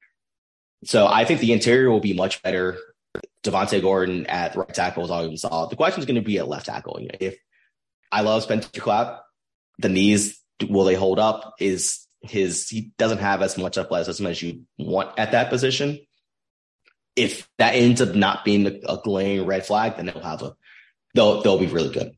So 0.86 1.08
I 1.08 1.26
think 1.26 1.40
the 1.40 1.54
interior 1.54 1.90
will 1.90 2.00
be 2.00 2.14
much 2.14 2.42
better. 2.42 2.78
Devontae 3.44 3.82
Gordon 3.82 4.26
at 4.28 4.56
right 4.56 4.74
tackle 4.74 5.04
is 5.04 5.12
always 5.12 5.42
solid. 5.42 5.70
The 5.70 5.76
question 5.76 6.00
is 6.00 6.06
going 6.06 6.16
to 6.16 6.22
be 6.22 6.38
at 6.38 6.48
left 6.48 6.66
tackle. 6.66 7.00
You 7.00 7.08
know, 7.08 7.18
if 7.20 7.38
I 8.12 8.22
love 8.22 8.44
Spencer 8.44 8.70
Clapp, 8.80 9.22
the 9.80 9.90
knees 9.90 10.40
will 10.68 10.86
they 10.86 10.96
hold 10.96 11.20
up? 11.20 11.56
Is 11.60 12.04
his 12.24 12.70
he 12.70 12.92
doesn't 12.98 13.20
have 13.20 13.42
as 13.42 13.58
much 13.58 13.78
athleticism 13.78 14.26
as 14.26 14.42
you 14.42 14.64
want 14.78 15.18
at 15.20 15.34
that 15.34 15.50
position. 15.50 16.00
If 17.16 17.48
that 17.60 17.76
ends 17.76 18.02
up 18.02 18.16
not 18.16 18.44
being 18.44 18.82
a, 18.88 18.98
glaring 18.98 19.46
red 19.46 19.66
flag, 19.66 19.98
then 19.98 20.08
they'll 20.08 20.22
have 20.22 20.42
a 20.42 20.56
they'll 21.14 21.42
they'll 21.42 21.60
be 21.60 21.68
really 21.68 21.94
good. 21.94 22.14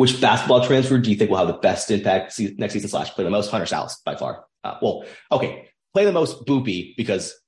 Which 0.00 0.18
basketball 0.18 0.66
transfer 0.66 0.96
do 0.96 1.10
you 1.10 1.16
think 1.16 1.28
will 1.28 1.36
have 1.36 1.46
the 1.46 1.52
best 1.52 1.90
impact 1.90 2.40
next 2.56 2.72
season? 2.72 2.88
Slash 2.88 3.10
play 3.10 3.22
the 3.22 3.28
most 3.28 3.50
Hunter 3.50 3.66
Sallis 3.66 4.02
by 4.02 4.16
far. 4.16 4.46
Uh, 4.64 4.78
well, 4.80 5.04
okay, 5.30 5.68
play 5.92 6.06
the 6.06 6.12
most 6.12 6.46
Boopie 6.46 6.96
because 6.96 7.38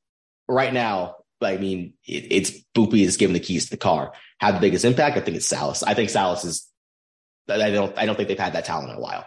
right 0.46 0.70
now, 0.70 1.14
I 1.40 1.57
mean, 1.57 1.94
it, 2.07 2.26
it's 2.30 2.50
Boopie 2.76 3.07
is 3.07 3.16
giving 3.16 3.32
the 3.32 3.40
keys 3.40 3.64
to 3.64 3.70
the 3.70 3.78
car. 3.78 4.12
Have 4.38 4.57
the 4.57 4.61
biggest 4.61 4.84
impact? 4.84 5.16
I 5.16 5.20
think 5.20 5.38
it's 5.38 5.50
Sallis. 5.50 5.82
I 5.86 5.94
think 5.94 6.11
Sallis 6.11 6.44
is. 6.44 6.68
I 7.48 7.70
don't. 7.70 7.96
I 7.96 8.05
don't 8.05 8.16
think 8.16 8.28
they've 8.28 8.38
had 8.38 8.53
that 8.53 8.66
talent 8.66 8.90
in 8.90 8.96
a 8.96 9.00
while. 9.00 9.24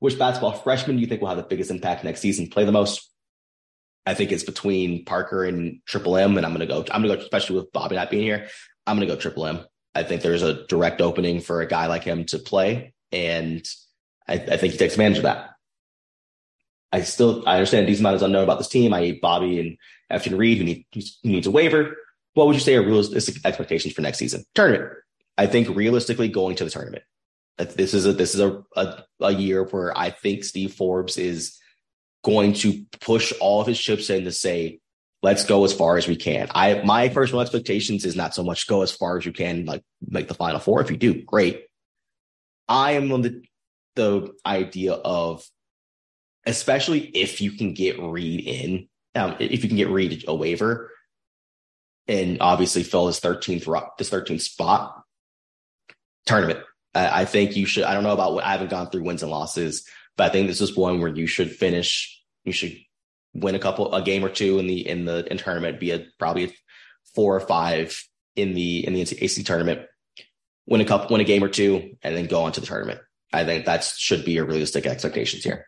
Which 0.00 0.18
basketball 0.18 0.54
freshman 0.54 0.96
do 0.96 1.02
you 1.02 1.06
think 1.06 1.20
will 1.20 1.28
have 1.28 1.36
the 1.36 1.44
biggest 1.44 1.70
impact 1.70 2.02
next 2.02 2.22
season? 2.22 2.48
Play 2.48 2.64
the 2.64 2.72
most? 2.72 3.08
I 4.04 4.14
think 4.14 4.32
it's 4.32 4.42
between 4.42 5.04
Parker 5.04 5.44
and 5.44 5.78
Triple 5.86 6.16
M, 6.16 6.36
and 6.36 6.44
I'm 6.44 6.50
gonna 6.50 6.66
go. 6.66 6.84
I'm 6.90 7.02
gonna 7.02 7.18
go, 7.18 7.22
especially 7.22 7.60
with 7.60 7.70
Bobi 7.70 7.92
not 7.92 8.10
being 8.10 8.24
here. 8.24 8.48
I'm 8.84 8.96
gonna 8.96 9.06
go 9.06 9.14
Triple 9.14 9.46
M. 9.46 9.64
I 9.96 10.02
think 10.02 10.22
there's 10.22 10.42
a 10.42 10.66
direct 10.66 11.00
opening 11.00 11.40
for 11.40 11.60
a 11.60 11.66
guy 11.66 11.86
like 11.86 12.04
him 12.04 12.24
to 12.26 12.38
play, 12.38 12.92
and 13.10 13.66
I, 14.28 14.34
I 14.34 14.56
think 14.56 14.72
he 14.72 14.78
takes 14.78 14.94
advantage 14.94 15.18
of 15.18 15.24
that. 15.24 15.50
I 16.92 17.02
still 17.02 17.42
I 17.46 17.54
understand 17.54 17.84
a 17.84 17.86
decent 17.86 18.02
amount 18.02 18.16
is 18.16 18.22
unknown 18.22 18.44
about 18.44 18.58
this 18.58 18.68
team. 18.68 18.94
I 18.94 19.00
need 19.00 19.22
Bobi 19.22 19.60
and 19.60 19.76
Efton 20.10 20.38
Reid 20.38 20.58
who, 20.58 20.64
need, 20.64 20.86
who 20.92 21.00
needs 21.24 21.46
a 21.46 21.50
waiver. 21.50 21.96
What 22.34 22.46
would 22.46 22.54
you 22.54 22.60
say 22.60 22.76
are 22.76 22.82
realistic 22.82 23.36
expectations 23.44 23.94
for 23.94 24.02
next 24.02 24.18
season? 24.18 24.44
Tournament. 24.54 24.92
I 25.38 25.46
think 25.46 25.74
realistically 25.74 26.28
going 26.28 26.56
to 26.56 26.64
the 26.64 26.70
tournament. 26.70 27.02
This 27.58 27.94
is 27.94 28.06
a 28.06 28.12
this 28.12 28.34
is 28.34 28.40
a, 28.40 28.62
a, 28.76 29.04
a 29.20 29.32
year 29.32 29.64
where 29.64 29.96
I 29.96 30.10
think 30.10 30.44
Steve 30.44 30.74
Forbes 30.74 31.16
is 31.16 31.58
going 32.22 32.52
to 32.52 32.84
push 33.00 33.32
all 33.40 33.60
of 33.60 33.66
his 33.66 33.80
chips 33.80 34.10
in 34.10 34.24
to 34.24 34.32
say, 34.32 34.80
let's 35.22 35.44
go 35.44 35.64
as 35.64 35.72
far 35.72 35.96
as 35.96 36.06
we 36.06 36.16
can. 36.16 36.48
I 36.54 36.82
my 36.82 37.08
personal 37.08 37.40
expectations 37.40 38.04
is 38.04 38.16
not 38.16 38.34
so 38.34 38.42
much 38.42 38.66
go 38.66 38.82
as 38.82 38.92
far 38.92 39.18
as 39.18 39.26
you 39.26 39.32
can, 39.32 39.64
like 39.64 39.82
make 40.06 40.28
the 40.28 40.34
final 40.34 40.60
four. 40.60 40.80
If 40.80 40.90
you 40.90 40.96
do, 40.96 41.22
great. 41.22 41.64
I 42.68 42.92
am 42.92 43.12
on 43.12 43.22
the 43.22 43.42
the 43.94 44.32
idea 44.44 44.92
of 44.92 45.44
especially 46.44 47.00
if 47.00 47.40
you 47.40 47.52
can 47.52 47.74
get 47.74 48.00
Reid 48.00 48.46
in, 48.46 48.88
um, 49.14 49.36
if 49.40 49.62
you 49.62 49.68
can 49.68 49.76
get 49.76 49.88
Reid 49.88 50.24
a 50.28 50.34
waiver, 50.34 50.90
and 52.06 52.38
obviously 52.40 52.82
fill 52.82 53.08
his 53.08 53.20
13th 53.20 53.96
this 53.98 54.10
13th 54.10 54.42
spot 54.42 55.02
tournament. 56.24 56.60
I, 56.94 57.22
I 57.22 57.24
think 57.24 57.56
you 57.56 57.66
should. 57.66 57.84
I 57.84 57.94
don't 57.94 58.04
know 58.04 58.12
about 58.12 58.34
what 58.34 58.44
I 58.44 58.52
haven't 58.52 58.70
gone 58.70 58.90
through 58.90 59.02
wins 59.02 59.22
and 59.22 59.30
losses, 59.30 59.86
but 60.16 60.30
I 60.30 60.32
think 60.32 60.46
this 60.46 60.60
is 60.60 60.76
one 60.76 61.00
where 61.00 61.14
you 61.14 61.26
should 61.26 61.50
finish. 61.50 62.22
You 62.44 62.52
should 62.52 62.76
win 63.40 63.54
a 63.54 63.58
couple, 63.58 63.94
a 63.94 64.02
game 64.02 64.24
or 64.24 64.28
two 64.28 64.58
in 64.58 64.66
the 64.66 64.86
in 64.86 65.04
the 65.04 65.30
in 65.30 65.38
tournament, 65.38 65.80
be 65.80 65.90
a 65.90 66.06
probably 66.18 66.54
four 67.14 67.36
or 67.36 67.40
five 67.40 68.00
in 68.34 68.54
the 68.54 68.86
in 68.86 68.94
the 68.94 69.02
AC 69.02 69.42
tournament. 69.42 69.82
Win 70.66 70.80
a 70.80 70.84
cup, 70.84 71.10
win 71.10 71.20
a 71.20 71.24
game 71.24 71.44
or 71.44 71.48
two, 71.48 71.96
and 72.02 72.16
then 72.16 72.26
go 72.26 72.42
on 72.42 72.52
to 72.52 72.60
the 72.60 72.66
tournament. 72.66 73.00
I 73.32 73.44
think 73.44 73.66
that 73.66 73.84
should 73.84 74.24
be 74.24 74.32
your 74.32 74.46
realistic 74.46 74.86
expectations 74.86 75.44
here. 75.44 75.66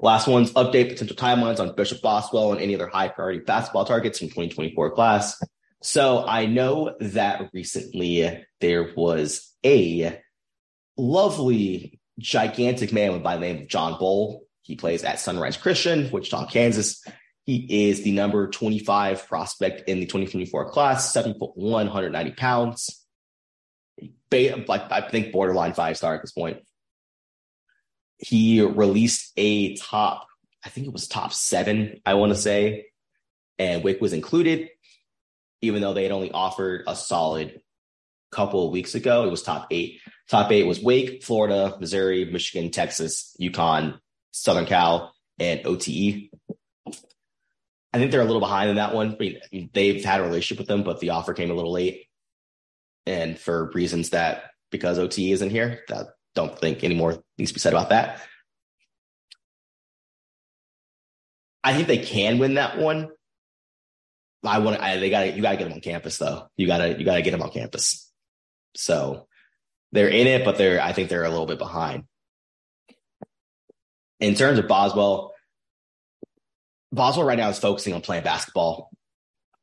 Last 0.00 0.28
one's 0.28 0.52
update 0.52 0.90
potential 0.90 1.16
timelines 1.16 1.58
on 1.58 1.74
Bishop 1.74 2.00
Boswell 2.02 2.52
and 2.52 2.60
any 2.60 2.74
other 2.74 2.86
high 2.86 3.08
priority 3.08 3.40
basketball 3.40 3.84
targets 3.84 4.18
from 4.18 4.28
2024 4.28 4.92
class. 4.92 5.40
So 5.82 6.24
I 6.26 6.46
know 6.46 6.94
that 7.00 7.50
recently 7.52 8.44
there 8.60 8.92
was 8.96 9.54
a 9.64 10.20
lovely, 10.96 12.00
gigantic 12.18 12.92
man 12.92 13.22
by 13.22 13.36
the 13.36 13.40
name 13.40 13.62
of 13.62 13.68
John 13.68 13.98
Bull. 13.98 14.44
He 14.68 14.76
plays 14.76 15.02
at 15.02 15.18
Sunrise 15.18 15.56
Christian, 15.56 16.10
Wichita, 16.10 16.46
Kansas. 16.48 17.02
He 17.46 17.88
is 17.88 18.02
the 18.02 18.12
number 18.12 18.48
25 18.48 19.26
prospect 19.26 19.88
in 19.88 19.98
the 19.98 20.04
2024 20.04 20.70
class, 20.70 21.10
seven 21.10 21.32
foot 21.32 21.52
one, 21.56 21.86
190 21.86 22.32
pounds. 22.32 23.02
Like 24.30 24.92
I 24.92 25.08
think 25.10 25.32
borderline 25.32 25.72
five 25.72 25.96
star 25.96 26.14
at 26.14 26.20
this 26.20 26.32
point. 26.32 26.58
He 28.18 28.60
released 28.60 29.32
a 29.38 29.74
top, 29.76 30.26
I 30.62 30.68
think 30.68 30.86
it 30.86 30.92
was 30.92 31.08
top 31.08 31.32
seven, 31.32 32.02
I 32.04 32.14
want 32.14 32.34
to 32.34 32.38
say, 32.38 32.88
and 33.58 33.82
Wake 33.82 34.02
was 34.02 34.12
included, 34.12 34.68
even 35.62 35.80
though 35.80 35.94
they 35.94 36.02
had 36.02 36.12
only 36.12 36.30
offered 36.30 36.82
a 36.86 36.94
solid 36.94 37.62
couple 38.30 38.66
of 38.66 38.72
weeks 38.72 38.94
ago. 38.94 39.24
It 39.24 39.30
was 39.30 39.42
top 39.42 39.68
eight. 39.70 40.02
Top 40.28 40.52
eight 40.52 40.66
was 40.66 40.82
Wake, 40.82 41.24
Florida, 41.24 41.74
Missouri, 41.80 42.26
Michigan, 42.26 42.70
Texas, 42.70 43.34
UConn, 43.40 43.98
Southern 44.30 44.66
Cal, 44.66 45.14
and 45.38 45.66
OTE. 45.66 46.30
I 47.92 47.98
think 47.98 48.10
they're 48.10 48.20
a 48.20 48.24
little 48.24 48.40
behind 48.40 48.70
in 48.70 48.76
that 48.76 48.94
one. 48.94 49.16
I 49.20 49.32
mean, 49.52 49.70
they've 49.72 50.04
had 50.04 50.20
a 50.20 50.24
relationship 50.24 50.58
with 50.58 50.68
them, 50.68 50.82
but 50.82 51.00
the 51.00 51.10
offer 51.10 51.32
came 51.32 51.50
a 51.50 51.54
little 51.54 51.72
late. 51.72 52.06
And 53.06 53.38
for 53.38 53.70
reasons 53.70 54.10
that 54.10 54.50
because 54.70 54.98
OTE 54.98 55.18
isn't 55.18 55.50
here, 55.50 55.80
that 55.88 56.08
don't 56.34 56.56
think 56.58 56.84
any 56.84 56.94
more 56.94 57.22
needs 57.38 57.50
to 57.50 57.54
be 57.54 57.60
said 57.60 57.72
about 57.72 57.88
that. 57.88 58.20
I 61.64 61.74
think 61.74 61.88
they 61.88 61.98
can 61.98 62.38
win 62.38 62.54
that 62.54 62.78
one. 62.78 63.08
I 64.44 64.58
want 64.58 64.80
to, 64.80 65.00
they 65.00 65.10
got 65.10 65.22
to, 65.22 65.32
you 65.32 65.42
got 65.42 65.52
to 65.52 65.56
get 65.56 65.64
them 65.64 65.72
on 65.72 65.80
campus 65.80 66.18
though. 66.18 66.48
You 66.56 66.66
got 66.66 66.78
to, 66.78 66.98
you 66.98 67.04
got 67.04 67.16
to 67.16 67.22
get 67.22 67.32
them 67.32 67.42
on 67.42 67.50
campus. 67.50 68.10
So 68.76 69.26
they're 69.92 70.08
in 70.08 70.26
it, 70.26 70.44
but 70.44 70.58
they're 70.58 70.80
I 70.80 70.92
think 70.92 71.08
they're 71.08 71.24
a 71.24 71.30
little 71.30 71.46
bit 71.46 71.58
behind. 71.58 72.04
In 74.20 74.34
terms 74.34 74.58
of 74.58 74.68
Boswell, 74.68 75.34
Boswell 76.92 77.26
right 77.26 77.38
now 77.38 77.48
is 77.48 77.58
focusing 77.58 77.94
on 77.94 78.00
playing 78.00 78.24
basketball. 78.24 78.90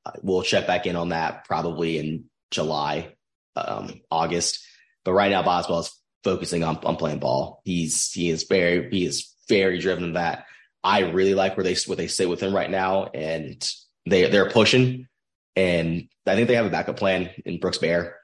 Uh, 0.05 0.11
we'll 0.21 0.43
check 0.43 0.67
back 0.67 0.85
in 0.85 0.95
on 0.95 1.09
that 1.09 1.45
probably 1.45 1.97
in 1.97 2.25
July, 2.51 3.13
um, 3.55 4.01
August. 4.11 4.65
But 5.03 5.13
right 5.13 5.31
now, 5.31 5.43
Boswell 5.43 5.79
is 5.79 5.91
focusing 6.23 6.63
on, 6.63 6.77
on 6.85 6.95
playing 6.95 7.19
ball. 7.19 7.61
He's 7.65 8.11
he 8.11 8.29
is 8.29 8.43
very 8.43 8.89
he 8.91 9.05
is 9.05 9.33
very 9.49 9.79
driven 9.79 10.13
that. 10.13 10.45
I 10.83 10.99
really 10.99 11.33
like 11.33 11.57
where 11.57 11.63
they 11.63 11.75
where 11.87 11.95
they 11.95 12.07
sit 12.07 12.29
with 12.29 12.41
him 12.41 12.55
right 12.55 12.69
now, 12.69 13.05
and 13.05 13.67
they 14.05 14.29
they're 14.29 14.49
pushing. 14.49 15.07
And 15.55 16.07
I 16.27 16.35
think 16.35 16.47
they 16.47 16.55
have 16.55 16.65
a 16.65 16.69
backup 16.69 16.97
plan 16.97 17.29
in 17.45 17.59
Brooks 17.59 17.77
Bear 17.77 18.17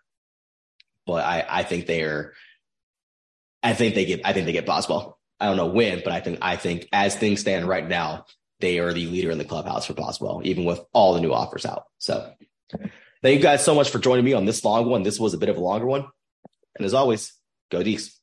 but 1.06 1.26
I, 1.26 1.46
I 1.48 1.64
think 1.64 1.88
they're, 1.88 2.34
I 3.64 3.74
think 3.74 3.96
they 3.96 4.06
get, 4.06 4.22
I 4.26 4.34
think 4.34 4.46
they 4.46 4.54
get 4.54 4.66
Boswell. 4.66 5.20
I 5.42 5.46
don't 5.46 5.58
know 5.58 5.66
when, 5.68 6.02
but 6.04 6.14
I 6.14 6.20
think, 6.20 6.38
I 6.42 6.56
think 6.56 6.88
as 6.94 7.16
things 7.16 7.42
stand 7.42 7.68
right 7.68 7.88
now, 7.88 8.26
they 8.60 8.78
are 8.78 8.94
the 8.94 9.08
leader 9.08 9.32
in 9.32 9.40
the 9.40 9.44
clubhouse 9.44 9.88
for 9.88 9.94
Boswell, 9.94 10.42
even 10.44 10.66
with 10.66 10.80
all 10.94 11.16
the 11.16 11.20
new 11.20 11.34
offers 11.34 11.66
out. 11.66 11.86
So 11.98 12.32
thank 13.24 13.38
you 13.38 13.42
guys 13.42 13.66
so 13.66 13.74
much 13.74 13.90
for 13.90 13.98
joining 13.98 14.24
me 14.24 14.34
on 14.34 14.46
this 14.46 14.64
long 14.64 14.88
one. 14.88 15.02
This 15.02 15.20
was 15.20 15.34
a 15.34 15.40
bit 15.40 15.50
of 15.50 15.58
a 15.58 15.62
longer 15.62 15.88
one. 15.88 16.06
And 16.78 16.86
as 16.86 16.94
always, 16.94 17.34
go 17.72 17.82
Dees. 17.82 18.21